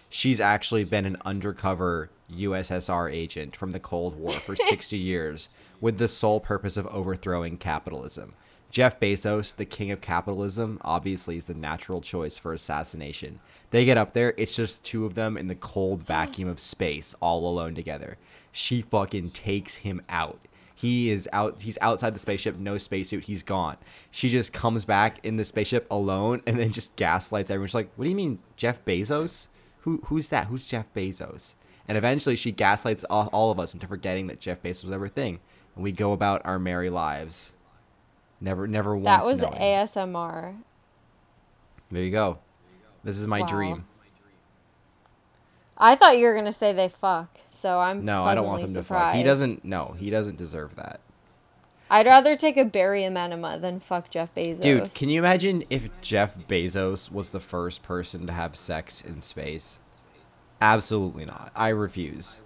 She's 0.09 0.39
actually 0.39 0.83
been 0.83 1.05
an 1.05 1.17
undercover 1.25 2.09
USSR 2.31 3.11
agent 3.11 3.55
from 3.55 3.71
the 3.71 3.79
Cold 3.79 4.15
War 4.15 4.33
for 4.33 4.55
60 4.55 4.97
years 4.97 5.49
with 5.81 5.97
the 5.97 6.07
sole 6.07 6.39
purpose 6.39 6.77
of 6.77 6.87
overthrowing 6.87 7.57
capitalism. 7.57 8.33
Jeff 8.71 8.99
Bezos, 8.99 9.55
the 9.55 9.65
king 9.65 9.89
of 9.89 9.99
capitalism, 9.99 10.77
obviously 10.83 11.37
is 11.37 11.45
the 11.45 11.55
natural 11.55 12.01
choice 12.01 12.37
for 12.37 12.53
assassination. 12.53 13.39
They 13.71 13.83
get 13.83 13.97
up 13.97 14.13
there, 14.13 14.35
it's 14.37 14.55
just 14.55 14.83
two 14.83 15.05
of 15.05 15.15
them 15.15 15.37
in 15.37 15.47
the 15.47 15.55
cold 15.55 16.03
vacuum 16.05 16.47
of 16.47 16.59
space, 16.59 17.15
all 17.19 17.47
alone 17.47 17.73
together. 17.73 18.17
She 18.51 18.83
fucking 18.83 19.31
takes 19.31 19.77
him 19.77 20.01
out. 20.07 20.39
He 20.79 21.09
is 21.11 21.27
out. 21.33 21.61
He's 21.61 21.77
outside 21.81 22.15
the 22.15 22.19
spaceship. 22.19 22.57
No 22.57 22.77
spacesuit. 22.77 23.25
He's 23.25 23.43
gone. 23.43 23.75
She 24.11 24.29
just 24.29 24.53
comes 24.53 24.85
back 24.85 25.19
in 25.25 25.35
the 25.35 25.43
spaceship 25.43 25.85
alone, 25.91 26.41
and 26.47 26.57
then 26.57 26.71
just 26.71 26.95
gaslights 26.95 27.51
everyone. 27.51 27.67
She's 27.67 27.75
like, 27.75 27.91
"What 27.97 28.05
do 28.05 28.09
you 28.09 28.15
mean, 28.15 28.39
Jeff 28.55 28.85
Bezos? 28.85 29.49
Who? 29.81 29.99
Who's 30.05 30.29
that? 30.29 30.47
Who's 30.47 30.67
Jeff 30.67 30.85
Bezos?" 30.93 31.55
And 31.85 31.97
eventually, 31.97 32.37
she 32.37 32.53
gaslights 32.53 33.03
all, 33.09 33.27
all 33.33 33.51
of 33.51 33.59
us 33.59 33.73
into 33.73 33.87
forgetting 33.87 34.27
that 34.27 34.39
Jeff 34.39 34.61
Bezos 34.63 34.85
was 34.85 34.93
ever 34.93 35.07
a 35.07 35.09
thing, 35.09 35.41
and 35.75 35.83
we 35.83 35.91
go 35.91 36.13
about 36.13 36.43
our 36.45 36.57
merry 36.59 36.89
lives. 36.89 37.51
Never, 38.39 38.65
never 38.65 38.95
once. 38.95 39.05
that 39.05 39.25
was 39.25 39.41
knowing. 39.41 39.55
ASMR. 39.59 40.55
There 41.91 42.03
you 42.03 42.11
go. 42.11 42.39
This 43.03 43.17
is 43.17 43.27
my 43.27 43.41
Wow. 43.41 43.47
dream. 43.47 43.85
I 45.79 45.95
thought 45.95 46.17
you 46.17 46.25
were 46.25 46.35
gonna 46.35 46.51
say 46.51 46.73
they 46.73 46.89
fuck, 46.89 47.29
so 47.47 47.79
I'm 47.79 48.03
No, 48.03 48.23
I 48.23 48.35
don't 48.35 48.45
want 48.45 48.61
them 48.61 48.73
pleasantly 48.73 48.97
to 48.97 49.05
fuck. 49.05 49.15
He 49.15 49.23
doesn't. 49.23 49.63
No, 49.63 49.95
he 49.97 50.09
doesn't 50.09 50.37
deserve 50.37 50.75
that. 50.75 50.99
I'd 51.91 52.05
rather 52.05 52.35
take 52.35 52.57
a 52.57 52.65
barium 52.65 53.17
enema 53.17 53.57
than 53.57 53.79
fuck 53.79 54.11
Jeff 54.11 54.33
Bezos. 54.35 54.61
Dude, 54.61 54.93
can 54.93 55.09
you 55.09 55.19
imagine 55.19 55.63
if 55.69 55.89
Jeff 56.01 56.37
Bezos 56.47 57.11
was 57.11 57.29
the 57.29 57.39
first 57.39 57.81
person 57.81 58.27
to 58.27 58.33
have 58.33 58.55
sex 58.55 59.01
in 59.01 59.21
space? 59.21 59.79
Absolutely 60.61 61.25
not. 61.25 61.51
I 61.55 61.69
refuse. 61.69 62.39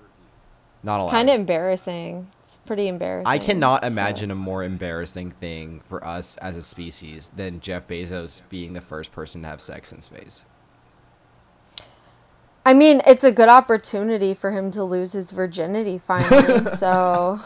Not 0.81 0.99
allowed. 0.99 1.11
Kind 1.11 1.29
of 1.29 1.35
embarrassing. 1.35 2.27
It's 2.43 2.57
pretty 2.57 2.87
embarrassing. 2.87 3.27
I 3.27 3.37
cannot 3.37 3.81
so- 3.81 3.87
imagine 3.87 4.31
a 4.31 4.35
more 4.35 4.63
embarrassing 4.63 5.31
thing 5.31 5.81
for 5.89 6.05
us 6.05 6.37
as 6.37 6.55
a 6.55 6.61
species 6.61 7.29
than 7.35 7.59
Jeff 7.59 7.87
Bezos 7.87 8.41
being 8.49 8.73
the 8.73 8.81
first 8.81 9.11
person 9.11 9.41
to 9.41 9.47
have 9.47 9.61
sex 9.61 9.91
in 9.91 10.01
space. 10.01 10.45
I 12.65 12.73
mean, 12.73 13.01
it's 13.05 13.23
a 13.23 13.31
good 13.31 13.49
opportunity 13.49 14.33
for 14.33 14.51
him 14.51 14.71
to 14.71 14.83
lose 14.83 15.13
his 15.13 15.31
virginity 15.31 15.97
finally. 15.97 16.65
so, 16.77 17.39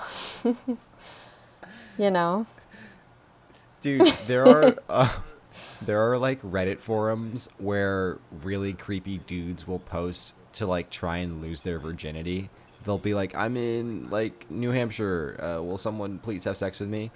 you 1.97 2.11
know, 2.11 2.45
Dude, 3.81 4.07
there 4.27 4.47
are 4.47 4.75
uh, 4.89 5.13
there 5.81 6.11
are 6.11 6.17
like 6.17 6.41
Reddit 6.41 6.81
forums 6.81 7.47
where 7.57 8.17
really 8.43 8.73
creepy 8.73 9.19
dudes 9.19 9.67
will 9.67 9.79
post 9.79 10.35
to 10.53 10.65
like 10.65 10.89
try 10.89 11.17
and 11.17 11.41
lose 11.41 11.61
their 11.61 11.79
virginity. 11.79 12.49
They'll 12.83 12.97
be 12.97 13.13
like, 13.13 13.35
"I'm 13.35 13.55
in 13.55 14.09
like 14.09 14.49
New 14.49 14.71
Hampshire. 14.71 15.39
Uh, 15.39 15.63
will 15.63 15.77
someone 15.77 16.17
please 16.19 16.43
have 16.45 16.57
sex 16.57 16.79
with 16.79 16.89
me?" 16.89 17.11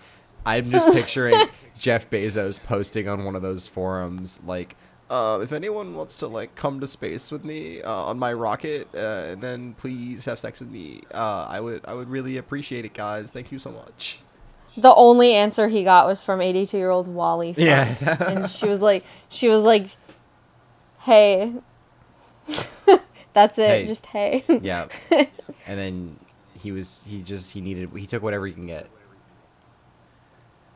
I'm 0.45 0.71
just 0.71 0.87
picturing 0.87 1.35
Jeff 1.77 2.09
Bezos 2.09 2.61
posting 2.63 3.07
on 3.07 3.25
one 3.25 3.35
of 3.35 3.41
those 3.41 3.67
forums 3.67 4.39
like, 4.45 4.75
uh, 5.11 5.39
"If 5.43 5.51
anyone 5.51 5.93
wants 5.93 6.17
to 6.17 6.27
like 6.27 6.55
come 6.55 6.79
to 6.79 6.87
space 6.87 7.31
with 7.31 7.43
me 7.45 7.81
uh, 7.83 8.05
on 8.05 8.17
my 8.17 8.33
rocket, 8.33 8.87
uh, 8.95 9.27
and 9.29 9.41
then 9.41 9.73
please 9.75 10.25
have 10.25 10.39
sex 10.39 10.61
with 10.61 10.71
me, 10.71 11.03
uh, 11.13 11.45
I 11.47 11.59
would 11.59 11.81
I 11.85 11.93
would 11.93 12.09
really 12.09 12.37
appreciate 12.37 12.85
it, 12.85 12.93
guys. 12.93 13.29
Thank 13.31 13.51
you 13.51 13.59
so 13.59 13.71
much." 13.71 14.19
the 14.77 14.93
only 14.95 15.33
answer 15.33 15.67
he 15.67 15.83
got 15.83 16.07
was 16.07 16.23
from 16.23 16.41
82 16.41 16.77
year 16.77 16.89
old 16.89 17.07
Wally. 17.07 17.53
Funk. 17.53 17.65
Yeah. 17.65 18.23
and 18.31 18.49
she 18.49 18.67
was 18.67 18.81
like, 18.81 19.03
she 19.29 19.49
was 19.49 19.63
like, 19.63 19.87
hey. 20.99 21.53
That's 23.33 23.57
it. 23.57 23.67
Hey. 23.67 23.85
Just 23.87 24.05
hey. 24.07 24.43
Yeah. 24.61 24.87
and 25.09 25.27
then 25.79 26.19
he 26.53 26.71
was 26.71 27.03
he 27.05 27.21
just 27.21 27.51
he 27.51 27.61
needed 27.61 27.89
he 27.95 28.07
took 28.07 28.23
whatever 28.23 28.47
he 28.47 28.53
can 28.53 28.67
get. 28.67 28.87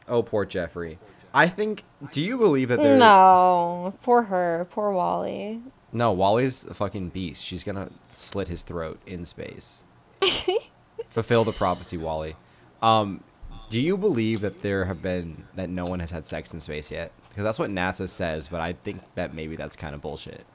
Oh, 0.08 0.22
poor 0.22 0.46
Jeffrey. 0.46 1.00
I 1.36 1.50
think. 1.50 1.84
Do 2.14 2.22
you 2.22 2.38
believe 2.38 2.70
that 2.70 2.80
there? 2.80 2.98
no, 2.98 3.94
poor 4.02 4.24
her, 4.24 4.68
poor 4.72 4.92
Wally. 4.92 5.62
No, 5.92 6.14
Wally's 6.14 6.64
a 6.66 6.74
fucking 6.74 7.10
beast. 7.10 7.44
She's 7.44 7.64
gonna 7.64 7.90
slit 8.10 8.48
his 8.48 8.64
throat 8.64 9.00
in 9.06 9.26
space. 9.26 9.84
Fulfill 11.10 11.44
the 11.44 11.52
prophecy, 11.52 11.98
Wally. 11.98 12.38
Um, 12.82 13.22
do 13.70 13.80
you 13.82 13.98
believe 13.98 14.40
that 14.42 14.62
there 14.62 14.86
have 14.86 15.02
been 15.02 15.44
that 15.56 15.70
no 15.70 15.86
one 15.86 16.00
has 16.00 16.10
had 16.10 16.26
sex 16.26 16.54
in 16.54 16.60
space 16.62 16.90
yet? 16.90 17.12
Because 17.30 17.44
that's 17.44 17.60
what 17.60 17.70
NASA 17.70 18.08
says, 18.08 18.48
but 18.48 18.62
I 18.62 18.72
think 18.72 19.02
that 19.16 19.34
maybe 19.34 19.58
that's 19.58 19.76
kind 19.76 19.94
of 19.94 20.02
bullshit. 20.02 20.46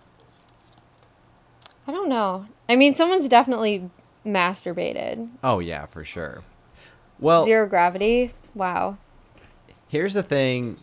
I 1.86 1.92
don't 1.92 2.08
know. 2.08 2.46
I 2.70 2.76
mean, 2.76 2.94
someone's 2.94 3.28
definitely 3.28 3.90
masturbated. 4.24 5.28
Oh 5.44 5.58
yeah, 5.58 5.84
for 5.86 6.04
sure. 6.04 6.42
Well, 7.18 7.44
Zero 7.44 7.68
gravity. 7.68 8.32
Wow. 8.54 8.96
Here's 9.90 10.14
the 10.14 10.22
thing. 10.22 10.76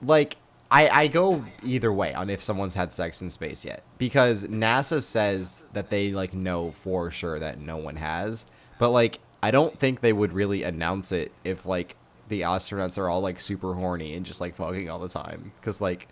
Like 0.00 0.36
I, 0.70 0.88
I 0.88 1.06
go 1.08 1.44
either 1.62 1.92
way 1.92 2.14
on 2.14 2.30
if 2.30 2.42
someone's 2.42 2.74
had 2.74 2.92
sex 2.92 3.22
in 3.22 3.30
space 3.30 3.64
yet. 3.64 3.82
Because 3.98 4.44
nasa 4.44 5.02
says 5.02 5.62
that 5.72 5.90
they 5.90 6.12
like 6.12 6.34
know 6.34 6.72
for 6.72 7.10
sure 7.10 7.38
that 7.38 7.58
no 7.58 7.76
one 7.76 7.96
has. 7.96 8.46
But 8.78 8.90
like 8.90 9.18
i 9.42 9.50
don't 9.50 9.78
think 9.78 10.00
they 10.00 10.12
would 10.12 10.32
really 10.32 10.62
announce 10.62 11.12
it 11.12 11.30
if 11.44 11.66
like 11.66 11.96
the 12.28 12.40
astronauts 12.40 12.96
are 12.96 13.10
all 13.10 13.20
like 13.20 13.38
super 13.38 13.74
horny 13.74 14.14
and 14.14 14.24
just 14.24 14.40
like 14.40 14.54
fucking 14.56 14.90
all 14.90 14.98
the 14.98 15.08
time. 15.08 15.52
Because 15.60 15.80
like 15.80 16.08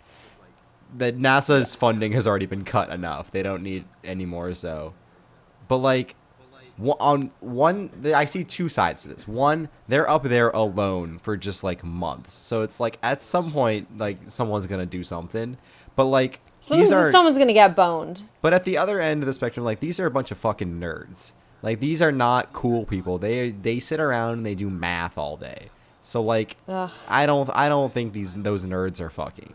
the 0.95 1.13
nasa's 1.13 1.75
funding 1.75 2.11
has 2.13 2.27
already 2.27 2.45
been 2.45 2.63
cut 2.63 2.89
enough. 2.89 3.31
They 3.31 3.43
don't 3.43 3.63
need 3.63 3.85
any 4.03 4.25
more 4.25 4.53
so. 4.53 4.93
But 5.67 5.77
like 5.77 6.15
on 6.81 7.31
one 7.39 7.91
i 8.15 8.25
see 8.25 8.43
two 8.43 8.67
sides 8.67 9.03
to 9.03 9.09
this. 9.09 9.27
One 9.27 9.69
they're 9.87 10.09
up 10.09 10.23
there 10.23 10.49
alone 10.49 11.19
for 11.19 11.37
just 11.37 11.63
like 11.63 11.83
months. 11.83 12.33
So 12.45 12.61
it's 12.63 12.79
like 12.79 12.97
at 13.03 13.23
some 13.23 13.51
point 13.51 13.97
like 13.97 14.17
someone's 14.27 14.67
gonna 14.67 14.85
do 14.85 15.03
something. 15.03 15.57
But 15.95 16.05
like 16.05 16.39
Someone's, 16.61 16.89
these 16.89 16.97
are 16.97 17.11
someone's 17.11 17.37
gonna 17.37 17.53
get 17.53 17.75
boned. 17.75 18.21
but 18.41 18.53
at 18.53 18.63
the 18.63 18.77
other 18.77 18.99
end 18.99 19.21
of 19.21 19.27
the 19.27 19.33
spectrum 19.33 19.65
like 19.65 19.79
these 19.81 19.99
are 19.99 20.05
a 20.05 20.11
bunch 20.11 20.31
of 20.31 20.37
fucking 20.37 20.79
nerds. 20.79 21.31
Like 21.61 21.79
these 21.79 22.01
are 22.01 22.11
not 22.11 22.53
cool 22.53 22.85
people. 22.85 23.17
They 23.17 23.51
they 23.51 23.79
sit 23.79 23.99
around 23.99 24.33
and 24.33 24.45
they 24.45 24.55
do 24.55 24.69
math 24.69 25.17
all 25.17 25.37
day. 25.37 25.69
So 26.01 26.21
like 26.21 26.57
Ugh. 26.67 26.91
i 27.07 27.25
don't 27.25 27.49
i 27.53 27.69
don't 27.69 27.93
think 27.93 28.11
these 28.13 28.33
those 28.33 28.63
nerds 28.63 28.99
are 28.99 29.09
fucking. 29.09 29.53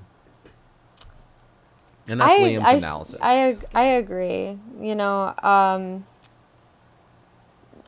And 2.07 2.21
that's 2.21 2.39
I, 2.39 2.41
liam's 2.41 2.65
I 2.67 2.73
analysis. 2.73 3.17
I, 3.21 3.57
I 3.75 3.83
agree. 3.85 4.59
You 4.81 4.95
know, 4.95 5.35
um, 5.43 6.07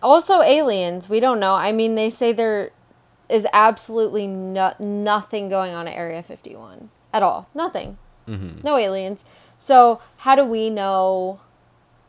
also 0.03 0.40
aliens. 0.42 1.09
We 1.09 1.20
don't 1.20 1.40
know. 1.40 1.55
I 1.55 1.72
mean, 1.72 1.94
they 1.94 2.11
say 2.11 2.32
there 2.32 2.70
is 3.28 3.46
absolutely 3.53 4.26
no- 4.26 4.74
nothing 4.78 5.48
going 5.48 5.74
on 5.74 5.86
at 5.86 5.96
Area 5.96 6.22
51 6.22 6.90
at 7.12 7.22
all. 7.22 7.48
Nothing. 7.55 7.96
Mhm. 8.28 8.64
No 8.64 8.76
aliens. 8.76 9.24
So 9.57 10.01
how 10.18 10.34
do 10.34 10.44
we 10.44 10.70
know 10.70 11.40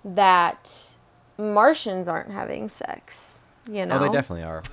that 0.03 0.89
Martians 1.37 2.07
aren't 2.07 2.31
having 2.31 2.69
sex? 2.69 3.39
You 3.67 3.85
know. 3.85 3.97
Oh, 3.97 3.99
they 3.99 4.09
definitely 4.09 4.43
are. 4.43 4.63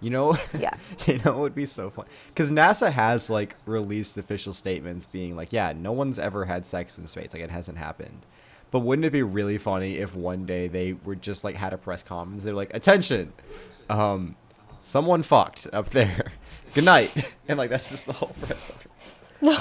You 0.00 0.10
know, 0.10 0.36
Yeah. 0.58 0.74
you 1.06 1.18
know, 1.24 1.32
it 1.32 1.38
would 1.38 1.54
be 1.54 1.64
so 1.66 1.88
fun 1.88 2.04
because 2.28 2.50
NASA 2.50 2.92
has 2.92 3.30
like 3.30 3.56
released 3.64 4.18
official 4.18 4.52
statements 4.52 5.06
being 5.06 5.34
like, 5.36 5.52
yeah, 5.52 5.72
no 5.74 5.92
one's 5.92 6.18
ever 6.18 6.44
had 6.44 6.66
sex 6.66 6.98
in 6.98 7.06
space, 7.06 7.32
like 7.32 7.42
it 7.42 7.50
hasn't 7.50 7.78
happened. 7.78 8.26
But 8.74 8.80
wouldn't 8.80 9.06
it 9.06 9.12
be 9.12 9.22
really 9.22 9.56
funny 9.56 9.98
if 9.98 10.16
one 10.16 10.46
day 10.46 10.66
they 10.66 10.94
were 10.94 11.14
just 11.14 11.44
like 11.44 11.54
had 11.54 11.72
a 11.72 11.78
press 11.78 12.02
conference? 12.02 12.42
They're 12.42 12.54
like, 12.54 12.74
attention, 12.74 13.32
um, 13.88 14.34
someone 14.80 15.22
fucked 15.22 15.68
up 15.72 15.90
there. 15.90 16.32
Good 16.74 16.84
night, 16.84 17.32
and 17.48 17.56
like 17.56 17.70
that's 17.70 17.88
just 17.88 18.06
the 18.06 18.14
whole. 18.14 18.30
Thing 18.30 18.58
No, 19.40 19.56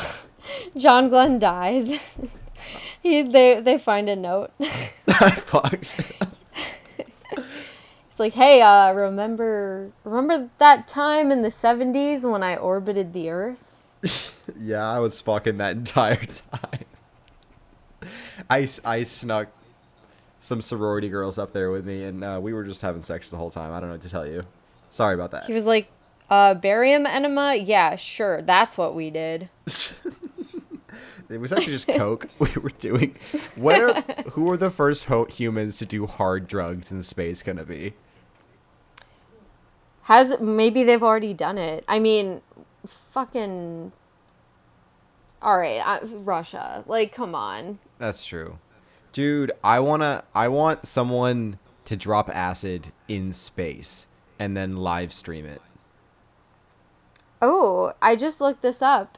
John 0.76 1.10
Glenn 1.10 1.38
dies. 1.38 1.92
he 3.04 3.22
they 3.22 3.62
they 3.62 3.78
find 3.78 4.10
a 4.10 4.16
note. 4.16 4.50
fucks. 5.08 6.04
It's 8.10 8.20
like, 8.20 8.34
hey, 8.34 8.64
uh, 8.64 8.94
remember 8.94 9.92
remember 10.04 10.50
that 10.58 10.88
time 10.88 11.32
in 11.32 11.44
the 11.44 11.50
'70s 11.50 12.28
when 12.28 12.42
I 12.42 12.56
orbited 12.56 13.14
the 13.14 13.30
Earth? 13.30 14.42
yeah, 14.60 14.90
I 14.90 14.98
was 14.98 15.22
fucking 15.22 15.58
that 15.58 15.76
entire 15.76 16.16
time. 16.16 16.86
I, 18.50 18.68
I 18.86 19.04
snuck 19.04 19.50
some 20.40 20.62
sorority 20.62 21.10
girls 21.10 21.38
up 21.38 21.54
there 21.54 21.72
with 21.72 21.86
me, 21.86 22.04
and 22.04 22.24
uh, 22.24 22.40
we 22.42 22.54
were 22.54 22.64
just 22.64 22.82
having 22.82 23.02
sex 23.02 23.30
the 23.30 23.38
whole 23.38 23.50
time. 23.50 23.72
I 23.72 23.80
don't 23.80 23.90
know 23.90 23.96
what 23.96 24.02
to 24.02 24.10
tell 24.10 24.28
you. 24.28 24.44
Sorry 24.90 25.14
about 25.16 25.32
that. 25.32 25.46
He 25.46 25.54
was 25.54 25.66
like, 25.66 25.90
uh, 26.30 26.54
barium 26.54 27.06
enema? 27.06 27.56
Yeah, 27.56 27.96
sure, 27.96 28.42
that's 28.42 28.78
what 28.78 28.96
we 28.96 29.10
did. 29.10 29.50
It 31.30 31.40
was 31.40 31.52
actually 31.52 31.74
just 31.74 31.88
coke 31.88 32.28
we 32.40 32.50
were 32.62 32.70
doing. 32.70 33.16
When 33.56 33.82
are, 33.82 34.02
who 34.32 34.52
are 34.52 34.58
the 34.58 34.70
first 34.70 35.06
ho- 35.06 35.26
humans 35.26 35.78
to 35.80 35.86
do 35.86 36.06
hard 36.06 36.48
drugs 36.48 36.92
in 36.92 37.02
space 37.02 37.42
gonna 37.42 37.66
be? 37.66 37.94
Has 40.04 40.40
maybe 40.40 40.84
they've 40.84 41.02
already 41.02 41.34
done 41.34 41.58
it? 41.58 41.84
I 41.88 42.00
mean, 42.00 42.42
fucking. 42.86 43.92
All 45.42 45.58
right, 45.58 45.80
uh, 45.80 46.06
Russia. 46.06 46.84
Like, 46.86 47.14
come 47.14 47.34
on. 47.36 47.80
That's 48.04 48.26
true, 48.26 48.60
dude. 49.14 49.54
I 49.64 49.80
wanna. 49.80 50.26
I 50.36 50.50
want 50.50 50.86
someone 50.86 51.58
to 51.86 51.96
drop 51.96 52.30
acid 52.30 52.92
in 53.08 53.32
space 53.32 54.08
and 54.38 54.58
then 54.58 54.76
live 54.76 55.14
stream 55.14 55.46
it. 55.46 55.62
Oh, 57.42 57.94
I 58.02 58.18
just 58.18 58.42
looked 58.42 58.62
this 58.62 58.82
up. 58.82 59.18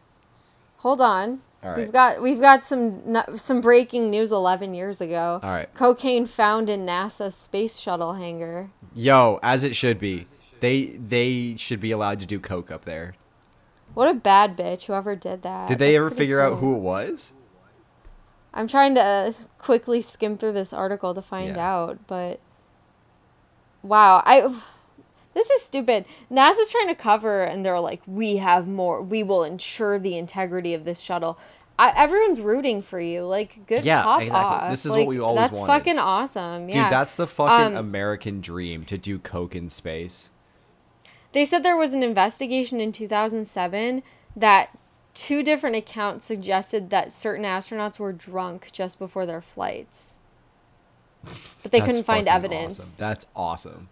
Hold 0.77 1.01
on. 1.01 1.41
Right. 1.63 1.77
We've 1.77 1.91
got 1.91 2.21
we've 2.21 2.39
got 2.39 2.63
some 2.63 3.01
some 3.38 3.59
breaking 3.59 4.11
news 4.11 4.31
11 4.31 4.75
years 4.75 5.01
ago. 5.01 5.39
All 5.41 5.49
right. 5.49 5.73
Cocaine 5.73 6.27
found 6.27 6.69
in 6.69 6.86
NASA 6.86 7.33
space 7.33 7.77
shuttle 7.79 8.13
hangar. 8.13 8.69
Yo, 8.93 9.39
as 9.41 9.63
it 9.63 9.75
should 9.75 9.97
be. 9.97 10.27
They 10.59 10.99
they 11.07 11.55
should 11.57 11.79
be 11.79 11.89
allowed 11.89 12.19
to 12.19 12.27
do 12.27 12.39
coke 12.39 12.69
up 12.69 12.86
there. 12.86 13.15
What 13.95 14.09
a 14.09 14.13
bad 14.13 14.55
bitch 14.55 14.83
whoever 14.83 15.15
did 15.15 15.41
that. 15.41 15.67
Did 15.67 15.79
they 15.79 15.93
That's 15.93 16.01
ever 16.01 16.11
figure 16.11 16.39
out 16.39 16.59
who 16.59 16.75
it 16.75 16.81
was? 16.81 17.33
I'm 18.56 18.68
trying 18.68 18.95
to 18.95 19.01
uh, 19.01 19.34
quickly 19.60 20.01
skim 20.01 20.38
through 20.38 20.53
this 20.53 20.72
article 20.74 21.14
to 21.14 21.22
find 21.22 21.56
Yeah. 21.56 21.74
out, 21.76 21.99
but 22.08 22.39
wow, 23.84 24.22
I 24.26 24.53
this 25.34 25.49
is 25.49 25.62
stupid. 25.62 26.06
NASA's 26.32 26.70
trying 26.72 26.88
to 26.88 26.95
cover, 26.95 27.43
and 27.43 27.66
they're 27.66 27.80
like, 27.80 28.01
"We 28.08 28.38
have 28.38 28.68
more. 28.68 29.01
We 29.01 29.22
will 29.24 29.43
ensure 29.43 29.99
the 29.99 30.18
integrity 30.18 30.74
of 30.74 30.86
this 30.86 30.99
shuttle." 30.99 31.38
I, 31.78 31.91
everyone's 31.93 32.39
rooting 32.39 32.82
for 32.82 33.01
you. 33.01 33.26
Like, 33.26 33.66
good 33.68 33.84
Yeah, 33.84 34.01
pop 34.03 34.22
exactly. 34.22 34.45
off. 34.58 34.70
This 34.72 34.86
is 34.86 34.91
Like, 34.93 34.99
what 34.99 35.08
we 35.08 35.20
always 35.20 35.49
That's 35.49 35.60
wanted. 35.60 35.68
That's 35.74 35.80
fucking 35.80 35.99
awesome. 35.99 36.68
Dude, 36.68 36.84
that's 36.86 37.16
the 37.16 37.28
fucking 37.28 37.76
Um, 37.76 37.86
American 37.86 38.39
dream 38.39 38.86
to 38.86 38.97
do 38.97 39.20
coke 39.20 39.58
in 39.58 39.70
space. 39.70 40.32
They 41.34 41.43
said 41.43 41.64
there 41.64 41.76
was 41.76 41.93
an 41.93 42.01
investigation 42.01 42.80
in 42.80 42.93
2007 42.93 44.03
that 44.38 44.70
two 45.16 45.41
different 45.41 45.76
accounts 45.76 46.26
suggested 46.26 46.91
that 46.91 47.11
certain 47.11 47.43
astronauts 47.45 47.97
were 47.97 48.13
drunk 48.13 48.70
just 48.72 48.99
before 48.99 49.26
their 49.26 49.41
flights. 49.41 50.20
But 51.63 51.72
they 51.72 51.80
That's 51.80 51.88
couldn't 51.89 52.03
find 52.03 52.28
fucking 52.28 52.36
evidence. 52.45 52.80
awesome. 52.80 53.07
That's 53.07 53.26
awesome. 53.36 53.89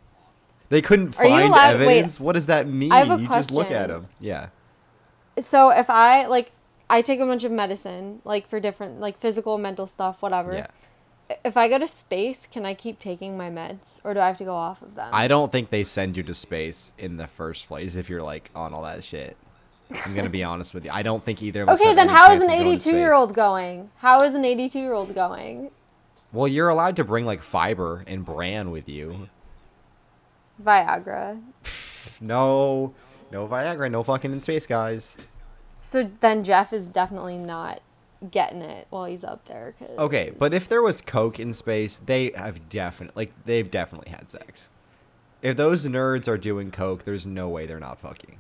They 0.69 0.81
couldn't 0.81 1.17
Are 1.19 1.23
you 1.25 1.29
find 1.31 1.47
allowed- 1.49 1.79
wait, 1.79 1.83
evidence. 1.97 2.19
what 2.19 2.33
does 2.33 2.45
that 2.47 2.67
mean? 2.67 2.91
I 2.91 2.99
have 2.99 3.19
a 3.19 3.21
you 3.21 3.27
just 3.27 3.51
look 3.51 3.71
at 3.71 3.87
them. 3.87 4.07
Yeah. 4.19 4.49
So 5.39 5.69
if 5.71 5.89
I 5.89 6.27
like 6.27 6.51
I 6.89 7.01
take 7.01 7.19
a 7.19 7.25
bunch 7.25 7.43
of 7.43 7.51
medicine 7.51 8.21
like 8.23 8.47
for 8.47 8.59
different 8.59 8.99
like 8.99 9.17
physical, 9.19 9.57
mental 9.57 9.87
stuff, 9.87 10.21
whatever. 10.21 10.53
Yeah. 10.53 10.67
If 11.45 11.57
I 11.57 11.69
go 11.69 11.79
to 11.79 11.87
space, 11.87 12.47
can 12.51 12.65
I 12.65 12.73
keep 12.75 12.99
taking 12.99 13.35
my 13.37 13.49
meds 13.49 13.99
or 14.03 14.13
do 14.13 14.19
I 14.19 14.27
have 14.27 14.37
to 14.37 14.43
go 14.43 14.53
off 14.55 14.81
of 14.81 14.93
them? 14.95 15.09
I 15.13 15.27
don't 15.27 15.51
think 15.51 15.69
they 15.69 15.83
send 15.83 16.17
you 16.17 16.23
to 16.23 16.33
space 16.33 16.93
in 16.99 17.17
the 17.17 17.27
first 17.27 17.67
place 17.67 17.95
if 17.95 18.09
you're 18.09 18.21
like 18.21 18.51
on 18.53 18.73
all 18.73 18.83
that 18.83 19.03
shit. 19.03 19.37
I'm 20.05 20.13
gonna 20.15 20.29
be 20.29 20.43
honest 20.43 20.73
with 20.73 20.85
you. 20.85 20.91
I 20.93 21.01
don't 21.03 21.23
think 21.23 21.41
either 21.43 21.63
of 21.63 21.69
us. 21.69 21.79
Okay, 21.81 21.93
then 21.93 22.07
how 22.09 22.31
an 22.31 22.39
going 22.39 22.49
to 22.49 22.55
82 22.69 22.91
year 22.97 23.13
old 23.13 23.33
going? 23.33 23.89
How 23.97 24.21
is 24.21 24.33
an 24.35 24.43
82 24.45 24.79
year 24.79 24.93
old 24.93 25.13
going? 25.13 25.69
Well, 26.31 26.47
you're 26.47 26.69
allowed 26.69 26.95
to 26.95 27.03
bring 27.03 27.25
like 27.25 27.41
fiber 27.43 28.03
and 28.07 28.25
bran 28.25 28.71
with 28.71 28.87
you. 28.89 29.29
Viagra. 30.63 31.41
No, 32.21 32.93
no 33.31 33.47
Viagra, 33.47 33.89
no 33.89 34.03
fucking 34.03 34.31
in 34.31 34.41
space, 34.41 34.65
guys. 34.67 35.17
So 35.81 36.09
then 36.21 36.43
Jeff 36.43 36.71
is 36.73 36.87
definitely 36.87 37.37
not 37.37 37.81
getting 38.29 38.61
it 38.61 38.87
while 38.89 39.05
he's 39.05 39.23
up 39.23 39.45
there. 39.45 39.73
'cause- 39.79 39.97
Okay, 39.97 40.31
but 40.37 40.53
if 40.53 40.67
there 40.69 40.81
was 40.81 41.01
coke 41.01 41.39
in 41.39 41.53
space, 41.53 41.97
they 41.97 42.31
have 42.35 42.69
definitely 42.69 43.25
like 43.25 43.33
they've 43.45 43.69
definitely 43.69 44.11
had 44.11 44.29
sex. 44.31 44.69
If 45.41 45.57
those 45.57 45.85
nerds 45.87 46.27
are 46.27 46.37
doing 46.37 46.71
coke, 46.71 47.03
there's 47.03 47.25
no 47.25 47.49
way 47.49 47.65
they're 47.65 47.79
not 47.79 47.99
fucking. 47.99 48.39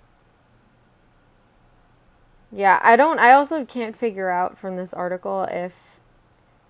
Yeah, 2.55 2.79
I 2.83 2.95
don't. 2.95 3.19
I 3.19 3.33
also 3.33 3.65
can't 3.65 3.95
figure 3.95 4.29
out 4.29 4.57
from 4.57 4.77
this 4.77 4.93
article 4.93 5.47
if 5.49 5.99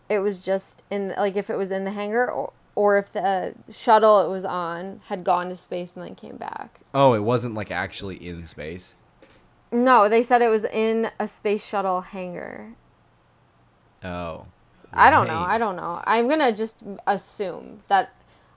it 0.09 0.19
was 0.19 0.39
just 0.39 0.83
in 0.89 1.13
like 1.17 1.35
if 1.35 1.49
it 1.49 1.57
was 1.57 1.71
in 1.71 1.83
the 1.83 1.91
hangar 1.91 2.29
or 2.31 2.53
or 2.75 2.97
if 2.97 3.11
the 3.11 3.53
shuttle 3.69 4.25
it 4.25 4.29
was 4.29 4.45
on 4.45 5.01
had 5.07 5.23
gone 5.23 5.49
to 5.49 5.55
space 5.55 5.95
and 5.95 6.05
then 6.05 6.15
came 6.15 6.37
back. 6.37 6.79
Oh, 6.93 7.13
it 7.13 7.19
wasn't 7.19 7.55
like 7.55 7.69
actually 7.69 8.15
in 8.25 8.45
space. 8.45 8.95
No, 9.71 10.07
they 10.07 10.23
said 10.23 10.41
it 10.41 10.49
was 10.49 10.65
in 10.65 11.11
a 11.19 11.27
space 11.27 11.65
shuttle 11.65 12.01
hangar. 12.01 12.75
Oh. 14.03 14.45
I 14.91 15.09
don't 15.09 15.27
know. 15.27 15.39
I 15.39 15.57
don't 15.57 15.75
know. 15.75 16.01
I'm 16.05 16.27
gonna 16.27 16.53
just 16.53 16.83
assume 17.07 17.81
that. 17.87 18.13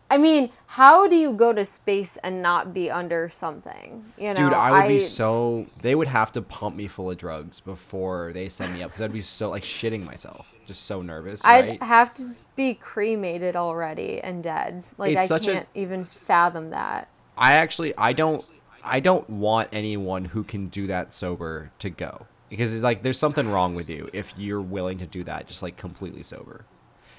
I 0.08 0.18
mean, 0.18 0.50
how 0.66 1.08
do 1.08 1.16
you 1.16 1.32
go 1.32 1.52
to 1.52 1.64
space 1.64 2.16
and 2.22 2.40
not 2.40 2.72
be 2.72 2.90
under 2.90 3.28
something? 3.28 4.04
You 4.16 4.28
know, 4.28 4.34
Dude, 4.34 4.52
I 4.52 4.70
would 4.70 4.88
be 4.88 4.98
so. 5.00 5.66
They 5.80 5.94
would 5.94 6.08
have 6.08 6.32
to 6.32 6.42
pump 6.42 6.76
me 6.76 6.86
full 6.86 7.10
of 7.10 7.18
drugs 7.18 7.60
before 7.60 8.32
they 8.32 8.48
send 8.48 8.74
me 8.74 8.82
up 8.82 8.90
because 8.90 9.02
I'd 9.02 9.12
be 9.12 9.20
so 9.20 9.50
like 9.50 9.64
shitting 9.64 10.04
myself, 10.04 10.52
just 10.64 10.84
so 10.84 11.02
nervous. 11.02 11.44
I'd 11.44 11.68
right? 11.68 11.82
have 11.82 12.14
to 12.14 12.34
be 12.54 12.74
cremated 12.74 13.56
already 13.56 14.20
and 14.20 14.42
dead. 14.42 14.84
Like 14.96 15.16
It's 15.16 15.30
I 15.30 15.38
can't 15.38 15.68
even 15.74 16.04
fathom 16.04 16.70
that. 16.70 17.08
I 17.36 17.54
actually 17.54 17.92
I 17.98 18.12
don't 18.12 18.44
I 18.84 19.00
don't 19.00 19.28
want 19.28 19.68
anyone 19.72 20.26
who 20.26 20.44
can 20.44 20.68
do 20.68 20.86
that 20.86 21.12
sober 21.12 21.70
to 21.80 21.90
go 21.90 22.26
because 22.48 22.74
it's 22.74 22.82
like 22.82 23.02
there's 23.02 23.18
something 23.18 23.50
wrong 23.50 23.74
with 23.74 23.90
you 23.90 24.08
if 24.12 24.32
you're 24.36 24.62
willing 24.62 24.98
to 24.98 25.06
do 25.06 25.24
that 25.24 25.46
just 25.48 25.62
like 25.62 25.76
completely 25.76 26.22
sober. 26.22 26.64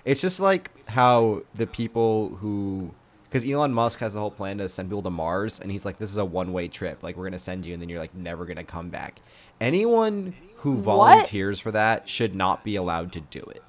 It's 0.08 0.22
just 0.22 0.40
like 0.40 0.88
how 0.88 1.44
the 1.54 1.68
people 1.68 2.30
who 2.40 2.94
because 3.30 3.44
Elon 3.44 3.74
Musk 3.74 4.00
has 4.00 4.14
the 4.14 4.22
whole 4.22 4.32
plan 4.32 4.58
to 4.60 4.70
send 4.70 4.88
people 4.88 5.02
to 5.04 5.10
Mars 5.10 5.60
and 5.60 5.70
he's 5.70 5.84
like 5.84 5.98
this 5.98 6.10
is 6.10 6.16
a 6.16 6.24
one 6.24 6.54
way 6.54 6.70
trip 6.70 7.04
like 7.04 7.18
we're 7.18 7.26
gonna 7.26 7.38
send 7.38 7.66
you 7.66 7.74
and 7.74 7.82
then 7.82 7.90
you're 7.90 8.00
like 8.00 8.16
never 8.16 8.46
gonna 8.46 8.64
come 8.64 8.90
back. 8.90 9.20
Anyone 9.60 10.34
who 10.60 10.76
What? 10.76 10.84
volunteers 10.84 11.60
for 11.60 11.72
that 11.72 12.08
should 12.08 12.34
not 12.36 12.64
be 12.64 12.78
allowed 12.78 13.12
to 13.14 13.20
do 13.20 13.40
it 13.42 13.62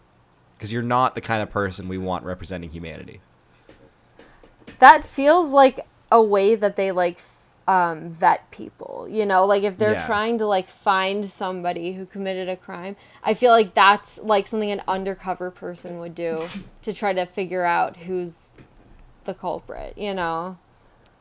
because 0.56 0.72
you're 0.72 0.80
not 0.80 1.16
the 1.16 1.20
kind 1.20 1.42
of 1.42 1.50
person 1.50 1.88
we 1.88 1.98
want 1.98 2.24
representing 2.24 2.70
humanity. 2.70 3.20
That 4.78 5.04
feels 5.04 5.50
like 5.50 5.80
a 6.12 6.22
way 6.22 6.54
that 6.54 6.76
they 6.76 6.92
like 6.92 7.18
um, 7.68 8.10
vet 8.10 8.50
people. 8.50 9.06
You 9.10 9.26
know, 9.26 9.44
like 9.44 9.62
if 9.62 9.76
they're 9.78 9.92
Yeah. 9.92 10.06
trying 10.06 10.38
to 10.38 10.46
like 10.46 10.66
find 10.68 11.24
somebody 11.24 11.92
who 11.92 12.06
committed 12.06 12.48
a 12.48 12.56
crime, 12.56 12.96
I 13.22 13.34
feel 13.34 13.52
like 13.52 13.74
that's 13.74 14.18
like 14.18 14.46
something 14.46 14.70
an 14.70 14.82
undercover 14.88 15.50
person 15.50 15.98
would 16.00 16.14
do 16.14 16.44
to 16.82 16.92
try 16.92 17.12
to 17.12 17.26
figure 17.26 17.64
out 17.64 17.96
who's 17.96 18.52
the 19.24 19.34
culprit. 19.34 19.96
You 19.98 20.14
know. 20.14 20.56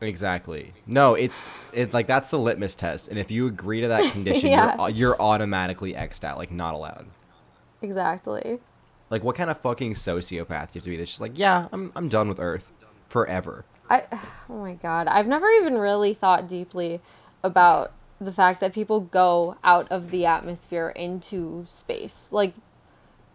Exactly. 0.00 0.72
No, 0.86 1.14
it's 1.14 1.46
it 1.72 1.92
like 1.92 2.06
that's 2.06 2.30
the 2.30 2.38
litmus 2.38 2.74
test, 2.76 3.08
and 3.08 3.18
if 3.18 3.30
you 3.30 3.46
agree 3.46 3.80
to 3.82 3.88
that 3.88 4.10
condition, 4.12 4.50
Yeah. 4.50 4.76
you're 4.78 4.90
you're 4.90 5.20
automatically 5.20 5.92
xed 5.94 6.24
out, 6.24 6.38
like 6.38 6.50
not 6.52 6.72
allowed. 6.74 7.06
Exactly. 7.82 8.58
Like, 9.10 9.24
what 9.24 9.36
kind 9.36 9.50
of 9.50 9.58
fucking 9.60 9.94
sociopath 9.94 10.48
do 10.48 10.52
you 10.52 10.56
have 10.56 10.72
to 10.84 10.90
be? 10.90 10.96
That's 10.96 11.10
just 11.10 11.20
like, 11.20 11.32
yeah, 11.38 11.68
I'm 11.72 11.92
I'm 11.96 12.08
done 12.08 12.28
with 12.28 12.38
Earth, 12.40 12.70
forever. 13.08 13.64
I 13.88 14.04
oh 14.48 14.58
my 14.58 14.74
god, 14.74 15.06
I've 15.06 15.26
never 15.26 15.48
even 15.50 15.78
really 15.78 16.14
thought 16.14 16.48
deeply 16.48 17.00
about 17.42 17.92
the 18.20 18.32
fact 18.32 18.60
that 18.60 18.72
people 18.72 19.00
go 19.00 19.56
out 19.62 19.88
of 19.90 20.10
the 20.10 20.26
atmosphere 20.26 20.88
into 20.90 21.64
space. 21.66 22.28
Like 22.32 22.54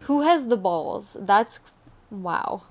who 0.00 0.22
has 0.22 0.46
the 0.46 0.56
balls? 0.56 1.16
That's 1.20 1.60
wow. 2.10 2.62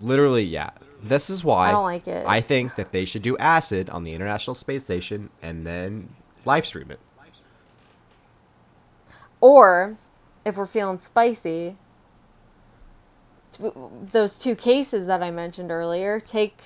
Literally, 0.00 0.44
yeah. 0.44 0.70
This 1.02 1.30
is 1.30 1.44
why 1.44 1.68
I 1.68 1.72
don't 1.72 1.84
like 1.84 2.08
it. 2.08 2.24
I 2.26 2.40
think 2.40 2.74
that 2.74 2.92
they 2.92 3.04
should 3.04 3.22
do 3.22 3.36
acid 3.38 3.88
on 3.90 4.02
the 4.02 4.12
International 4.12 4.54
Space 4.54 4.84
Station 4.84 5.30
and 5.42 5.66
then 5.66 6.08
live 6.44 6.66
stream 6.66 6.90
it. 6.90 6.98
Or, 9.40 9.96
if 10.44 10.56
we're 10.56 10.66
feeling 10.66 10.98
spicy, 10.98 11.76
those 14.12 14.38
two 14.38 14.54
cases 14.56 15.06
that 15.06 15.22
I 15.22 15.30
mentioned 15.30 15.70
earlier, 15.70 16.20
take 16.20 16.58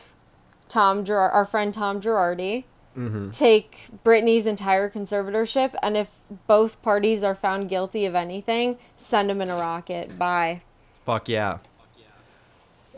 Tom, 0.68 1.04
Ger- 1.04 1.18
our 1.18 1.46
friend 1.46 1.72
Tom 1.74 2.00
Girardi, 2.00 2.64
Mm-hmm. 2.96 3.30
take 3.30 3.86
Britney's 4.04 4.46
entire 4.46 4.90
conservatorship, 4.90 5.76
and 5.80 5.96
if 5.96 6.08
both 6.48 6.82
parties 6.82 7.22
are 7.22 7.36
found 7.36 7.68
guilty 7.68 8.04
of 8.04 8.16
anything, 8.16 8.78
send 8.96 9.30
them 9.30 9.40
in 9.40 9.48
a 9.48 9.54
rocket. 9.54 10.18
Bye. 10.18 10.62
Fuck 11.06 11.28
yeah. 11.28 11.58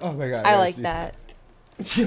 Oh 0.00 0.12
my 0.12 0.30
god. 0.30 0.46
I 0.46 0.56
like 0.56 0.76
that. 0.76 1.14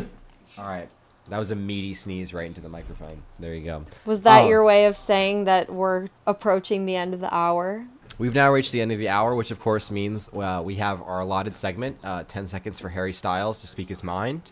All 0.58 0.66
right. 0.68 0.90
That 1.30 1.38
was 1.38 1.52
a 1.52 1.56
meaty 1.56 1.94
sneeze 1.94 2.34
right 2.34 2.48
into 2.48 2.60
the 2.60 2.70
microphone. 2.70 3.22
There 3.40 3.54
you 3.54 3.64
go. 3.66 3.86
Was 4.06 4.22
that 4.22 4.44
Oh. 4.46 4.50
your 4.50 4.64
way 4.64 4.86
of 4.88 4.98
saying 4.98 5.44
that 5.46 5.72
we're 5.72 6.08
approaching 6.26 6.86
the 6.88 6.96
end 6.96 7.14
of 7.14 7.20
the 7.20 7.34
hour? 7.34 7.86
We've 8.18 8.34
now 8.34 8.52
reached 8.52 8.72
the 8.72 8.80
end 8.80 8.94
of 8.94 9.00
the 9.00 9.10
hour, 9.10 9.36
which 9.36 9.52
of 9.52 9.60
course 9.60 9.92
means 9.92 10.30
uh, 10.30 10.62
we 10.64 10.76
have 10.76 11.02
our 11.02 11.20
allotted 11.20 11.58
segment, 11.58 11.98
uh, 12.04 12.24
10 12.28 12.48
seconds 12.48 12.80
for 12.80 12.90
Harry 12.90 13.12
Styles 13.12 13.60
to 13.62 13.68
speak 13.68 13.90
his 13.90 14.04
mind, 14.04 14.52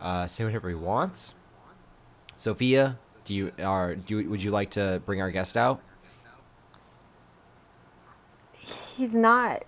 uh, 0.00 0.26
say 0.26 0.44
whatever 0.44 0.68
he 0.68 0.74
wants. 0.74 1.34
Sophia, 2.36 2.98
do 3.24 3.34
you 3.34 3.52
are 3.62 3.94
do 3.94 4.18
you, 4.20 4.28
would 4.28 4.42
you 4.42 4.50
like 4.50 4.70
to 4.70 5.00
bring 5.06 5.20
our 5.20 5.30
guest 5.30 5.56
out? 5.56 5.80
He's 8.96 9.14
not. 9.14 9.64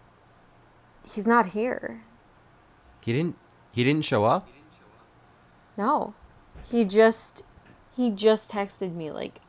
He's 1.14 1.26
not 1.26 1.46
here. 1.48 2.02
He 3.00 3.12
didn't 3.12 3.36
he 3.70 3.84
didn't 3.84 4.04
show 4.04 4.24
up? 4.24 4.48
No. 5.76 6.14
He 6.68 6.84
just 6.84 7.46
he 7.96 8.10
just 8.10 8.50
texted 8.50 8.94
me 8.94 9.10
like 9.10 9.40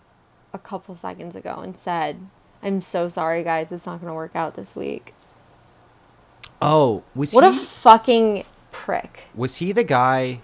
a 0.53 0.59
couple 0.59 0.95
seconds 0.95 1.35
ago 1.35 1.59
and 1.63 1.75
said, 1.75 2.29
"I'm 2.63 2.81
so 2.81 3.07
sorry 3.07 3.43
guys, 3.43 3.71
it's 3.71 3.85
not 3.85 3.99
going 4.01 4.09
to 4.09 4.13
work 4.15 4.35
out 4.35 4.55
this 4.55 4.75
week." 4.75 5.13
Oh, 6.61 7.03
was 7.13 7.33
What 7.33 7.43
a 7.43 7.53
fucking 7.53 8.43
prick. 8.71 9.21
was 9.35 9.57
he 9.57 9.71
the 9.71 9.83
guy 9.83 10.41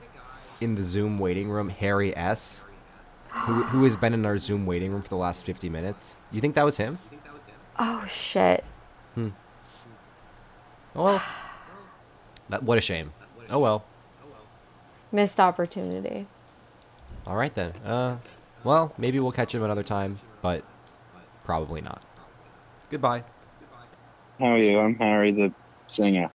in 0.62 0.76
the 0.76 0.84
Zoom 0.84 1.18
waiting 1.20 1.50
room, 1.50 1.70
Harry 1.70 2.16
S, 2.16 2.66
who 3.32 3.64
who 3.64 3.84
has 3.86 3.96
been 3.96 4.14
in 4.14 4.26
our 4.26 4.38
Zoom 4.38 4.66
waiting 4.66 4.92
room 4.92 5.02
for 5.02 5.10
the 5.10 5.18
last 5.18 5.44
50 5.46 5.70
minutes? 5.70 6.16
You 6.32 6.40
think 6.42 6.56
that 6.56 6.66
was 6.66 6.78
him? 6.78 7.00
Oh 7.80 8.06
shit. 8.08 8.64
Oh 10.96 11.04
well. 11.04 11.24
That, 12.50 12.62
what 12.64 12.78
a 12.78 12.82
shame. 12.82 13.12
Oh 13.50 13.60
well. 13.60 13.84
Missed 15.12 15.40
opportunity. 15.40 16.28
All 17.26 17.36
right 17.36 17.54
then. 17.54 17.72
Uh, 17.84 18.18
well, 18.64 18.94
maybe 18.98 19.20
we'll 19.20 19.32
catch 19.32 19.56
him 19.56 19.64
another 19.64 19.84
time, 19.84 20.20
but 20.42 20.64
probably 21.44 21.82
not. 21.82 22.04
Goodbye. 22.90 23.24
How 24.40 24.46
are 24.46 24.58
you? 24.58 24.80
I'm 24.80 24.96
Harry, 24.96 25.32
the 25.32 25.54
singer. 25.88 26.30